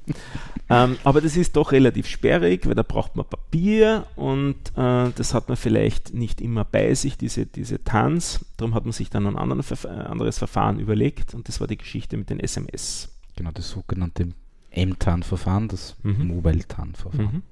ja. 0.68 0.84
ähm, 0.84 0.98
aber 1.02 1.22
das 1.22 1.34
ist 1.38 1.56
doch 1.56 1.72
relativ 1.72 2.06
sperrig, 2.06 2.66
weil 2.66 2.74
da 2.74 2.82
braucht 2.82 3.16
man 3.16 3.24
Papier 3.24 4.04
und 4.16 4.56
äh, 4.76 5.08
das 5.16 5.32
hat 5.32 5.48
man 5.48 5.56
vielleicht 5.56 6.12
nicht 6.12 6.42
immer 6.42 6.66
bei 6.66 6.92
sich, 6.94 7.16
diese, 7.16 7.46
diese 7.46 7.82
TANs. 7.82 8.44
Darum 8.58 8.74
hat 8.74 8.84
man 8.84 8.92
sich 8.92 9.08
dann 9.08 9.26
ein 9.26 9.34
äh, 9.36 9.38
anderes 9.38 10.38
Verfahren 10.38 10.78
überlegt 10.78 11.32
und 11.34 11.48
das 11.48 11.58
war 11.60 11.66
die 11.66 11.78
Geschichte 11.78 12.18
mit 12.18 12.28
den 12.28 12.38
SMS. 12.38 13.08
Genau, 13.36 13.52
das 13.54 13.70
sogenannte 13.70 14.28
M-TAN-Verfahren, 14.72 15.68
das 15.68 15.96
Mhm. 16.02 16.26
Mobile-TAN-Verfahren. 16.28 17.24
Mhm. 17.32 17.42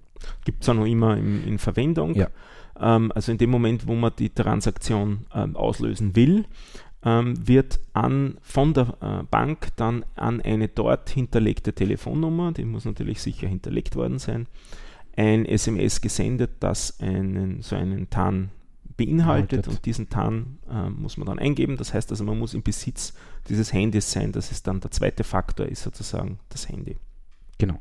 Gibt 0.44 0.62
es 0.62 0.68
auch 0.68 0.74
noch 0.74 0.84
immer 0.86 1.16
in, 1.16 1.42
in 1.46 1.58
Verwendung. 1.58 2.14
Ja. 2.14 2.28
Ähm, 2.80 3.12
also 3.14 3.32
in 3.32 3.38
dem 3.38 3.50
Moment, 3.50 3.86
wo 3.86 3.94
man 3.94 4.12
die 4.18 4.30
Transaktion 4.30 5.26
ähm, 5.34 5.56
auslösen 5.56 6.16
will, 6.16 6.44
ähm, 7.04 7.46
wird 7.46 7.80
an, 7.92 8.38
von 8.42 8.74
der 8.74 8.96
äh, 9.00 9.22
Bank 9.30 9.68
dann 9.76 10.04
an 10.16 10.40
eine 10.40 10.68
dort 10.68 11.10
hinterlegte 11.10 11.72
Telefonnummer, 11.72 12.52
die 12.52 12.64
muss 12.64 12.84
natürlich 12.84 13.22
sicher 13.22 13.46
hinterlegt 13.46 13.94
worden 13.94 14.18
sein, 14.18 14.46
ein 15.16 15.46
SMS 15.46 16.00
gesendet, 16.00 16.50
das 16.60 17.00
einen, 17.00 17.62
so 17.62 17.76
einen 17.76 18.08
TAN 18.10 18.50
beinhaltet 18.96 19.68
und 19.68 19.84
diesen 19.86 20.08
TAN 20.08 20.58
äh, 20.70 20.90
muss 20.90 21.16
man 21.16 21.26
dann 21.26 21.38
eingeben. 21.38 21.76
Das 21.76 21.94
heißt 21.94 22.10
also, 22.10 22.24
man 22.24 22.38
muss 22.38 22.54
im 22.54 22.62
Besitz 22.62 23.14
dieses 23.48 23.72
Handys 23.72 24.10
sein. 24.10 24.32
Das 24.32 24.52
ist 24.52 24.66
dann 24.66 24.80
der 24.80 24.90
zweite 24.90 25.24
Faktor, 25.24 25.66
ist 25.66 25.82
sozusagen 25.82 26.38
das 26.50 26.68
Handy. 26.68 26.96
Genau. 27.58 27.80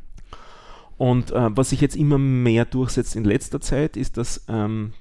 Und 0.98 1.32
äh, 1.32 1.56
was 1.56 1.70
sich 1.70 1.82
jetzt 1.82 1.95
immer 1.95 2.18
mehr 2.18 2.66
durchsetzt 2.66 3.16
in 3.16 3.24
letzter 3.24 3.62
Zeit, 3.62 3.98
ist, 3.98 4.18
dass 4.18 4.45
ähm, 4.48 4.93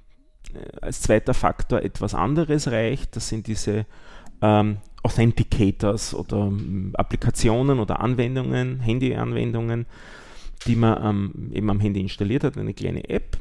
äh, 0.55 0.80
als 0.80 1.01
zweiter 1.01 1.34
Faktor 1.34 1.82
etwas 1.82 2.14
anderes 2.14 2.68
reicht. 2.70 3.16
Das 3.16 3.28
sind 3.28 3.47
diese 3.47 3.86
ähm, 4.42 4.78
Authenticators 5.03 6.14
oder 6.14 6.47
ähm, 6.47 6.90
Applikationen 6.94 7.78
oder 7.78 8.01
Anwendungen, 8.01 8.80
Handy-Anwendungen, 8.80 9.86
die 10.66 10.76
man 10.76 11.03
ähm, 11.03 11.53
eben 11.53 11.70
am 11.70 11.80
Handy 11.80 12.01
installiert 12.01 12.44
hat, 12.44 12.59
eine 12.59 12.74
kleine 12.74 13.09
App. 13.09 13.38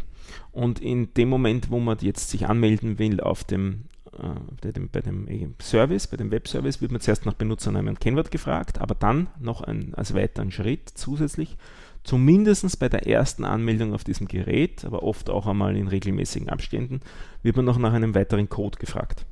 Und 0.51 0.79
in 0.79 1.13
dem 1.15 1.29
Moment, 1.29 1.69
wo 1.69 1.79
man 1.79 1.97
jetzt 1.99 2.29
sich 2.29 2.47
anmelden 2.47 2.99
will 2.99 3.19
auf 3.19 3.43
dem, 3.43 3.85
äh, 4.13 4.27
bei 4.61 4.71
dem, 4.71 4.89
bei 4.89 5.01
dem 5.01 5.27
äh, 5.27 5.49
Service, 5.61 6.07
bei 6.07 6.17
dem 6.17 6.31
Webservice, 6.31 6.81
wird 6.81 6.91
man 6.91 7.01
zuerst 7.01 7.25
nach 7.25 7.33
Benutzernamen 7.33 7.89
und 7.89 7.99
Kennwort 7.99 8.31
gefragt, 8.31 8.79
aber 8.79 8.95
dann 8.95 9.27
noch 9.39 9.61
ein, 9.61 9.93
als 9.95 10.13
weiteren 10.13 10.51
Schritt 10.51 10.89
zusätzlich 10.93 11.57
zumindest 12.05 12.79
bei 12.79 12.87
der 12.87 13.07
ersten 13.07 13.43
Anmeldung 13.43 13.93
auf 13.93 14.03
diesem 14.03 14.27
Gerät, 14.27 14.85
aber 14.85 15.03
oft 15.03 15.29
auch 15.29 15.47
einmal 15.47 15.75
in 15.75 15.87
regelmäßigen 15.87 16.49
Abständen, 16.49 17.01
wird 17.43 17.57
man 17.57 17.65
noch 17.65 17.77
nach 17.77 17.93
einem 17.93 18.15
weiteren 18.15 18.47
Code 18.47 18.77
gefragt. 18.77 19.25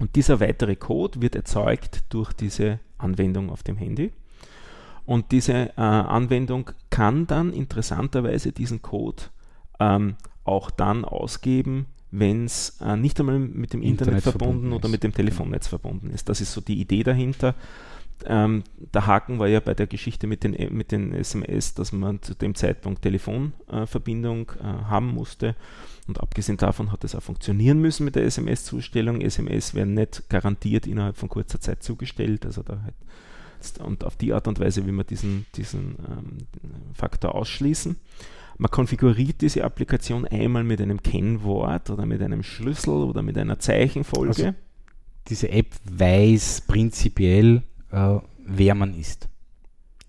Und 0.00 0.14
dieser 0.16 0.40
weitere 0.40 0.76
Code 0.76 1.22
wird 1.22 1.34
erzeugt 1.34 2.04
durch 2.10 2.32
diese 2.32 2.80
Anwendung 2.98 3.50
auf 3.50 3.62
dem 3.62 3.76
Handy. 3.76 4.12
Und 5.06 5.32
diese 5.32 5.70
äh, 5.76 5.80
Anwendung 5.80 6.70
kann 6.90 7.26
dann 7.26 7.52
interessanterweise 7.52 8.52
diesen 8.52 8.82
Code 8.82 9.22
ähm, 9.80 10.16
auch 10.44 10.70
dann 10.70 11.04
ausgeben, 11.04 11.86
wenn 12.10 12.44
es 12.44 12.78
äh, 12.80 12.96
nicht 12.96 13.18
einmal 13.20 13.38
mit 13.38 13.72
dem 13.72 13.82
Internet, 13.82 14.16
Internet 14.16 14.22
verbunden 14.22 14.52
verbunden 14.54 14.72
oder 14.72 14.88
mit 14.88 15.02
dem 15.02 15.14
Telefonnetz 15.14 15.66
verbunden 15.66 16.10
ist. 16.10 16.28
Das 16.28 16.40
ist 16.40 16.52
so 16.52 16.60
die 16.60 16.80
Idee 16.80 17.02
dahinter. 17.02 17.54
Ähm, 18.26 18.64
der 18.94 19.06
Haken 19.06 19.38
war 19.38 19.48
ja 19.48 19.60
bei 19.60 19.74
der 19.74 19.86
Geschichte 19.86 20.26
mit 20.26 20.44
den, 20.44 20.54
äh, 20.54 20.70
mit 20.70 20.92
den 20.92 21.14
SMS, 21.14 21.74
dass 21.74 21.92
man 21.92 22.20
zu 22.22 22.34
dem 22.34 22.54
Zeitpunkt 22.54 23.02
Telefonverbindung 23.02 24.52
äh, 24.60 24.64
haben 24.64 25.08
musste. 25.08 25.54
Und 26.06 26.20
abgesehen 26.20 26.56
davon 26.56 26.90
hat 26.90 27.04
es 27.04 27.14
auch 27.14 27.22
funktionieren 27.22 27.80
müssen 27.80 28.04
mit 28.04 28.16
der 28.16 28.24
SMS-Zustellung. 28.24 29.20
SMS 29.20 29.74
werden 29.74 29.94
nicht 29.94 30.28
garantiert 30.28 30.86
innerhalb 30.86 31.16
von 31.16 31.28
kurzer 31.28 31.60
Zeit 31.60 31.82
zugestellt. 31.82 32.46
Also 32.46 32.62
da 32.62 32.80
halt 32.82 32.94
und 33.80 34.04
auf 34.04 34.16
die 34.16 34.32
Art 34.32 34.46
und 34.46 34.60
Weise 34.60 34.86
will 34.86 34.92
man 34.92 35.06
diesen, 35.06 35.46
diesen 35.56 35.96
ähm, 36.08 36.38
Faktor 36.94 37.34
ausschließen. 37.34 37.96
Man 38.58 38.70
konfiguriert 38.70 39.40
diese 39.40 39.64
Applikation 39.64 40.26
einmal 40.26 40.64
mit 40.64 40.80
einem 40.80 41.02
Kennwort 41.02 41.90
oder 41.90 42.06
mit 42.06 42.22
einem 42.22 42.42
Schlüssel 42.42 42.90
oder 42.90 43.22
mit 43.22 43.38
einer 43.38 43.58
Zeichenfolge. 43.58 44.28
Also 44.28 44.54
Diese 45.28 45.50
App 45.50 45.66
weiß 45.84 46.62
prinzipiell, 46.66 47.62
äh, 47.92 48.18
wer 48.44 48.74
man 48.74 48.98
ist. 48.98 49.28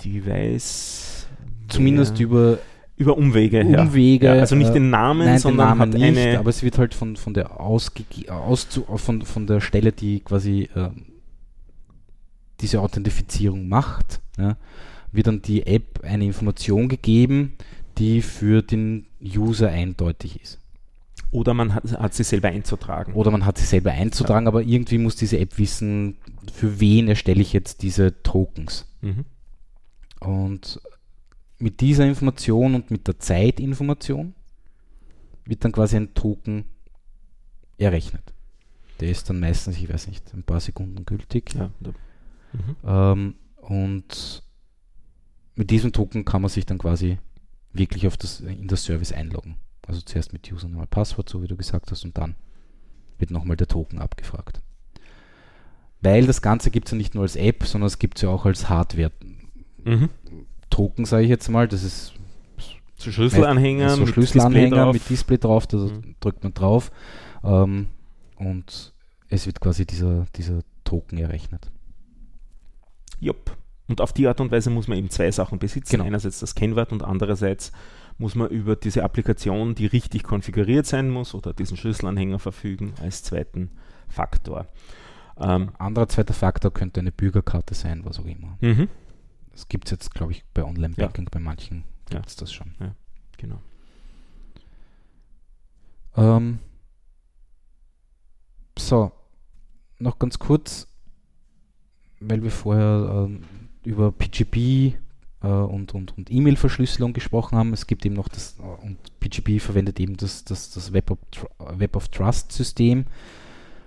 die 0.02 0.26
weiß 0.26 1.28
Zumindest 1.68 2.20
über 2.20 2.58
über 2.96 3.16
Umwege. 3.18 3.62
Umwege. 3.62 4.26
Ja, 4.26 4.34
also 4.34 4.56
nicht 4.56 4.72
äh, 4.72 4.74
den 4.74 4.90
Namen, 4.90 5.20
Nein, 5.26 5.36
den 5.36 5.40
sondern 5.40 5.68
Namen 5.70 5.82
hat 5.82 5.90
nicht, 6.00 6.18
eine. 6.18 6.38
aber 6.38 6.50
es 6.50 6.64
wird 6.64 6.78
halt 6.78 6.94
von, 6.94 7.16
von 7.16 7.34
der 7.34 7.60
ausgege- 7.62 8.30
auszu 8.30 8.84
von, 8.98 9.22
von 9.22 9.48
der 9.48 9.62
Stelle, 9.62 9.94
die 9.94 10.20
quasi 10.20 10.68
äh, 10.76 10.90
diese 12.60 12.82
Authentifizierung 12.82 13.70
macht, 13.70 14.20
ja, 14.38 14.58
wird 15.14 15.28
dann 15.28 15.42
die 15.42 15.66
App 15.66 16.02
eine 16.04 16.26
Information 16.26 16.90
gegeben, 16.90 17.54
die 17.98 18.22
für 18.22 18.62
den 18.62 19.06
User 19.24 19.70
eindeutig 19.70 20.42
ist. 20.42 20.59
Oder 21.32 21.54
man 21.54 21.76
hat, 21.76 21.84
hat 22.00 22.14
sie 22.14 22.24
selber 22.24 22.48
einzutragen. 22.50 23.14
Oder 23.14 23.32
man 23.32 23.46
hat 23.46 23.58
sie 23.58 23.66
selber 23.66 23.92
einzutragen, 23.92 24.48
aber 24.48 24.64
irgendwie 24.64 24.98
muss 24.98 25.16
diese 25.16 25.40
App 25.40 25.58
wissen, 25.58 26.18
für 26.52 26.80
wen 26.80 27.08
erstelle 27.08 27.42
ich 27.42 27.54
jetzt 27.54 27.84
diese 27.84 28.22
Tokens. 28.24 28.88
Mhm. 29.02 29.26
Und 30.20 30.82
mit 31.60 31.82
dieser 31.82 32.06
Information 32.06 32.76
und 32.76 32.90
mit 32.90 33.08
der 33.08 33.20
Zeitinformation 33.20 34.34
wird 35.46 35.64
dann 35.64 35.72
quasi 35.72 35.98
ein 35.98 36.14
Token 36.14 36.66
errechnet. 37.78 38.34
Der 39.00 39.10
ist 39.10 39.30
dann 39.30 39.40
meistens, 39.40 39.78
ich 39.78 39.92
weiß 39.92 40.08
nicht, 40.08 40.34
ein 40.34 40.44
paar 40.44 40.60
Sekunden 40.60 41.06
gültig. 41.06 41.54
Ja, 41.54 41.72
mhm. 41.80 42.76
Ähm, 42.86 43.36
und 43.62 44.44
mit 45.56 45.70
diesem 45.70 45.92
Token 45.92 46.26
kann 46.26 46.42
man 46.42 46.50
sich 46.50 46.66
dann 46.66 46.78
quasi 46.78 47.20
wirklich 47.72 48.08
auf 48.08 48.18
das, 48.18 48.40
in 48.40 48.68
das 48.68 48.84
Service 48.84 49.12
einloggen. 49.12 49.56
Also 49.90 50.02
zuerst 50.02 50.34
mit 50.34 50.52
Username 50.52 50.82
und 50.82 50.90
Passwort, 50.92 51.28
so 51.30 51.42
wie 51.42 51.48
du 51.48 51.56
gesagt 51.56 51.90
hast, 51.90 52.04
und 52.06 52.16
dann 52.16 52.36
wird 53.18 53.32
nochmal 53.32 53.58
der 53.58 53.68
Token 53.68 53.98
abgefragt. 54.00 54.62
Weil 56.02 56.28
das 56.28 56.44
Ganze 56.44 56.70
gibt 56.70 56.88
es 56.88 56.92
ja 56.92 56.98
nicht 56.98 57.16
nur 57.16 57.24
als 57.24 57.36
App, 57.36 57.66
sondern 57.66 57.88
es 57.88 57.98
gibt 57.98 58.18
es 58.20 58.22
ja 58.22 58.30
auch 58.30 58.46
als 58.46 58.70
Hardware. 58.70 59.12
Mhm. 59.84 60.10
Token, 60.70 61.06
sage 61.06 61.24
ich 61.24 61.30
jetzt 61.30 61.50
mal, 61.50 61.68
das 61.68 61.84
ist 61.84 62.14
So 62.98 63.12
Schlüsselanhänger, 63.12 63.90
so 63.90 64.02
mit 64.06 64.10
Schlüsselanhänger 64.14 64.68
Display 64.70 64.80
drauf. 64.84 64.94
mit 64.94 65.10
Display 65.10 65.38
drauf, 65.40 65.68
da 65.68 65.78
Mhm. 65.78 66.16
drückt 66.20 66.44
man 66.44 66.54
drauf 66.54 66.92
ähm, 67.44 67.88
und 68.36 68.94
es 69.30 69.48
wird 69.48 69.60
quasi 69.60 69.86
dieser, 69.88 70.28
dieser 70.36 70.60
Token 70.84 71.18
errechnet. 71.18 71.72
Jupp. 73.20 73.58
Und 73.88 74.02
auf 74.02 74.14
die 74.14 74.28
Art 74.28 74.40
und 74.40 74.52
Weise 74.52 74.70
muss 74.70 74.88
man 74.88 75.00
eben 75.00 75.10
zwei 75.10 75.32
Sachen 75.32 75.58
besitzen. 75.58 75.94
Genau. 75.94 76.04
Einerseits 76.04 76.40
das 76.40 76.54
Kennwort 76.54 76.92
und 76.92 77.04
andererseits 77.04 77.72
muss 78.20 78.36
man 78.36 78.50
über 78.50 78.76
diese 78.76 79.04
Applikation, 79.04 79.74
die 79.74 79.88
richtig 79.88 80.24
konfiguriert 80.24 80.86
sein 80.86 81.10
muss, 81.10 81.34
oder 81.34 81.54
diesen 81.54 81.78
Schlüsselanhänger 81.78 82.38
verfügen 82.38 82.94
als 83.02 83.24
zweiten 83.24 83.72
Faktor. 84.08 84.68
Ähm, 85.38 85.72
Anderer 85.80 86.08
zweiter 86.10 86.34
Faktor 86.34 86.72
könnte 86.72 87.00
eine 87.00 87.12
Bürgerkarte 87.14 87.74
sein, 87.74 88.04
was 88.06 88.20
auch 88.20 88.26
immer. 88.26 88.58
mhm. 88.62 88.88
Das 89.52 89.68
gibt 89.68 89.86
es 89.88 89.92
jetzt, 89.92 90.14
glaube 90.14 90.32
ich, 90.34 90.46
bei 90.54 90.64
Online-Banking, 90.64 91.28
bei 91.32 91.40
manchen 91.40 91.84
Ja. 92.12 92.18
gibt 92.20 92.30
es 92.30 92.36
das 92.38 92.52
schon. 92.54 92.74
Genau. 93.38 93.60
Ähm, 96.16 96.60
so, 98.78 99.12
noch 99.98 100.20
ganz 100.20 100.40
kurz, 100.40 100.88
weil 102.20 102.44
wir 102.44 102.52
vorher 102.52 103.26
ähm, 103.28 103.44
über 103.84 104.12
PGP 104.12 104.98
äh, 105.42 105.48
und, 105.48 105.94
und, 105.94 106.18
und 106.18 106.32
E-Mail-Verschlüsselung 106.32 107.14
gesprochen 107.14 107.58
haben. 107.58 107.74
Es 107.74 107.88
gibt 107.88 108.06
eben 108.06 108.16
noch 108.16 108.28
das, 108.28 108.58
äh, 108.60 108.86
und 108.86 108.98
PGP 109.20 109.60
verwendet 109.62 110.00
eben 110.00 110.18
das, 110.18 110.44
das, 110.44 110.72
das 110.72 110.94
Web, 110.94 111.12
of, 111.12 111.20
Web 111.60 111.96
of 111.96 112.08
Trust-System. 112.10 113.06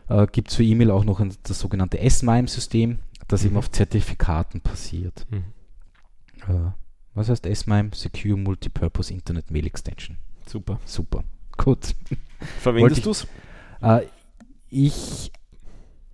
Äh, 0.09 0.27
gibt 0.33 0.51
es 0.51 0.57
für 0.57 0.65
E-Mail 0.65 0.91
auch 0.91 1.05
noch 1.05 1.21
ein, 1.21 1.35
das 1.45 1.59
sogenannte 1.61 1.99
S-MIME-System, 2.01 2.99
das 3.29 3.45
eben 3.45 3.53
Mhm. 3.55 3.59
auf 3.59 3.71
Zertifikaten 3.71 4.61
passiert. 4.61 5.27
Mhm. 5.31 5.45
Äh, 6.49 6.71
Was 7.15 7.29
heißt 7.29 7.47
S-MIME? 7.47 7.91
Secure 7.95 8.37
Multipurpose 8.39 9.13
Internet 9.13 9.51
Mail 9.51 9.67
Extension. 9.67 10.17
Super. 10.47 10.81
Super. 10.85 11.25
Gut. 11.57 11.95
Verwendest 12.61 13.07
du 13.07 13.11
es? 13.11 13.27
Äh, 13.81 14.07
ich 14.71 15.31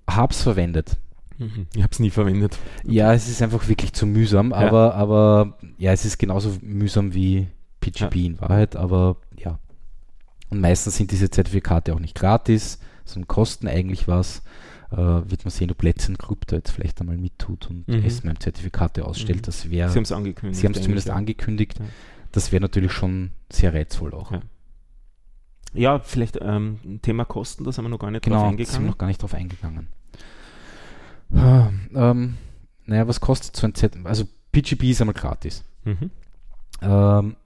habe 0.09 0.33
es 0.33 0.43
verwendet. 0.43 0.97
Mhm. 1.39 1.67
Ich 1.75 1.83
habe 1.83 1.93
es 1.93 1.99
nie 2.01 2.11
verwendet. 2.11 2.59
Ja, 2.85 3.13
es 3.15 3.29
ist 3.29 3.41
einfach 3.43 3.69
wirklich 3.69 3.93
zu 3.93 4.07
mühsam, 4.07 4.51
Ja. 4.51 4.57
aber, 4.57 4.95
aber 4.95 5.59
ja, 5.79 5.93
es 5.93 6.05
ist 6.05 6.19
genauso 6.19 6.57
mühsam 6.63 7.15
wie 7.15 7.47
PGP 7.81 8.15
Ja. 8.17 8.27
in 8.27 8.41
Wahrheit, 8.41 8.77
aber 8.77 9.17
ja. 9.37 9.59
Und 10.51 10.61
meistens 10.61 10.97
sind 10.97 11.11
diese 11.13 11.31
Zertifikate 11.31 11.95
auch 11.95 12.01
nicht 12.01 12.15
gratis, 12.15 12.79
sondern 13.05 13.29
kosten 13.29 13.69
eigentlich 13.69 14.09
was. 14.09 14.43
Äh, 14.91 14.97
wird 14.97 15.45
man 15.45 15.51
sehen, 15.51 15.71
ob 15.71 15.83
Let's 15.83 16.09
Encrypt 16.09 16.51
da 16.51 16.57
jetzt 16.57 16.71
vielleicht 16.71 16.99
einmal 17.01 17.19
mittut 17.19 17.69
und 17.69 17.87
Mhm. 17.89 18.05
S-MIME-Zertifikate 18.05 19.05
ausstellt. 19.05 19.41
Mhm. 19.41 19.43
Das 19.43 19.71
wäre, 19.71 19.89
Sie 19.89 19.93
sie 19.93 19.99
haben 19.99 20.05
es 20.05 20.13
angekündigt. 20.13 20.65
haben 20.65 20.73
es 20.73 20.81
zumindest 20.81 21.09
ja. 21.09 21.15
angekündigt. 21.15 21.79
Das 22.33 22.53
wäre 22.53 22.63
natürlich 22.63 22.93
schon 22.93 23.33
sehr 23.53 23.75
reizvoll 23.75 24.15
auch. 24.15 24.33
Ja. 25.75 25.99
Vielleicht 26.01 26.39
ähm, 26.41 26.79
Thema 27.03 27.27
Kosten, 27.27 27.65
da 27.65 27.73
sind 27.73 27.85
wir 27.85 27.91
noch 27.91 27.99
gar 27.99 28.11
nicht 28.11 28.25
Genau, 28.25 28.37
drauf 28.37 28.45
da 28.45 28.49
sind 28.49 28.59
wir 28.59 28.65
eingegangen. 28.67 28.87
noch 28.89 28.99
gar 28.99 29.07
nicht 29.07 29.23
drauf 29.23 29.35
eingegangen. 29.35 29.89
Ah, 31.35 31.71
Ähm, 31.95 32.37
naja, 32.87 33.07
was 33.07 33.21
kostet 33.21 33.57
so 33.57 33.67
ein 33.67 33.75
Z? 33.75 33.97
Also 34.05 34.25
PGP 34.53 34.91
ist 34.91 35.01
einmal 35.01 35.15
gratis. 35.15 35.65
Mhm. 35.85 36.11
Ähm, 36.81 37.37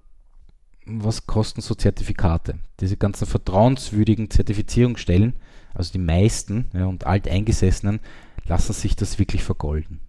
was 0.86 1.26
kosten 1.26 1.60
so 1.60 1.74
Zertifikate? 1.74 2.58
Diese 2.80 2.96
ganzen 2.96 3.26
vertrauenswürdigen 3.26 4.30
Zertifizierungsstellen, 4.30 5.34
also 5.74 5.92
die 5.92 5.98
meisten 5.98 6.66
ja, 6.74 6.86
und 6.86 7.06
alteingesessenen, 7.06 8.00
lassen 8.46 8.72
sich 8.72 8.96
das 8.96 9.18
wirklich 9.18 9.44
vergolden. 9.44 10.00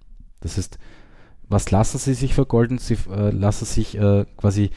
Das 0.42 0.58
heißt, 0.58 0.78
was 1.48 1.72
lassen 1.72 2.00
sie 2.00 2.14
sich 2.14 2.34
vergolden? 2.34 2.80
Sie 2.80 2.98
äh, 3.10 3.30
lassen 3.30 3.66
sich 3.66 3.98
äh, 3.98 4.26
quasi 4.38 4.72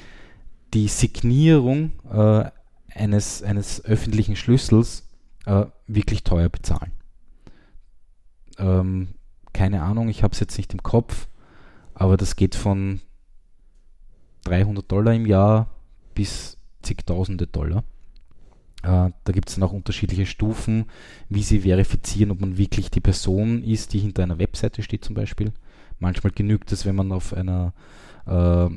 die 0.75 0.89
Signierung 0.89 1.93
äh, 2.11 2.51
eines, 2.95 3.43
eines 3.43 3.85
öffentlichen 3.85 4.37
Schlüssels 4.37 5.09
äh, 5.47 5.67
wirklich 5.87 6.25
teuer 6.25 6.49
bezahlen. 6.49 6.93
Ähm, 8.59 9.09
keine 9.53 9.83
Ahnung, 9.83 10.09
ich 10.09 10.23
habe 10.23 10.33
es 10.33 10.41
jetzt 10.41 10.57
nicht 10.57 10.73
im 10.73 10.83
Kopf, 10.83 11.29
aber 11.95 12.17
das 12.17 12.37
geht 12.37 12.55
von 12.55 13.01
300 14.45 14.91
Dollar 14.91 15.15
im 15.15 15.27
Jahr 15.27 15.69
bis 16.15 16.59
zigtausende 16.83 17.47
Dollar. 17.47 17.85
Äh, 18.83 19.11
da 19.25 19.33
gibt 19.33 19.49
es 19.49 19.57
dann 19.57 19.65
auch 19.65 19.73
unterschiedliche 19.73 20.27
Stufen, 20.27 20.87
wie 21.29 21.43
sie 21.43 21.61
verifizieren, 21.61 22.31
ob 22.31 22.41
man 22.41 22.59
wirklich 22.59 22.91
die 22.91 23.01
Person 23.01 23.63
ist, 23.63 23.93
die 23.93 23.99
hinter 23.99 24.23
einer 24.23 24.39
Webseite 24.39 24.83
steht 24.83 25.05
zum 25.05 25.15
Beispiel. 25.15 25.53
Manchmal 25.99 26.33
genügt 26.33 26.71
es, 26.73 26.85
wenn 26.85 26.95
man 26.95 27.11
auf 27.13 27.33
einer 27.33 27.73
äh, 28.27 28.69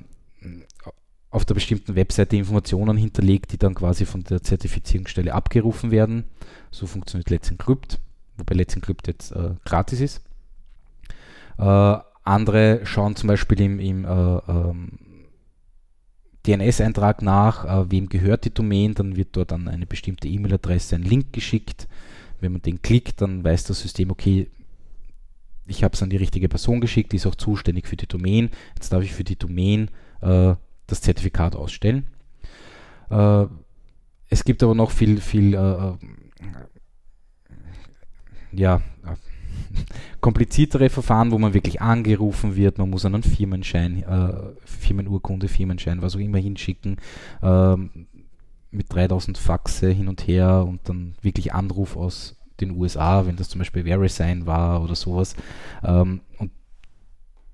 auf 1.32 1.45
der 1.45 1.53
bestimmten 1.53 1.95
Webseite 1.95 2.38
Informationen 2.38 2.97
hinterlegt, 2.97 3.51
die 3.51 3.57
dann 3.57 3.75
quasi 3.75 4.05
von 4.05 4.23
der 4.23 4.41
Zertifizierungsstelle 4.41 5.34
abgerufen 5.34 5.91
werden. 5.91 6.23
So 6.71 6.88
funktioniert 6.88 7.30
Let's 7.30 7.51
Encrypt, 7.51 7.99
wobei 8.40 8.56
Let's 8.56 8.76
Encrypt 8.76 9.08
jetzt 9.08 9.32
äh, 9.32 9.52
gratis 9.66 10.02
ist. 10.02 10.22
Äh, 11.58 11.98
andere 12.24 12.82
schauen 12.86 13.16
zum 13.16 13.28
Beispiel 13.28 13.62
im, 13.62 13.80
im 13.80 14.06
äh, 14.06 14.08
ähm, 14.08 15.00
DNS-Eintrag 16.46 17.22
nach, 17.22 17.66
äh, 17.66 17.92
wem 17.92 18.10
gehört 18.10 18.46
die 18.46 18.54
Domain, 18.54 18.94
dann 18.94 19.16
wird 19.16 19.30
dort 19.36 19.52
an 19.52 19.68
eine 19.68 19.86
bestimmte 19.86 20.28
E-Mail-Adresse 20.28 20.96
ein 20.96 21.04
Link 21.04 21.34
geschickt. 21.34 21.88
Wenn 22.40 22.54
man 22.54 22.62
den 22.62 22.82
klickt, 22.82 23.22
dann 23.22 23.44
weiß 23.44 23.66
das 23.66 23.82
System, 23.82 24.12
okay, 24.12 24.48
ich 25.68 25.84
habe 25.84 25.94
es 25.94 26.02
an 26.02 26.10
die 26.10 26.18
richtige 26.18 26.50
Person 26.50 26.82
geschickt, 26.82 27.12
die 27.12 27.18
ist 27.18 27.28
auch 27.28 27.36
zuständig 27.36 27.88
für 27.88 27.98
die 27.98 28.08
Domain. 28.08 28.50
Jetzt 28.76 28.92
darf 28.92 29.04
ich 29.04 29.14
für 29.14 29.24
die 29.24 29.38
Domain 29.38 29.90
äh, 30.22 30.56
das 30.88 31.02
Zertifikat 31.02 31.56
ausstellen. 31.56 32.06
Äh, 33.10 33.46
es 34.30 34.44
gibt 34.44 34.64
aber 34.64 34.76
noch 34.76 34.92
viel, 34.92 35.20
viel 35.20 35.54
äh, 35.54 35.58
äh, 35.58 35.94
ja, 38.52 38.78
äh, 39.06 39.16
kompliziertere 40.22 40.89
Verfahren, 40.89 41.32
wo 41.32 41.38
man 41.38 41.54
wirklich 41.54 41.82
angerufen 41.82 42.56
wird. 42.56 42.78
Man 42.78 42.89
muss 42.89 43.06
einen 43.06 43.24
Firmenschein, 43.24 44.04
äh, 44.04 44.34
Firmenurkunde, 44.66 45.47
Firmenschein, 45.47 46.02
was 46.02 46.16
auch 46.16 46.20
immer 46.20 46.38
hinschicken, 46.38 46.97
ähm, 47.41 48.08
mit 48.72 48.93
3000 48.93 49.38
Faxe 49.38 49.89
hin 49.89 50.08
und 50.08 50.28
her 50.28 50.66
und 50.68 50.82
dann 50.88 51.16
wirklich 51.22 51.54
Anruf 51.54 51.95
aus 51.95 52.36
den 52.62 52.72
USA, 52.72 53.26
wenn 53.26 53.36
das 53.36 53.50
zum 53.50 53.60
Beispiel 53.60 53.86
VeriSign 53.86 54.45
war 54.45 54.84
oder 54.84 54.95
sowas. 54.95 55.36
Ähm, 55.84 56.22
und 56.38 56.52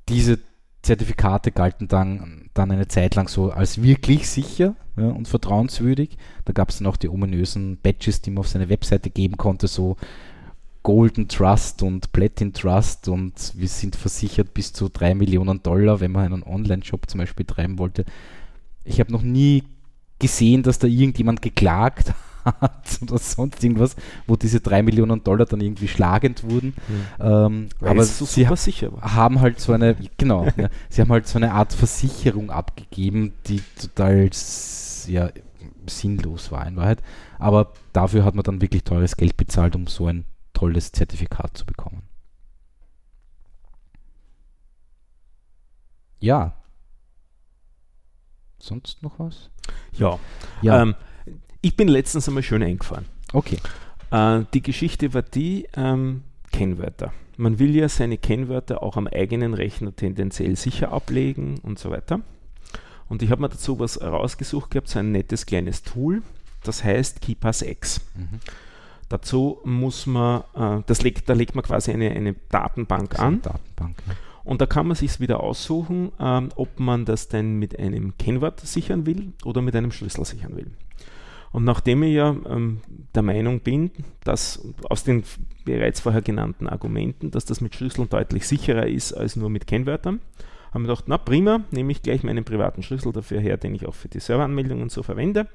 diese 0.09 0.39
Zertifikate 0.81 1.51
galten 1.51 1.87
dann, 1.87 2.49
dann 2.53 2.71
eine 2.71 2.87
Zeit 2.87 3.15
lang 3.15 3.27
so 3.27 3.51
als 3.51 3.81
wirklich 3.81 4.29
sicher 4.29 4.75
ja, 4.97 5.07
und 5.07 5.27
vertrauenswürdig. 5.27 6.17
Da 6.45 6.53
gab 6.53 6.69
es 6.69 6.77
dann 6.77 6.87
auch 6.87 6.97
die 6.97 7.09
ominösen 7.09 7.77
Badges, 7.81 8.21
die 8.21 8.31
man 8.31 8.39
auf 8.39 8.47
seine 8.47 8.69
Webseite 8.69 9.09
geben 9.09 9.37
konnte, 9.37 9.67
so 9.67 9.97
Golden 10.85 11.27
Trust 11.27 11.81
und 11.81 12.11
Platin 12.11 12.53
Trust 12.53 13.07
und 13.07 13.53
wir 13.55 13.67
sind 13.67 13.95
versichert 13.95 14.53
bis 14.53 14.71
zu 14.71 14.87
3 14.87 15.15
Millionen 15.15 15.63
Dollar, 15.63 15.99
wenn 15.99 16.11
man 16.11 16.31
einen 16.31 16.43
Online-Shop 16.43 17.09
zum 17.09 17.21
Beispiel 17.21 17.43
betreiben 17.43 17.79
wollte. 17.79 18.05
Ich 18.83 18.99
habe 18.99 19.11
noch 19.11 19.23
nie 19.23 19.63
gesehen, 20.19 20.61
dass 20.61 20.77
da 20.77 20.85
irgendjemand 20.85 21.41
geklagt 21.41 22.13
hat 22.45 22.99
oder 23.01 23.17
sonst 23.17 23.63
irgendwas, 23.63 23.95
wo 24.27 24.35
diese 24.35 24.59
3 24.59 24.83
Millionen 24.83 25.23
Dollar 25.23 25.47
dann 25.47 25.59
irgendwie 25.59 25.87
schlagend 25.87 26.43
wurden. 26.43 26.75
Ähm, 27.19 27.69
Weil 27.79 27.89
aber 27.89 28.03
so 28.03 28.25
sie 28.25 28.47
war. 28.47 29.15
haben 29.15 29.41
halt 29.41 29.59
so 29.59 29.73
eine, 29.73 29.95
genau, 30.19 30.45
ja, 30.55 30.69
sie 30.89 31.01
haben 31.01 31.09
halt 31.11 31.27
so 31.27 31.39
eine 31.39 31.51
Art 31.53 31.73
Versicherung 31.73 32.51
abgegeben, 32.51 33.33
die 33.47 33.63
total 33.81 34.29
ja, 35.07 35.31
sinnlos 35.87 36.51
war 36.51 36.67
in 36.67 36.75
Wahrheit. 36.75 37.01
Aber 37.39 37.73
dafür 37.91 38.23
hat 38.23 38.35
man 38.35 38.43
dann 38.43 38.61
wirklich 38.61 38.83
teures 38.83 39.17
Geld 39.17 39.35
bezahlt, 39.35 39.75
um 39.75 39.87
so 39.87 40.05
ein 40.05 40.25
tolles 40.55 40.91
Zertifikat 40.91 41.55
zu 41.55 41.65
bekommen. 41.65 42.01
Ja. 46.19 46.53
Sonst 48.57 49.03
noch 49.03 49.19
was? 49.19 49.49
Ja. 49.93 50.17
Ja, 50.61 50.81
Ähm, 50.81 50.95
ich 51.61 51.75
bin 51.75 51.87
letztens 51.87 52.27
einmal 52.27 52.43
schön 52.43 52.63
eingefahren. 52.63 53.05
okay. 53.33 53.57
Äh, 54.11 54.41
die 54.53 54.61
Geschichte 54.61 55.13
war 55.13 55.23
die, 55.23 55.67
ähm, 55.75 56.23
Kennwörter. 56.51 57.11
Man 57.37 57.59
will 57.59 57.75
ja 57.75 57.89
seine 57.89 58.17
Kennwörter 58.17 58.81
auch 58.81 58.97
am 58.97 59.07
eigenen 59.07 59.53
Rechner 59.53 59.93
tendenziell 59.95 60.55
sicher 60.55 60.91
ablegen 60.91 61.59
und 61.59 61.79
so 61.79 61.89
weiter. 61.91 62.21
Und 63.09 63.21
ich 63.23 63.29
habe 63.31 63.41
mir 63.41 63.49
dazu 63.49 63.77
was 63.79 64.01
rausgesucht 64.01 64.71
gehabt, 64.71 64.87
so 64.87 64.99
ein 64.99 65.11
nettes 65.11 65.45
kleines 65.45 65.83
Tool, 65.83 66.21
das 66.63 66.83
heißt 66.83 67.19
KeePass 67.21 67.61
X. 67.61 68.01
Mhm. 68.15 68.39
Dazu 69.09 69.59
muss 69.63 70.05
man, 70.07 70.43
äh, 70.55 70.81
das 70.87 71.01
legt, 71.03 71.29
da 71.29 71.33
legt 71.33 71.55
man 71.55 71.63
quasi 71.63 71.91
eine, 71.91 72.11
eine 72.11 72.35
Datenbank 72.49 73.11
Das 73.11 73.19
an 73.19 73.41
Datenbank. 73.41 74.01
Ja. 74.07 74.13
und 74.43 74.61
da 74.61 74.65
kann 74.65 74.87
man 74.87 74.95
sich 74.95 75.19
wieder 75.19 75.41
aussuchen, 75.41 76.11
ähm, 76.19 76.49
ob 76.55 76.79
man 76.79 77.05
das 77.05 77.27
denn 77.27 77.57
mit 77.57 77.77
einem 77.77 78.17
Kennwort 78.17 78.59
sichern 78.61 79.05
will 79.05 79.33
oder 79.43 79.61
mit 79.61 79.75
einem 79.75 79.91
Schlüssel 79.91 80.25
sichern 80.25 80.55
will. 80.55 80.71
Und 81.51 81.63
nachdem 81.63 82.03
ich 82.03 82.15
ja 82.15 82.35
ähm, 82.49 82.81
der 83.13 83.21
Meinung 83.21 83.61
bin, 83.61 83.91
dass 84.23 84.67
aus 84.89 85.03
den 85.03 85.23
bereits 85.63 86.01
vorher 86.01 86.21
genannten 86.21 86.67
Argumenten, 86.67 87.31
dass 87.31 87.45
das 87.45 87.61
mit 87.61 87.75
Schlüsseln 87.75 88.09
deutlich 88.09 88.47
sicherer 88.47 88.87
ist 88.87 89.13
als 89.13 89.35
nur 89.35 89.49
mit 89.49 89.67
Kennwörtern, 89.67 90.19
haben 90.73 90.83
wir 90.83 90.89
gedacht, 90.89 91.05
na 91.07 91.17
prima, 91.17 91.61
nehme 91.71 91.93
ich 91.93 92.01
gleich 92.01 92.23
meinen 92.23 92.43
privaten 92.43 92.83
Schlüssel 92.83 93.13
dafür 93.13 93.39
her, 93.39 93.55
den 93.55 93.73
ich 93.73 93.85
auch 93.85 93.93
für 93.93 94.09
die 94.09 94.19
Serveranmeldung 94.19 94.81
und 94.81 94.91
so 94.91 95.03
verwende 95.03 95.47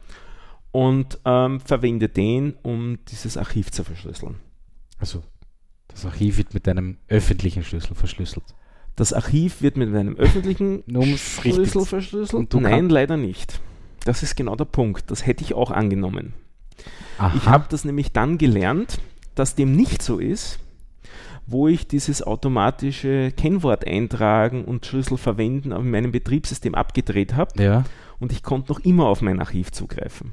und 0.73 1.19
ähm, 1.25 1.61
verwende 1.61 2.09
den, 2.09 2.55
um 2.63 2.99
dieses 3.09 3.37
Archiv 3.37 3.71
zu 3.71 3.85
verschlüsseln. 3.85 4.37
Also, 4.99 5.23
das 5.89 6.05
Archiv 6.07 6.39
wird 6.39 6.55
mit 6.55 6.69
einem 6.69 6.99
öffentlichen 7.09 7.65
Schlüssel 7.65 7.95
verschlüsselt. 7.95 8.45
Das 8.97 9.13
Archiv 9.13 9.63
wird 9.63 9.77
mit 9.77 9.95
einem 9.95 10.17
öffentlichen 10.17 10.83
richtig 10.89 11.55
Schlüssel 11.55 11.73
zu- 11.73 11.85
verschlüsselt? 11.85 12.55
Nein, 12.55 12.89
leider 12.89 13.17
nicht. 13.17 13.61
Das 14.05 14.23
ist 14.23 14.37
genau 14.37 14.57
der 14.57 14.65
Punkt. 14.65 15.11
Das 15.11 15.27
hätte 15.27 15.45
ich 15.45 15.55
auch 15.55 15.71
angenommen. 15.71 16.35
Aha. 17.19 17.37
Ich 17.37 17.47
habe 17.47 17.67
das 17.69 17.85
nämlich 17.85 18.13
dann 18.13 18.39
gelernt, 18.39 19.01
dass 19.35 19.55
dem 19.55 19.75
nicht 19.77 20.03
so 20.03 20.19
ist, 20.19 20.59
wo 21.47 21.69
ich 21.69 21.87
dieses 21.89 22.23
automatische 22.23 23.33
Kennwort 23.33 23.87
eintragen 23.87 24.65
und 24.65 24.87
Schlüssel 24.87 25.19
verwenden 25.19 25.73
in 25.73 25.91
meinem 25.91 26.13
Betriebssystem 26.13 26.75
abgedreht 26.75 27.35
habe 27.35 27.63
ja. 27.63 27.85
und 28.21 28.33
ich 28.33 28.43
konnte 28.43 28.73
noch 28.73 28.81
immer 28.81 29.07
auf 29.07 29.21
mein 29.21 29.41
Archiv 29.41 29.73
zugreifen. 29.73 30.33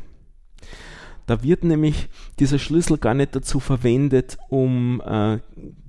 Da 1.28 1.44
wird 1.44 1.64
nämlich 1.64 2.08
dieser 2.40 2.58
Schlüssel 2.58 2.98
gar 2.98 3.14
nicht 3.14 3.36
dazu 3.36 3.60
verwendet, 3.60 4.38
um 4.50 5.02
äh, 5.06 5.38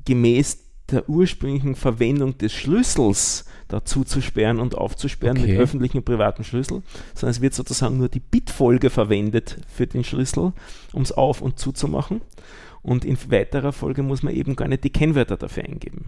gemäß 0.05 0.59
der 0.91 1.09
ursprünglichen 1.09 1.75
Verwendung 1.75 2.37
des 2.39 2.53
Schlüssels 2.53 3.45
dazu 3.69 4.05
zu 4.05 4.21
sperren 4.21 4.59
und 4.59 4.75
aufzusperren 4.75 5.39
Okay. 5.39 5.53
mit 5.53 5.61
öffentlichen 5.61 5.99
und 5.99 6.05
privaten 6.05 6.43
Schlüssel, 6.45 6.83
sondern 7.15 7.31
es 7.31 7.41
wird 7.41 7.55
sozusagen 7.55 7.99
nur 7.99 8.09
die 8.09 8.21
Bitfolge 8.21 8.91
verwendet 8.91 9.59
für 9.69 9.87
den 9.87 10.05
Schlüssel, 10.05 10.53
um 10.93 11.03
es 11.03 11.13
auf- 11.13 11.43
und 11.43 11.59
zuzumachen. 11.59 12.23
Und 12.83 13.05
in 13.05 13.19
weiterer 13.31 13.73
Folge 13.73 14.03
muss 14.03 14.23
man 14.23 14.35
eben 14.35 14.57
gar 14.57 14.67
nicht 14.69 14.85
die 14.85 14.91
Kennwörter 14.91 15.37
dafür 15.37 15.65
eingeben. 15.65 16.07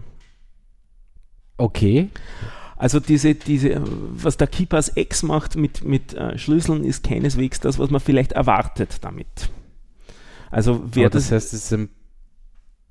Okay. 1.57 2.09
Also 2.81 2.99
diese, 2.99 3.35
diese, 3.35 3.79
was 3.85 4.37
der 4.37 4.47
KeePass 4.47 4.93
X 4.95 5.21
macht 5.21 5.55
mit, 5.55 5.83
mit 5.83 6.15
äh, 6.15 6.35
Schlüsseln, 6.39 6.83
ist 6.83 7.03
keineswegs 7.03 7.59
das, 7.59 7.77
was 7.77 7.91
man 7.91 8.01
vielleicht 8.01 8.31
erwartet 8.31 8.97
damit. 9.01 9.27
Also 10.49 10.81
wer 10.91 11.11
das, 11.11 11.25
das 11.25 11.31
heißt, 11.31 11.53
es 11.53 11.65
ist 11.65 11.73
ein 11.73 11.89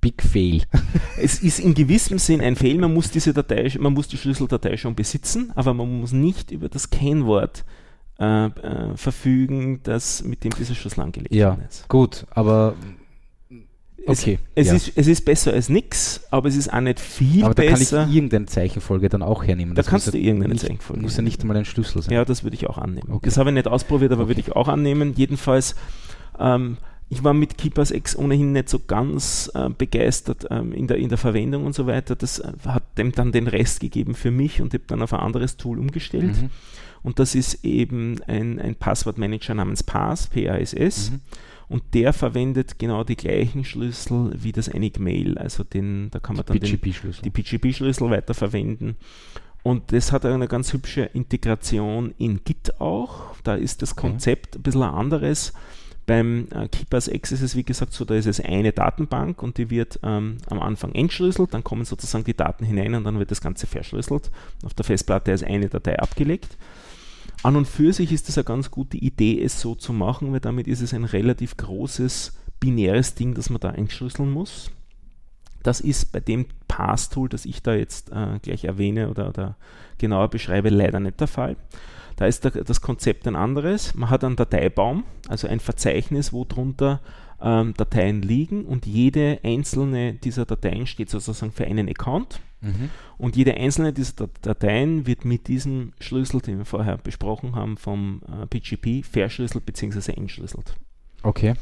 Big 0.00 0.22
Fail. 0.22 0.62
es 1.20 1.42
ist 1.42 1.58
in 1.58 1.74
gewissem 1.74 2.20
Sinn 2.20 2.40
ein 2.40 2.54
Fail. 2.54 2.78
Man 2.78 2.94
muss 2.94 3.10
diese 3.10 3.34
Datei, 3.34 3.68
man 3.80 3.92
muss 3.92 4.06
die 4.06 4.16
Schlüsseldatei 4.16 4.76
schon 4.76 4.94
besitzen, 4.94 5.50
aber 5.56 5.74
man 5.74 6.00
muss 6.00 6.12
nicht 6.12 6.52
über 6.52 6.68
das 6.68 6.90
Kennwort 6.90 7.64
äh, 8.20 8.46
äh, 8.46 8.96
verfügen, 8.96 9.80
das 9.82 10.22
mit 10.22 10.44
dem 10.44 10.52
dieser 10.52 10.76
Schlüssel 10.76 11.00
angelegt 11.00 11.34
ja, 11.34 11.58
ist. 11.68 11.88
Gut, 11.88 12.26
aber 12.30 12.76
Okay. 14.06 14.38
Es, 14.54 14.66
es 14.66 14.66
ja. 14.66 14.74
ist, 14.74 14.92
es 14.96 15.06
ist 15.06 15.24
besser 15.24 15.52
als 15.52 15.68
nichts, 15.68 16.22
aber 16.30 16.48
es 16.48 16.56
ist 16.56 16.72
auch 16.72 16.80
nicht 16.80 17.00
viel 17.00 17.44
aber 17.44 17.54
besser. 17.54 17.72
Aber 17.72 17.78
da 17.78 17.96
kann 17.96 18.08
ich 18.08 18.16
irgendeine 18.16 18.46
Zeichenfolge 18.46 19.08
dann 19.08 19.22
auch 19.22 19.44
hernehmen. 19.44 19.74
Da 19.74 19.82
kannst 19.82 20.12
du 20.12 20.16
irgendeine 20.18 20.54
nicht, 20.54 20.62
Zeichenfolge 20.62 21.02
Muss 21.02 21.16
ja 21.16 21.22
nicht 21.22 21.40
einmal 21.42 21.56
ein 21.56 21.64
Schlüssel 21.64 22.02
sein. 22.02 22.14
Ja, 22.14 22.24
das 22.24 22.42
würde 22.42 22.56
ich 22.56 22.68
auch 22.68 22.78
annehmen. 22.78 23.08
Okay. 23.10 23.26
Das 23.26 23.36
habe 23.36 23.50
ich 23.50 23.54
nicht 23.54 23.68
ausprobiert, 23.68 24.12
aber 24.12 24.22
okay. 24.22 24.30
würde 24.30 24.40
ich 24.40 24.52
auch 24.56 24.68
annehmen. 24.68 25.14
Jedenfalls 25.16 25.74
ähm, 26.38 26.78
ich 27.12 27.24
war 27.24 27.34
mit 27.34 27.58
Keepers 27.58 27.90
X 27.90 28.16
ohnehin 28.16 28.52
nicht 28.52 28.68
so 28.68 28.78
ganz 28.78 29.50
äh, 29.54 29.68
begeistert 29.68 30.46
ähm, 30.48 30.72
in, 30.72 30.86
der, 30.86 30.96
in 30.96 31.08
der 31.08 31.18
Verwendung 31.18 31.66
und 31.66 31.74
so 31.74 31.88
weiter. 31.88 32.14
Das 32.14 32.38
äh, 32.38 32.52
hat 32.66 32.84
dem 32.96 33.10
dann 33.10 33.32
den 33.32 33.48
Rest 33.48 33.80
gegeben 33.80 34.14
für 34.14 34.30
mich 34.30 34.62
und 34.62 34.72
habe 34.72 34.84
dann 34.86 35.02
auf 35.02 35.12
ein 35.12 35.18
anderes 35.18 35.56
Tool 35.56 35.80
umgestellt. 35.80 36.40
Mhm. 36.40 36.50
Und 37.02 37.18
das 37.18 37.34
ist 37.34 37.64
eben 37.64 38.20
ein, 38.28 38.60
ein 38.60 38.76
Passwortmanager 38.76 39.54
namens 39.54 39.82
PASS, 39.82 40.28
P-A-S-S. 40.28 41.10
Mhm. 41.10 41.20
Und 41.70 41.94
der 41.94 42.12
verwendet 42.12 42.80
genau 42.80 43.04
die 43.04 43.14
gleichen 43.14 43.64
Schlüssel 43.64 44.32
wie 44.34 44.50
das 44.50 44.66
Enigmail. 44.66 45.38
Also 45.38 45.62
den, 45.62 46.10
da 46.10 46.18
kann 46.18 46.34
man 46.34 46.44
die 46.44 46.58
dann 46.58 46.68
den, 46.68 46.80
die 47.24 47.30
PGP-Schlüssel 47.30 48.10
weiterverwenden. 48.10 48.96
Und 49.62 49.92
das 49.92 50.10
hat 50.10 50.26
eine 50.26 50.48
ganz 50.48 50.72
hübsche 50.72 51.02
Integration 51.02 52.12
in 52.18 52.42
Git 52.42 52.80
auch. 52.80 53.36
Da 53.44 53.54
ist 53.54 53.82
das 53.82 53.94
Konzept 53.94 54.56
ein 54.56 54.62
bisschen 54.62 54.82
ein 54.82 54.94
anderes. 54.94 55.52
Beim 56.06 56.48
äh, 56.50 56.66
Keepers 56.66 57.06
X 57.06 57.30
ist 57.30 57.42
es 57.42 57.54
wie 57.54 57.62
gesagt 57.62 57.92
so, 57.92 58.04
da 58.04 58.16
ist 58.16 58.26
es 58.26 58.40
eine 58.40 58.72
Datenbank 58.72 59.40
und 59.40 59.56
die 59.56 59.70
wird 59.70 60.00
ähm, 60.02 60.38
am 60.48 60.58
Anfang 60.58 60.92
entschlüsselt, 60.92 61.54
dann 61.54 61.62
kommen 61.62 61.84
sozusagen 61.84 62.24
die 62.24 62.36
Daten 62.36 62.64
hinein 62.64 62.96
und 62.96 63.04
dann 63.04 63.20
wird 63.20 63.30
das 63.30 63.40
Ganze 63.40 63.68
verschlüsselt. 63.68 64.32
Auf 64.64 64.74
der 64.74 64.84
Festplatte 64.84 65.30
ist 65.30 65.44
eine 65.44 65.68
Datei 65.68 66.00
abgelegt. 66.00 66.56
An 67.42 67.56
und 67.56 67.66
für 67.66 67.92
sich 67.92 68.12
ist 68.12 68.28
es 68.28 68.36
eine 68.36 68.44
ganz 68.44 68.70
gute 68.70 68.98
Idee, 68.98 69.42
es 69.42 69.60
so 69.60 69.74
zu 69.74 69.92
machen, 69.92 70.32
weil 70.32 70.40
damit 70.40 70.66
ist 70.66 70.82
es 70.82 70.92
ein 70.92 71.04
relativ 71.04 71.56
großes 71.56 72.38
binäres 72.60 73.14
Ding, 73.14 73.34
das 73.34 73.48
man 73.48 73.60
da 73.60 73.70
entschlüsseln 73.70 74.30
muss. 74.30 74.70
Das 75.62 75.80
ist 75.80 76.12
bei 76.12 76.20
dem 76.20 76.46
Pass-Tool, 76.68 77.28
das 77.28 77.44
ich 77.44 77.62
da 77.62 77.74
jetzt 77.74 78.12
äh, 78.12 78.38
gleich 78.42 78.64
erwähne 78.64 79.10
oder, 79.10 79.28
oder 79.28 79.56
genauer 79.98 80.28
beschreibe, 80.28 80.68
leider 80.68 81.00
nicht 81.00 81.20
der 81.20 81.28
Fall. 81.28 81.56
Da 82.16 82.26
ist 82.26 82.44
der, 82.44 82.50
das 82.50 82.82
Konzept 82.82 83.26
ein 83.26 83.36
anderes. 83.36 83.94
Man 83.94 84.10
hat 84.10 84.24
einen 84.24 84.36
Dateibaum, 84.36 85.04
also 85.28 85.48
ein 85.48 85.60
Verzeichnis, 85.60 86.32
wo 86.32 86.44
drunter 86.44 87.00
ähm, 87.42 87.74
Dateien 87.76 88.22
liegen 88.22 88.64
und 88.64 88.86
jede 88.86 89.40
einzelne 89.42 90.14
dieser 90.14 90.46
Dateien 90.46 90.86
steht 90.86 91.10
sozusagen 91.10 91.52
für 91.52 91.66
einen 91.66 91.88
Account. 91.88 92.40
Mhm. 92.60 92.90
Und 93.16 93.36
jede 93.36 93.54
einzelne 93.54 93.92
dieser 93.92 94.28
Dateien 94.42 95.06
wird 95.06 95.24
mit 95.24 95.48
diesem 95.48 95.92
Schlüssel, 95.98 96.40
den 96.40 96.58
wir 96.58 96.66
vorher 96.66 96.98
besprochen 96.98 97.54
haben, 97.54 97.76
vom 97.76 98.20
äh, 98.28 98.46
PGP 98.46 99.04
verschlüsselt 99.04 99.64
bzw. 99.64 100.12
entschlüsselt. 100.12 100.74
Okay. 101.22 101.54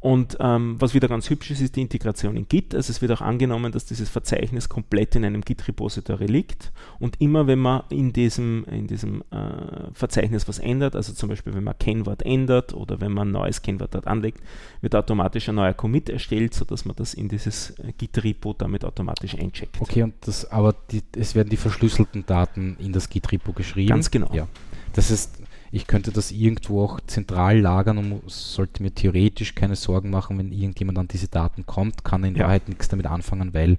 Und 0.00 0.36
ähm, 0.38 0.76
was 0.78 0.94
wieder 0.94 1.08
ganz 1.08 1.28
hübsch 1.28 1.50
ist, 1.50 1.60
ist 1.60 1.74
die 1.74 1.82
Integration 1.82 2.36
in 2.36 2.46
Git. 2.46 2.72
Also 2.72 2.90
es 2.92 3.02
wird 3.02 3.10
auch 3.10 3.20
angenommen, 3.20 3.72
dass 3.72 3.84
dieses 3.84 4.08
Verzeichnis 4.08 4.68
komplett 4.68 5.16
in 5.16 5.24
einem 5.24 5.40
Git-Repository 5.40 6.26
liegt. 6.26 6.72
Und 7.00 7.20
immer 7.20 7.48
wenn 7.48 7.58
man 7.58 7.82
in 7.90 8.12
diesem, 8.12 8.64
in 8.66 8.86
diesem 8.86 9.22
äh, 9.32 9.90
Verzeichnis 9.92 10.46
was 10.46 10.60
ändert, 10.60 10.94
also 10.94 11.12
zum 11.12 11.28
Beispiel 11.28 11.52
wenn 11.54 11.64
man 11.64 11.76
Kennwort 11.78 12.22
ändert 12.24 12.74
oder 12.74 13.00
wenn 13.00 13.12
man 13.12 13.28
ein 13.28 13.32
neues 13.32 13.60
Kennwort 13.60 13.92
dort 13.94 14.06
anlegt, 14.06 14.40
wird 14.82 14.94
automatisch 14.94 15.48
ein 15.48 15.56
neuer 15.56 15.74
Commit 15.74 16.08
erstellt, 16.08 16.54
sodass 16.54 16.84
man 16.84 16.94
das 16.94 17.14
in 17.14 17.28
dieses 17.28 17.70
äh, 17.80 17.92
Git-Repo 17.98 18.52
damit 18.52 18.84
automatisch 18.84 19.34
eincheckt. 19.36 19.80
Okay, 19.80 20.04
und 20.04 20.14
das, 20.20 20.48
aber 20.52 20.76
die, 20.92 21.02
es 21.16 21.34
werden 21.34 21.48
die 21.48 21.56
verschlüsselten 21.56 22.24
Daten 22.24 22.76
in 22.78 22.92
das 22.92 23.08
Git-Repo 23.08 23.52
geschrieben. 23.52 23.88
Ganz 23.88 24.12
genau. 24.12 24.30
Ja. 24.32 24.46
Das 24.92 25.10
ist 25.10 25.42
ich 25.70 25.86
könnte 25.86 26.12
das 26.12 26.32
irgendwo 26.32 26.84
auch 26.84 27.00
zentral 27.06 27.58
lagern 27.60 27.98
und 27.98 28.22
sollte 28.30 28.82
mir 28.82 28.92
theoretisch 28.92 29.54
keine 29.54 29.76
Sorgen 29.76 30.10
machen, 30.10 30.38
wenn 30.38 30.52
irgendjemand 30.52 30.98
an 30.98 31.08
diese 31.08 31.28
Daten 31.28 31.66
kommt, 31.66 32.04
kann 32.04 32.24
in 32.24 32.34
ja. 32.34 32.44
Wahrheit 32.44 32.68
nichts 32.68 32.88
damit 32.88 33.06
anfangen, 33.06 33.54
weil 33.54 33.78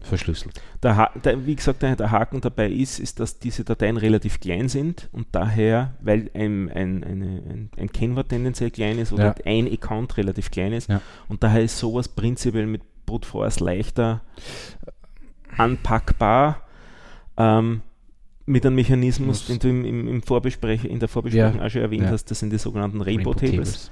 verschlüsselt. 0.00 0.60
Der, 0.82 1.10
der, 1.24 1.46
wie 1.46 1.54
gesagt, 1.54 1.82
der, 1.82 1.96
der, 1.96 2.10
Haken 2.10 2.40
dabei 2.40 2.68
ist, 2.68 2.98
ist, 2.98 3.20
dass 3.20 3.38
diese 3.38 3.64
Dateien 3.64 3.96
relativ 3.96 4.40
klein 4.40 4.68
sind 4.68 5.08
und 5.12 5.28
daher, 5.32 5.92
weil 6.00 6.30
ein, 6.34 6.68
ein, 6.70 7.04
ein, 7.04 7.70
ein 7.76 7.92
Kennwort 7.92 8.28
tendenziell 8.30 8.70
klein 8.70 8.98
ist 8.98 9.12
oder 9.12 9.26
ja. 9.26 9.34
ein 9.44 9.72
Account 9.72 10.16
relativ 10.16 10.50
klein 10.50 10.72
ist 10.72 10.88
ja. 10.88 11.00
und 11.28 11.42
daher 11.42 11.62
ist 11.62 11.78
sowas 11.78 12.08
prinzipiell 12.08 12.66
mit 12.66 12.82
Brute 13.06 13.28
Force 13.28 13.60
leichter 13.60 14.22
anpackbar. 15.56 16.62
Ähm, 17.36 17.82
mit 18.46 18.66
einem 18.66 18.76
Mechanismus, 18.76 19.46
den 19.46 19.58
du 19.58 19.68
im, 19.68 19.84
im, 19.84 20.08
im 20.08 20.22
Vorbesprech, 20.22 20.84
in 20.84 20.98
der 20.98 21.08
Vorbesprechung 21.08 21.60
ja. 21.60 21.66
auch 21.66 21.70
schon 21.70 21.82
erwähnt 21.82 22.04
ja. 22.04 22.10
hast, 22.10 22.30
das 22.30 22.40
sind 22.40 22.50
die 22.50 22.58
sogenannten 22.58 23.00
Rainbow, 23.00 23.30
Rainbow 23.30 23.34
Tables, 23.34 23.72
Tables, 23.72 23.90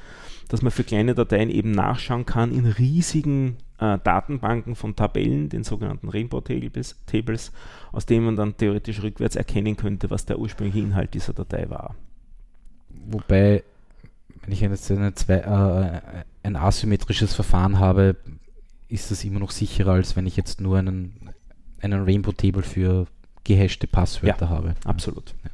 dass 0.49 0.63
man 0.63 0.73
für 0.73 0.85
kleine 0.85 1.15
Dateien 1.15 1.51
eben 1.51 1.71
nachschauen 1.71 2.27
kann 2.27 2.53
in 2.53 2.67
riesigen 2.67 3.57
äh, 3.79 3.99
Datenbanken 4.03 4.75
von 4.75 4.97
Tabellen, 4.97 5.49
den 5.49 5.63
sogenannten 5.63 6.09
Rainbow 6.09 6.41
Tables, 6.41 6.97
Tables, 7.07 7.53
aus 7.93 8.07
denen 8.07 8.25
man 8.25 8.37
dann 8.37 8.57
theoretisch 8.57 9.03
rückwärts 9.03 9.37
erkennen 9.37 9.77
könnte, 9.77 10.11
was 10.11 10.27
der 10.27 10.39
ursprüngliche 10.39 10.81
Inhalt 10.85 11.15
dieser 11.15 11.33
Datei 11.33 11.71
war. 11.71 11.95
Wobei, 13.07 13.63
wenn 14.43 14.53
ich 14.53 14.61
jetzt 14.61 14.91
eine 14.91 15.15
zwei, 15.15 15.35
äh, 15.35 16.25
ein 16.43 16.57
asymmetrisches 16.57 17.35
Verfahren 17.35 17.79
habe, 17.79 18.17
ist 18.89 19.13
das 19.13 19.25
immer 19.25 19.39
noch 19.39 19.53
sicherer, 19.53 19.93
als 19.93 20.17
wenn 20.17 20.27
ich 20.27 20.37
jetzt 20.37 20.61
nur 20.61 20.79
einen, 20.79 21.31
einen 21.81 22.03
Rainbow 22.03 22.33
Table 22.33 22.63
für 22.63 23.07
gehashte 23.45 23.87
Passwörter 23.87 24.47
ja, 24.47 24.51
habe. 24.51 24.75
Absolut. 24.85 25.35
Ja. 25.45 25.51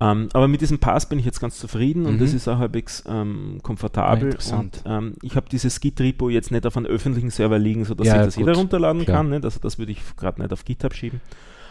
Ähm, 0.00 0.28
aber 0.32 0.46
mit 0.46 0.60
diesem 0.60 0.78
Pass 0.78 1.08
bin 1.08 1.18
ich 1.18 1.24
jetzt 1.24 1.40
ganz 1.40 1.58
zufrieden 1.58 2.06
und 2.06 2.14
mhm. 2.14 2.18
das 2.20 2.32
ist 2.32 2.46
auch 2.46 2.58
halbwegs 2.58 3.02
ähm, 3.08 3.58
komfortabel. 3.62 4.36
Ja, 4.48 4.58
und 4.58 4.82
ähm, 4.86 5.14
ich 5.22 5.34
habe 5.34 5.48
dieses 5.50 5.80
Git-Repo 5.80 6.28
jetzt 6.28 6.52
nicht 6.52 6.66
auf 6.66 6.76
einem 6.76 6.86
öffentlichen 6.86 7.30
Server 7.30 7.58
liegen, 7.58 7.84
sodass 7.84 8.06
ja, 8.06 8.14
sich 8.14 8.24
das 8.26 8.36
gut. 8.36 8.46
jeder 8.46 8.56
runterladen 8.56 9.04
Klar. 9.04 9.18
kann. 9.18 9.30
Nicht? 9.30 9.44
Also 9.44 9.58
das 9.60 9.78
würde 9.78 9.92
ich 9.92 10.00
gerade 10.16 10.40
nicht 10.40 10.52
auf 10.52 10.64
GitHub 10.64 10.94
schieben. 10.94 11.20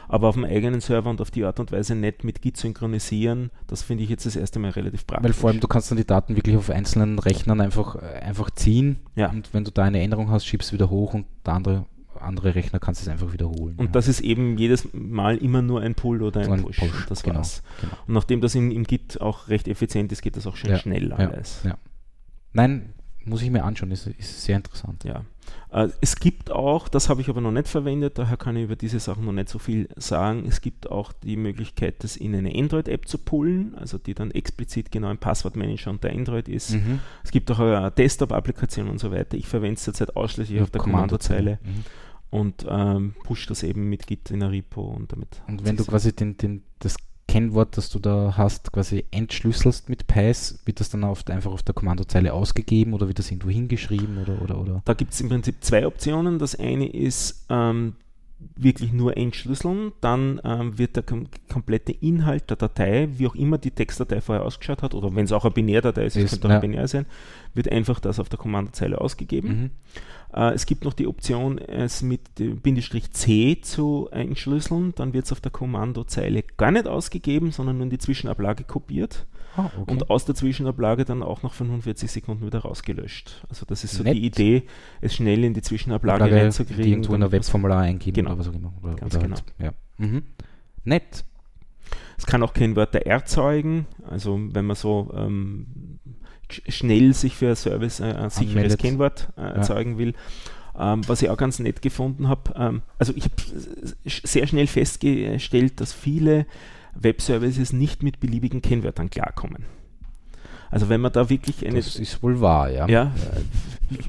Aber 0.09 0.29
auf 0.29 0.35
dem 0.35 0.45
eigenen 0.45 0.79
Server 0.79 1.09
und 1.09 1.19
auf 1.19 1.31
die 1.31 1.43
Art 1.43 1.59
und 1.59 1.71
Weise 1.71 1.93
nicht 1.93 2.23
mit 2.23 2.41
Git 2.41 2.55
synchronisieren, 2.55 3.51
das 3.67 3.81
finde 3.81 4.05
ich 4.05 4.09
jetzt 4.09 4.25
das 4.25 4.37
erste 4.37 4.57
Mal 4.57 4.71
relativ 4.71 5.05
praktisch. 5.05 5.25
Weil 5.25 5.33
vor 5.33 5.49
allem 5.49 5.59
du 5.59 5.67
kannst 5.67 5.91
dann 5.91 5.97
die 5.97 6.05
Daten 6.05 6.37
wirklich 6.37 6.55
auf 6.55 6.69
einzelnen 6.69 7.19
Rechnern 7.19 7.59
einfach, 7.59 7.95
äh, 7.95 8.19
einfach 8.19 8.49
ziehen 8.51 8.99
ja. 9.15 9.29
und 9.29 9.53
wenn 9.53 9.65
du 9.65 9.71
da 9.71 9.83
eine 9.83 10.01
Änderung 10.01 10.31
hast, 10.31 10.45
schiebst 10.45 10.71
du 10.71 10.75
wieder 10.75 10.89
hoch 10.89 11.13
und 11.13 11.25
der 11.45 11.53
andere 11.53 11.85
andere 12.21 12.55
Rechner 12.55 12.79
kannst 12.79 13.01
du 13.01 13.03
es 13.03 13.09
einfach 13.09 13.33
wiederholen. 13.33 13.75
Und 13.77 13.85
ja. 13.87 13.91
das 13.91 14.07
ist 14.07 14.21
eben 14.21 14.57
jedes 14.57 14.87
Mal 14.93 15.37
immer 15.37 15.61
nur 15.61 15.81
ein 15.81 15.95
Pull 15.95 16.21
oder 16.21 16.41
ein, 16.41 16.51
ein 16.51 16.61
Push. 16.63 16.77
Push. 16.79 17.05
Das 17.07 17.23
genau, 17.23 17.37
war's. 17.37 17.63
Genau. 17.81 17.93
Und 18.07 18.13
nachdem 18.13 18.41
das 18.41 18.55
im, 18.55 18.71
im 18.71 18.83
Git 18.83 19.19
auch 19.21 19.47
recht 19.49 19.67
effizient 19.67 20.11
ist, 20.11 20.21
geht 20.21 20.37
das 20.37 20.47
auch 20.47 20.55
schön 20.55 20.71
ja, 20.71 20.77
schnell 20.77 21.13
alles. 21.13 21.61
Nein, 22.53 22.93
muss 23.25 23.41
ich 23.41 23.51
mir 23.51 23.63
anschauen, 23.63 23.91
ist, 23.91 24.07
ist 24.07 24.43
sehr 24.43 24.55
interessant. 24.55 25.03
Ja. 25.03 25.23
Äh, 25.71 25.89
es 26.01 26.15
gibt 26.17 26.51
auch, 26.51 26.87
das 26.87 27.09
habe 27.09 27.21
ich 27.21 27.29
aber 27.29 27.41
noch 27.41 27.51
nicht 27.51 27.67
verwendet, 27.67 28.17
daher 28.17 28.37
kann 28.37 28.55
ich 28.55 28.63
über 28.63 28.75
diese 28.75 28.99
Sachen 28.99 29.25
noch 29.25 29.33
nicht 29.33 29.49
so 29.49 29.59
viel 29.59 29.89
sagen, 29.95 30.45
es 30.47 30.61
gibt 30.61 30.89
auch 30.89 31.11
die 31.11 31.37
Möglichkeit, 31.37 32.03
das 32.03 32.15
in 32.17 32.35
eine 32.35 32.53
Android-App 32.53 33.07
zu 33.07 33.17
pullen, 33.17 33.75
also 33.75 33.97
die 33.97 34.13
dann 34.13 34.31
explizit 34.31 34.91
genau 34.91 35.11
im 35.11 35.17
Passwortmanager 35.17 35.89
unter 35.89 36.09
Android 36.09 36.47
ist. 36.47 36.71
Mhm. 36.71 36.99
Es 37.23 37.31
gibt 37.31 37.51
auch 37.51 37.59
eine 37.59 37.91
Desktop-Applikation 37.91 38.87
und 38.89 38.99
so 38.99 39.11
weiter. 39.11 39.37
Ich 39.37 39.47
verwende 39.47 39.75
es 39.75 39.85
derzeit 39.85 40.15
ausschließlich 40.15 40.57
ja, 40.57 40.63
auf 40.63 40.71
der 40.71 40.81
Kommandozeile. 40.81 41.59
Mhm 41.63 41.83
und 42.29 42.65
ähm, 42.69 43.15
push 43.23 43.45
das 43.47 43.63
eben 43.63 43.89
mit 43.89 44.07
Git 44.07 44.31
in 44.31 44.43
ein 44.43 44.49
Repo 44.49 44.81
und 44.81 45.11
damit. 45.11 45.41
Und 45.47 45.65
wenn 45.65 45.77
du 45.77 45.85
quasi 45.85 46.13
den, 46.13 46.37
den, 46.37 46.63
das 46.79 46.97
Kennwort, 47.27 47.77
das 47.77 47.89
du 47.89 47.99
da 47.99 48.35
hast, 48.37 48.71
quasi 48.71 49.05
entschlüsselst 49.11 49.89
mit 49.89 50.07
PICE, 50.07 50.59
wird 50.65 50.79
das 50.79 50.89
dann 50.89 51.03
auf, 51.03 51.27
einfach 51.27 51.51
auf 51.51 51.63
der 51.63 51.75
Kommandozeile 51.75 52.33
ausgegeben 52.33 52.93
oder 52.93 53.07
wird 53.07 53.19
das 53.19 53.29
irgendwo 53.29 53.49
hingeschrieben 53.49 54.17
oder 54.17 54.41
oder 54.41 54.59
oder? 54.59 54.81
Da 54.85 54.93
gibt 54.93 55.13
es 55.13 55.21
im 55.21 55.29
Prinzip 55.29 55.57
zwei 55.61 55.85
Optionen. 55.85 56.39
Das 56.39 56.55
eine 56.55 56.87
ist 56.89 57.45
ähm, 57.49 57.95
wirklich 58.55 58.93
nur 58.93 59.17
entschlüsseln, 59.17 59.91
dann 59.99 60.39
ähm, 60.43 60.77
wird 60.77 60.95
der 60.95 61.03
kom 61.03 61.27
komplette 61.51 61.91
Inhalt 61.91 62.49
der 62.49 62.57
Datei, 62.57 63.09
wie 63.17 63.27
auch 63.27 63.35
immer 63.35 63.57
die 63.57 63.71
Textdatei 63.71 64.21
vorher 64.21 64.45
ausgeschaut 64.45 64.83
hat, 64.83 64.93
oder 64.93 65.15
wenn 65.15 65.25
es 65.25 65.31
auch 65.31 65.43
eine 65.43 65.53
Binärdatei 65.53 66.05
ist, 66.05 66.15
ist 66.15 66.31
könnte 66.31 66.47
auch 66.47 66.51
ja. 66.51 66.59
binär 66.59 66.87
sein, 66.87 67.05
wird 67.55 67.71
einfach 67.71 67.99
das 67.99 68.19
auf 68.19 68.29
der 68.29 68.37
Kommandozeile 68.37 69.01
ausgegeben. 69.01 69.49
Mhm. 69.49 69.71
Äh, 70.33 70.53
es 70.53 70.65
gibt 70.65 70.83
noch 70.83 70.93
die 70.93 71.07
Option, 71.07 71.57
es 71.57 72.01
mit 72.01 72.21
Bindestrich 72.35 73.11
C 73.11 73.59
zu 73.61 74.09
entschlüsseln. 74.11 74.93
Dann 74.95 75.13
wird 75.13 75.25
es 75.25 75.31
auf 75.31 75.41
der 75.41 75.51
Kommandozeile 75.51 76.43
gar 76.57 76.71
nicht 76.71 76.87
ausgegeben, 76.87 77.51
sondern 77.51 77.77
nur 77.77 77.85
in 77.85 77.89
die 77.89 77.97
Zwischenablage 77.97 78.63
kopiert. 78.63 79.25
Ah, 79.55 79.71
okay. 79.75 79.91
Und 79.91 80.09
aus 80.11 80.25
der 80.25 80.35
Zwischenablage 80.35 81.03
dann 81.03 81.23
auch 81.23 81.41
nach 81.41 81.53
45 81.53 82.11
Sekunden 82.11 82.45
wieder 82.45 82.59
rausgelöscht. 82.59 83.43
Also 83.49 83.65
das 83.65 83.83
ist 83.83 83.95
so 83.95 84.03
Nett. 84.03 84.15
die 84.15 84.25
Idee, 84.25 84.63
es 85.01 85.15
schnell 85.15 85.43
in 85.43 85.55
die 85.55 85.63
Zwischenablage 85.63 86.25
Ablage, 86.25 86.43
reinzukriegen. 86.43 86.83
Die 86.83 86.91
irgendwo 86.91 87.15
in 87.15 87.21
der 87.21 87.31
Webformular 87.31 87.81
eingeben 87.81 88.15
genau. 88.15 88.31
oder 88.31 88.39
was 88.39 88.49
auch 88.49 88.53
immer. 88.53 88.73
Oder, 88.83 88.95
Ganz 88.95 89.15
oder 89.15 89.23
genau. 89.23 89.37
Halt, 89.37 89.53
ja. 89.59 90.05
mhm. 90.05 90.23
Nett. 90.83 91.25
Es 92.17 92.25
kann 92.25 92.43
auch 92.43 92.53
Kennwörter 92.53 93.05
erzeugen, 93.05 93.85
also 94.07 94.39
wenn 94.51 94.65
man 94.65 94.75
so 94.75 95.11
ähm, 95.15 95.99
schnell 96.49 97.13
sich 97.13 97.35
für 97.35 97.49
ein 97.49 97.55
Service 97.55 97.99
äh, 97.99 98.05
ein 98.05 98.29
sicheres 98.29 98.55
Anmeldet. 98.55 98.79
Kennwort 98.79 99.29
äh, 99.37 99.41
erzeugen 99.41 99.93
ja. 99.93 99.97
will. 99.97 100.13
Ähm, 100.79 101.01
was 101.07 101.21
ich 101.21 101.29
auch 101.29 101.37
ganz 101.37 101.59
nett 101.59 101.81
gefunden 101.81 102.27
habe, 102.27 102.53
ähm, 102.55 102.81
also 102.99 103.13
ich 103.15 103.23
habe 103.23 103.35
sehr 104.05 104.45
schnell 104.45 104.67
festgestellt, 104.67 105.81
dass 105.81 105.91
viele 105.91 106.45
Webservices 106.93 107.73
nicht 107.73 108.03
mit 108.03 108.19
beliebigen 108.19 108.61
Kennwörtern 108.61 109.09
klarkommen. 109.09 109.65
Also 110.69 110.89
wenn 110.89 111.01
man 111.01 111.13
da 111.13 111.29
wirklich 111.29 111.65
eine... 111.65 111.77
Das 111.77 111.95
ist 111.95 112.21
wohl 112.21 112.41
wahr, 112.41 112.69
ja. 112.69 112.87
Ja, 112.87 113.11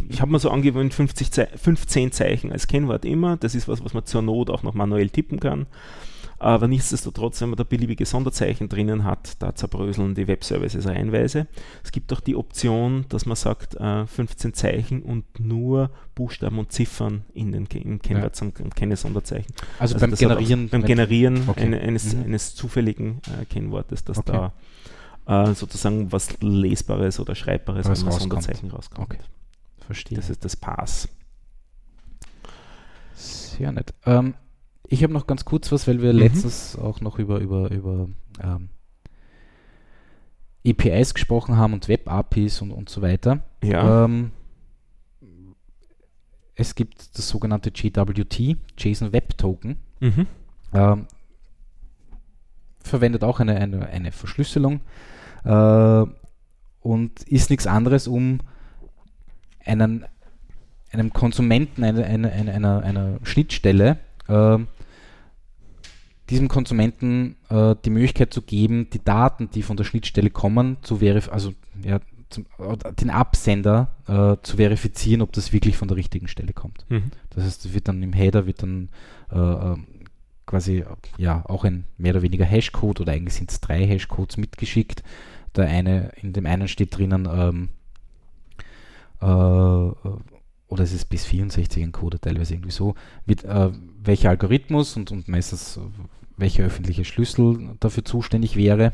ich 0.09 0.21
habe 0.21 0.33
mir 0.33 0.39
so 0.39 0.51
angewöhnt, 0.51 0.93
50 0.93 1.31
Ze 1.31 1.49
15 1.55 2.13
Zeichen 2.13 2.53
als 2.53 2.67
Kennwort 2.67 3.05
immer. 3.05 3.37
Das 3.37 3.55
ist 3.55 3.69
was, 3.69 3.85
was 3.85 3.95
man 3.95 4.05
zur 4.05 4.23
Not 4.23 4.51
auch 4.51 4.63
noch 4.63 4.75
manuell 4.75 5.09
tippen 5.09 5.39
kann. 5.41 5.67
Aber 6.41 6.69
nichtsdestotrotz, 6.69 7.41
wenn 7.41 7.51
man 7.51 7.57
da 7.57 7.65
beliebige 7.65 8.07
Sonderzeichen 8.07 8.69
drinnen 8.69 9.05
hat, 9.05 9.43
da 9.43 9.55
zerbröseln 9.55 10.15
die 10.15 10.29
Webservices 10.29 10.87
reihenweise. 10.87 11.49
Es 11.83 11.91
gibt 11.91 12.13
auch 12.13 12.21
die 12.21 12.37
Option, 12.37 13.07
dass 13.09 13.27
man 13.27 13.35
sagt, 13.35 13.75
äh, 13.75 14.07
15 14.07 14.55
Zeichen 14.55 15.03
und 15.03 15.25
nur 15.41 15.91
Buchstaben 16.15 16.59
und 16.59 16.71
Ziffern 16.71 17.25
in 17.35 17.51
den 17.51 17.67
im 17.67 18.01
Kennwort 18.01 18.41
ja. 18.41 18.47
und 18.47 18.77
keine 18.77 18.97
Sonderzeichen. 18.97 19.53
Also, 19.79 19.95
also 19.95 20.07
beim 20.07 20.15
Generieren, 20.15 20.69
beim 20.69 20.85
Generieren 20.85 21.49
okay. 21.49 21.63
eine, 21.63 21.81
eines, 21.81 22.15
mhm. 22.15 22.25
eines 22.25 22.55
zufälligen 22.55 23.21
äh, 23.41 23.45
Kennwortes, 23.45 24.05
dass 24.05 24.19
okay. 24.19 24.51
da 25.27 25.51
äh, 25.51 25.55
sozusagen 25.55 26.13
was 26.13 26.41
Lesbares 26.41 27.19
oder 27.19 27.35
Schreibbares 27.35 27.87
als 27.87 28.01
Sonderzeichen 28.01 28.71
rauskommt. 28.71 29.13
Okay. 29.13 29.23
Verstehe. 29.81 30.17
Das 30.17 30.31
ist 30.31 30.45
das 30.45 30.55
Pass. 30.55 31.09
Sehr 33.15 33.73
nett. 33.73 33.93
Ähm, 34.07 34.35
ich 34.89 35.03
habe 35.03 35.13
noch 35.13 35.27
ganz 35.27 35.45
kurz 35.45 35.71
was, 35.71 35.87
weil 35.87 36.03
wir 36.03 36.13
mhm. 36.13 36.19
letztens 36.19 36.77
auch 36.77 37.01
noch 37.01 37.19
über, 37.19 37.39
über, 37.41 37.71
über 37.71 38.09
ähm, 38.43 38.71
APIs 40.67 41.15
gesprochen 41.15 41.57
haben 41.57 41.75
und 41.75 41.89
Web-APIs 41.89 42.63
und, 42.63 42.71
und 42.71 42.89
so 42.89 43.03
weiter. 43.03 43.41
Ja. 43.63 44.05
Ähm, 44.05 44.33
es 46.55 46.75
gibt 46.75 47.17
das 47.17 47.29
sogenannte 47.29 47.71
JWT, 47.71 48.57
JSON 48.79 49.13
Web 49.13 49.37
Token. 49.39 49.77
Mhm. 50.01 50.27
Ähm, 50.73 51.07
verwendet 52.81 53.23
auch 53.23 53.41
eine, 53.41 53.57
eine, 53.57 53.87
eine 53.87 54.11
Verschlüsselung 54.11 54.81
äh, 55.45 56.05
und 56.81 57.23
ist 57.25 57.51
nichts 57.51 57.67
anderes, 57.67 58.09
um 58.09 58.41
einen, 59.65 60.07
einem 60.91 61.13
Konsumenten 61.13 61.85
eine, 61.85 62.05
eine, 62.05 62.33
eine, 62.33 62.53
einer, 62.53 62.83
einer 62.83 63.19
Schnittstelle 63.23 63.99
äh, 64.29 64.59
diesem 66.31 66.49
Konsumenten 66.49 67.37
äh, 67.49 67.75
die 67.85 67.91
Möglichkeit 67.91 68.33
zu 68.33 68.43
geben, 68.43 68.89
die 68.91 69.03
Daten, 69.03 69.51
die 69.51 69.63
von 69.63 69.77
der 69.77 69.85
Schnittstelle 69.85 70.31
kommen, 70.31 70.77
zu 70.83 70.99
verifizieren, 70.99 71.35
also 71.35 71.53
ja, 71.83 72.01
zum, 72.31 72.47
den 73.01 73.11
Absender 73.11 73.95
äh, 74.07 74.37
zu 74.43 74.57
verifizieren, 74.57 75.23
ob 75.23 75.33
das 75.33 75.53
wirklich 75.53 75.77
von 75.77 75.89
der 75.89 75.97
richtigen 75.97 76.29
Stelle 76.29 76.53
kommt. 76.53 76.85
Mhm. 76.89 77.11
Das 77.31 77.45
heißt, 77.45 77.73
wird 77.73 77.89
dann 77.89 78.03
im 78.03 78.13
Header 78.13 78.47
wird 78.47 78.63
dann 78.63 78.91
äh, 79.33 79.39
äh, 79.39 79.77
quasi 80.47 80.85
ja 81.17 81.45
auch 81.47 81.65
ein 81.65 81.85
mehr 81.97 82.13
oder 82.13 82.23
weniger 82.23 82.45
Hashcode 82.45 83.01
oder 83.01 83.13
eigentlich 83.13 83.35
sind 83.35 83.51
es 83.51 83.61
drei 83.61 83.87
Hashcodes 83.87 84.37
mitgeschickt. 84.37 85.03
Der 85.57 85.67
eine, 85.67 86.13
in 86.21 86.33
dem 86.33 86.47
einen 86.47 86.69
steht 86.69 86.97
drinnen 86.97 87.29
ähm, 87.31 87.69
äh, 89.21 89.25
oder 89.25 90.85
es 90.85 90.93
ist 90.93 91.07
bis 91.07 91.25
64 91.25 91.83
ein 91.83 91.93
Code 91.93 92.21
teilweise 92.21 92.55
irgendwie 92.55 92.71
so, 92.71 92.95
mit, 93.25 93.45
äh, 93.45 93.71
welcher 94.03 94.31
Algorithmus 94.31 94.97
und, 94.97 95.11
und 95.11 95.29
meistens 95.29 95.81
welcher 96.39 96.65
öffentliche 96.65 97.05
Schlüssel 97.05 97.77
dafür 97.81 98.05
zuständig 98.05 98.57
wäre 98.57 98.93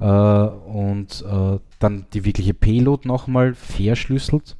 äh, 0.00 0.04
und 0.04 1.24
äh, 1.28 1.58
dann 1.78 2.06
die 2.12 2.24
wirkliche 2.24 2.54
Payload 2.54 3.08
nochmal 3.08 3.54
verschlüsselt 3.54 4.56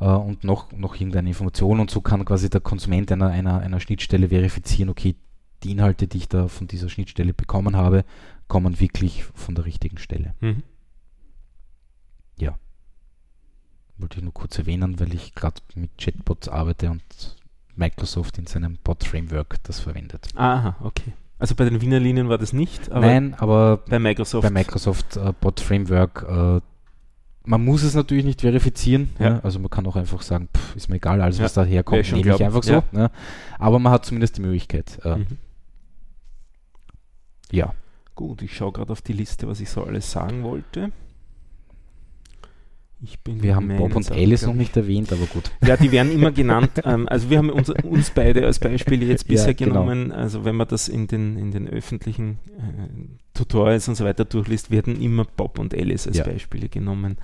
äh, 0.00 0.06
und 0.06 0.44
noch, 0.44 0.72
noch 0.72 0.94
irgendeine 0.94 1.28
Information 1.28 1.80
und 1.80 1.90
so 1.90 2.00
kann 2.00 2.24
quasi 2.24 2.48
der 2.48 2.60
Konsument 2.60 3.12
einer, 3.12 3.28
einer, 3.28 3.60
einer 3.60 3.80
Schnittstelle 3.80 4.28
verifizieren, 4.28 4.88
okay, 4.88 5.16
die 5.62 5.72
Inhalte, 5.72 6.06
die 6.06 6.18
ich 6.18 6.28
da 6.28 6.48
von 6.48 6.66
dieser 6.68 6.88
Schnittstelle 6.88 7.34
bekommen 7.34 7.76
habe, 7.76 8.04
kommen 8.48 8.80
wirklich 8.80 9.24
von 9.34 9.54
der 9.54 9.64
richtigen 9.64 9.98
Stelle. 9.98 10.34
Mhm. 10.40 10.62
Ja. 12.38 12.58
Wollte 13.96 14.18
ich 14.18 14.24
nur 14.24 14.34
kurz 14.34 14.58
erwähnen, 14.58 15.00
weil 15.00 15.14
ich 15.14 15.34
gerade 15.34 15.60
mit 15.74 15.96
Chatbots 15.98 16.48
arbeite 16.48 16.90
und 16.90 17.02
Microsoft 17.76 18.38
in 18.38 18.46
seinem 18.46 18.78
Bot-Framework 18.82 19.56
das 19.64 19.80
verwendet. 19.80 20.28
Aha, 20.34 20.76
okay. 20.82 21.12
Also 21.38 21.54
bei 21.54 21.64
den 21.64 21.80
Wiener 21.80 22.00
Linien 22.00 22.28
war 22.28 22.38
das 22.38 22.52
nicht? 22.52 22.90
Aber 22.90 23.06
Nein, 23.06 23.34
aber 23.38 23.78
bei 23.88 23.98
Microsoft, 23.98 24.42
bei 24.42 24.50
Microsoft 24.50 25.16
äh, 25.16 25.32
Bot-Framework, 25.40 26.26
äh, 26.28 26.60
man 27.46 27.64
muss 27.64 27.82
es 27.82 27.94
natürlich 27.94 28.24
nicht 28.24 28.40
verifizieren. 28.40 29.10
Ja. 29.18 29.26
Ja? 29.26 29.40
Also 29.42 29.58
man 29.58 29.70
kann 29.70 29.86
auch 29.86 29.96
einfach 29.96 30.22
sagen, 30.22 30.48
pff, 30.56 30.76
ist 30.76 30.88
mir 30.88 30.96
egal, 30.96 31.20
alles 31.20 31.40
was 31.40 31.54
da 31.54 31.64
herkommt, 31.64 32.10
nehme 32.12 32.34
ich 32.34 32.44
einfach 32.44 32.62
so. 32.62 32.82
Ne? 32.92 33.10
Aber 33.58 33.78
man 33.78 33.92
hat 33.92 34.06
zumindest 34.06 34.38
die 34.38 34.42
Möglichkeit. 34.42 34.98
Äh, 35.04 35.16
mhm. 35.16 35.26
Ja. 37.50 37.74
Gut, 38.14 38.42
ich 38.42 38.56
schaue 38.56 38.72
gerade 38.72 38.92
auf 38.92 39.02
die 39.02 39.12
Liste, 39.12 39.48
was 39.48 39.60
ich 39.60 39.68
so 39.68 39.82
alles 39.84 40.10
sagen 40.10 40.44
wollte. 40.44 40.92
Wir 43.24 43.56
haben 43.56 43.68
Bob 43.76 43.94
und 43.96 44.10
Alice 44.10 44.46
noch 44.46 44.54
nicht 44.54 44.76
erwähnt, 44.76 45.12
aber 45.12 45.26
gut. 45.26 45.50
Ja, 45.66 45.76
die 45.76 45.92
werden 45.92 46.12
immer 46.12 46.32
genannt. 46.32 46.70
Ähm, 46.84 47.08
also 47.08 47.30
wir 47.30 47.38
haben 47.38 47.50
uns, 47.50 47.70
uns, 47.70 48.10
beide 48.10 48.44
als 48.44 48.58
Beispiele 48.58 49.06
jetzt 49.06 49.26
bisher 49.26 49.48
ja, 49.48 49.52
genau. 49.52 49.84
genommen. 49.84 50.12
Also 50.12 50.44
wenn 50.44 50.56
man 50.56 50.68
das 50.68 50.88
in 50.88 51.06
den, 51.06 51.36
in 51.36 51.50
den 51.50 51.68
öffentlichen 51.68 52.38
äh, 52.58 53.34
Tutorials 53.34 53.88
und 53.88 53.94
so 53.94 54.04
weiter 54.04 54.24
durchliest, 54.24 54.70
werden 54.70 55.00
immer 55.00 55.24
Bob 55.24 55.58
und 55.58 55.74
Alice 55.74 56.06
als 56.06 56.18
ja. 56.18 56.24
Beispiele 56.24 56.68
genommen. 56.68 57.16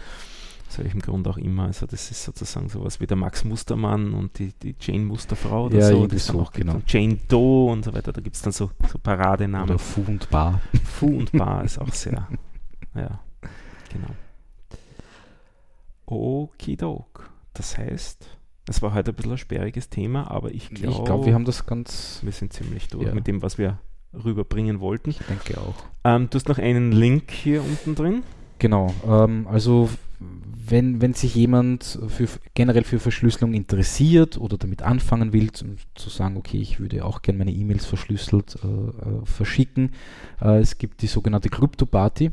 Aus 0.69 0.79
welchem 0.79 1.01
Grund 1.01 1.27
auch 1.27 1.37
immer. 1.37 1.65
Also 1.65 1.87
das 1.87 2.11
ist 2.11 2.23
sozusagen 2.23 2.69
sowas 2.69 3.01
wie 3.01 3.07
der 3.07 3.17
Max 3.17 3.45
Mustermann 3.45 4.15
und 4.15 4.39
die, 4.39 4.53
die 4.63 4.77
Jane 4.81 5.05
Musterfrau 5.05 5.67
oder 5.67 5.79
ja, 5.79 5.89
so. 5.89 6.07
Das 6.07 6.27
so 6.27 6.41
auch 6.41 6.53
genau. 6.53 6.81
Jane 6.87 7.19
Doe 7.29 7.73
und 7.73 7.85
so 7.85 7.93
weiter. 7.93 8.13
Da 8.13 8.21
gibt 8.21 8.37
es 8.37 8.43
dann 8.43 8.53
so, 8.53 8.71
so 8.91 8.99
Paradenamen. 8.99 9.71
Oder 9.71 9.79
Fu 9.79 10.05
und 10.07 10.31
Bar. 10.31 10.61
Fu 10.85 11.07
und 11.07 11.33
Bar 11.33 11.65
ist 11.65 11.81
auch 11.81 11.93
sehr, 11.93 12.29
ja, 12.95 13.21
genau. 13.93 14.15
Okidok. 16.11 17.31
Das 17.55 17.77
heißt, 17.79 18.39
es 18.69 18.83
war 18.83 18.95
heute 18.95 19.13
ein 19.13 19.15
bisschen 19.15 19.33
ein 19.33 19.39
sperriges 19.39 19.89
Thema, 19.89 20.31
aber 20.31 20.53
ich 20.53 20.71
glaube, 20.71 21.21
ich 21.21 21.27
wir 21.27 21.35
haben 21.35 21.45
das 21.45 21.67
ganz. 21.67 22.21
Wir 22.23 22.33
sind 22.33 22.53
ziemlich 22.53 22.89
durch 22.89 23.07
ja. 23.07 23.15
mit 23.15 23.27
dem, 23.27 23.43
was 23.43 23.59
wir 23.59 23.79
rüberbringen 24.13 24.81
wollten. 24.81 25.11
Ich 25.11 25.19
denke 25.19 25.61
auch. 25.61 25.75
Ähm, 26.05 26.29
du 26.31 26.37
hast 26.37 26.49
noch 26.49 26.59
einen 26.59 26.93
Link 26.93 27.31
hier 27.31 27.63
unten 27.63 27.95
drin. 27.95 28.23
Genau. 28.59 28.93
Ähm, 29.07 29.47
also 29.49 29.89
wenn, 30.71 31.01
wenn 31.01 31.15
sich 31.15 31.35
jemand 31.35 31.99
für, 32.09 32.29
generell 32.55 32.85
für 32.85 33.01
Verschlüsselung 33.01 33.55
interessiert 33.55 34.39
oder 34.39 34.57
damit 34.57 34.83
anfangen 34.83 35.33
will, 35.33 35.51
zu, 35.53 35.77
zu 35.95 36.11
sagen, 36.11 36.37
okay, 36.37 36.59
ich 36.59 36.79
würde 36.79 37.05
auch 37.05 37.23
gerne 37.23 37.39
meine 37.39 37.53
E-Mails 37.53 37.87
verschlüsselt 37.87 38.57
äh, 38.63 38.67
äh, 38.67 39.25
verschicken, 39.25 39.93
äh, 40.41 40.61
es 40.61 40.79
gibt 40.79 41.03
die 41.03 41.07
sogenannte 41.07 41.49
Crypto-Party. 41.49 42.31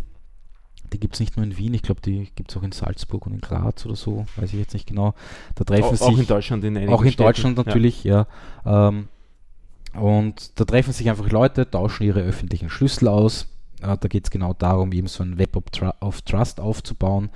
Die 0.94 1.00
gibt 1.00 1.16
es 1.16 1.20
nicht 1.20 1.36
nur 1.36 1.46
in 1.46 1.58
Wien, 1.58 1.74
ich 1.74 1.82
glaube, 1.82 2.02
die 2.02 2.30
gibt 2.36 2.52
es 2.52 2.58
auch 2.58 2.64
in 2.64 2.72
Salzburg 2.72 3.26
und 3.26 3.34
in 3.34 3.42
Graz 3.42 3.86
oder 3.86 3.96
so, 3.96 4.26
weiß 4.38 4.54
ich 4.54 4.60
jetzt 4.60 4.74
nicht 4.74 4.88
genau. 4.88 5.14
Da 5.56 5.64
treffen 5.64 5.84
auch, 5.84 5.92
sich, 5.92 6.02
auch 6.02 6.18
in 6.18 6.28
Deutschland 6.28 6.64
in 6.64 6.90
Auch 6.90 7.02
in 7.02 7.12
Städten. 7.12 7.24
Deutschland 7.24 7.58
natürlich, 7.58 8.04
ja. 8.04 8.26
ja. 8.66 8.88
Ähm, 8.90 9.08
und 9.94 10.60
da 10.60 10.66
treffen 10.66 10.94
sich 10.94 11.10
einfach 11.10 11.30
Leute, 11.30 11.70
tauschen 11.70 12.04
ihre 12.04 12.22
öffentlichen 12.22 12.70
Schlüssel 12.70 13.08
aus. 13.08 13.48
Äh, 13.82 13.98
da 14.00 14.08
geht 14.08 14.26
es 14.26 14.32
genau 14.32 14.54
darum, 14.54 14.92
eben 14.92 15.08
so 15.08 15.24
ein 15.24 15.38
Web 15.38 15.56
of 16.00 16.22
Trust 16.22 16.60
aufzubauen. 16.60 17.30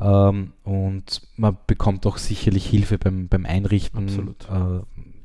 Ähm, 0.00 0.52
und 0.64 1.22
man 1.36 1.56
bekommt 1.66 2.06
auch 2.06 2.18
sicherlich 2.18 2.66
Hilfe 2.66 2.98
beim, 2.98 3.28
beim 3.28 3.46
Einrichten 3.46 4.08
äh, 4.08 4.80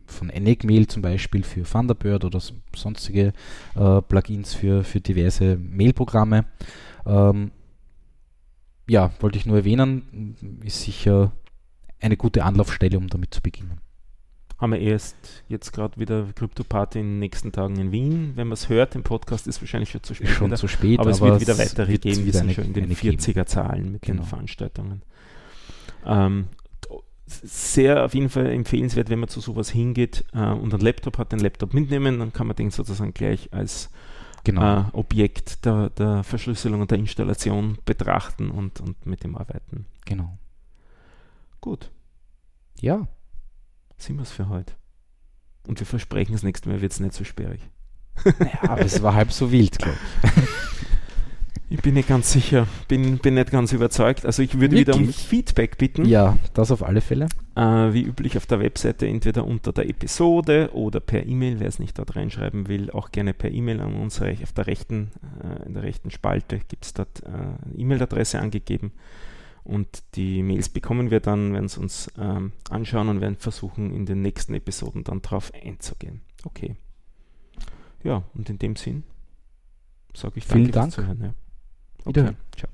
von 0.05 0.29
Enigmail 0.29 0.87
zum 0.87 1.01
Beispiel 1.01 1.43
für 1.43 1.63
Thunderbird 1.63 2.25
oder 2.25 2.39
sonstige 2.75 3.33
äh, 3.75 4.01
Plugins 4.01 4.53
für, 4.53 4.83
für 4.83 4.99
diverse 4.99 5.57
Mailprogramme. 5.57 6.45
Ähm, 7.05 7.51
ja, 8.91 9.09
wollte 9.21 9.37
ich 9.37 9.45
nur 9.45 9.55
erwähnen, 9.55 10.35
ist 10.65 10.81
sicher 10.81 11.31
eine 12.01 12.17
gute 12.17 12.43
Anlaufstelle, 12.43 12.97
um 12.97 13.07
damit 13.07 13.33
zu 13.33 13.41
beginnen. 13.41 13.79
Haben 14.57 14.73
wir 14.73 14.81
erst 14.81 15.15
jetzt 15.47 15.71
gerade 15.71 15.97
wieder 15.97 16.27
Krypto-Party 16.35 16.99
in 16.99 17.05
den 17.05 17.19
nächsten 17.19 17.53
Tagen 17.53 17.77
in 17.77 17.93
Wien. 17.93 18.33
Wenn 18.35 18.47
man 18.47 18.55
es 18.55 18.67
hört, 18.67 18.95
im 18.95 19.03
Podcast 19.03 19.47
ist 19.47 19.61
wahrscheinlich 19.61 19.91
schon 19.91 20.03
zu 20.03 20.13
spät. 20.13 20.27
Schon 20.27 20.47
wieder. 20.47 20.57
zu 20.57 20.67
spät, 20.67 20.99
aber, 20.99 21.09
es 21.09 21.21
wird 21.21 21.39
wieder 21.39 21.57
weitere 21.57 21.97
geben. 21.99 22.25
Wir 22.25 22.33
sind 22.33 22.51
schon 22.51 22.65
in 22.65 22.73
den 22.73 22.93
40er-Zahlen 22.93 23.93
mit 23.93 24.01
genau. 24.01 24.23
den 24.23 24.27
Veranstaltungen. 24.27 25.03
Ähm, 26.05 26.47
sehr 27.27 28.03
auf 28.03 28.13
jeden 28.13 28.27
Fall 28.27 28.47
empfehlenswert, 28.47 29.09
wenn 29.09 29.19
man 29.19 29.29
zu 29.29 29.39
sowas 29.39 29.69
hingeht 29.69 30.25
äh, 30.33 30.49
und 30.49 30.73
einen 30.73 30.83
Laptop 30.83 31.17
hat, 31.17 31.31
den 31.31 31.39
Laptop 31.39 31.73
mitnehmen, 31.73 32.19
dann 32.19 32.33
kann 32.33 32.45
man 32.45 32.57
den 32.57 32.71
sozusagen 32.71 33.13
gleich 33.13 33.53
als 33.53 33.89
Genau. 34.43 34.79
äh, 34.81 34.83
Objekt 34.93 35.65
der, 35.65 35.89
der 35.91 36.23
Verschlüsselung 36.23 36.81
und 36.81 36.91
der 36.91 36.97
Installation 36.97 37.77
betrachten 37.85 38.49
und, 38.49 38.79
und 38.79 39.05
mit 39.05 39.23
dem 39.23 39.35
arbeiten. 39.35 39.85
genau. 40.05 40.37
Gut, 41.59 41.91
Ja, 42.79 43.07
sind 43.97 44.15
wir 44.15 44.23
es 44.23 44.31
für 44.31 44.49
heute. 44.49 44.73
Und 45.67 45.79
wir 45.79 45.85
versprechen, 45.85 46.31
das 46.31 46.41
nächste 46.41 46.69
Mal 46.69 46.81
wird 46.81 46.91
es 46.91 46.99
nicht 46.99 47.13
so 47.13 47.23
sperrig. 47.23 47.61
naja, 48.39 48.59
aber 48.63 48.81
es 48.81 49.01
war 49.03 49.13
halb 49.13 49.31
so 49.31 49.51
wild, 49.51 49.77
glaube 49.77 49.97
Ich 50.23 50.31
bin 51.79 51.93
nicht 51.93 52.09
ganz 52.09 52.31
sicher, 52.31 52.67
bin, 52.87 53.19
bin 53.19 53.35
nicht 53.35 53.51
ganz 53.51 53.71
überzeugt. 53.71 54.25
Also 54.25 54.41
ich 54.41 54.59
würde 54.59 54.75
wieder 54.75 54.95
um? 54.95 55.07
Feedback 55.07 55.77
bitten. 55.77 56.03
ich. 56.03 56.09
Ja, 56.09 56.37
das 56.53 56.71
auf 56.71 56.83
alle 56.83 56.99
Fälle. 56.99 57.27
Äh, 57.55 57.93
wie 57.93 58.03
üblich 58.03 58.35
auf 58.35 58.45
der 58.45 58.59
Webseite 58.59 59.07
entweder 59.07 59.45
unter 59.45 59.71
der 59.71 59.87
Episode 59.87 60.71
oder 60.73 60.99
per 60.99 61.25
E-Mail, 61.25 61.59
wer 61.59 61.67
es 61.67 61.79
nicht 61.79 61.97
dort 61.97 62.15
reinschreiben 62.15 62.67
will, 62.67 62.91
auch 62.91 63.11
gerne 63.11 63.33
per 63.33 63.51
E-Mail 63.51 63.79
an 63.79 63.95
uns 63.95 64.21
auf 64.21 64.51
der 64.53 64.67
rechten, 64.67 65.11
äh, 65.41 65.65
in 65.65 65.73
der 65.73 65.83
rechten 65.83 66.11
Spalte 66.11 66.59
gibt 66.67 66.85
es 66.85 66.93
dort 66.93 67.23
äh, 67.23 67.27
eine 67.29 67.75
E-Mail-Adresse 67.77 68.39
angegeben 68.39 68.91
und 69.63 70.03
die 70.15 70.41
Mails 70.43 70.69
bekommen 70.69 71.11
wir 71.11 71.19
dann, 71.19 71.53
werden 71.53 71.65
es 71.65 71.77
uns 71.77 72.11
ähm, 72.17 72.51
anschauen 72.69 73.09
und 73.09 73.21
werden 73.21 73.37
versuchen 73.37 73.93
in 73.93 74.05
den 74.05 74.21
nächsten 74.21 74.53
Episoden 74.53 75.03
dann 75.03 75.21
drauf 75.21 75.51
einzugehen. 75.53 76.21
Okay. 76.43 76.75
Ja, 78.03 78.23
und 78.33 78.49
in 78.49 78.57
dem 78.57 78.75
Sinn 78.75 79.03
sage 80.13 80.33
ich 80.37 80.45
Vielen 80.45 80.71
danke 80.71 80.71
Dank. 80.71 80.91
Zuhören. 80.91 81.21
Ja. 81.21 81.33
Wiederhören. 82.05 82.37
Ciao. 82.55 82.69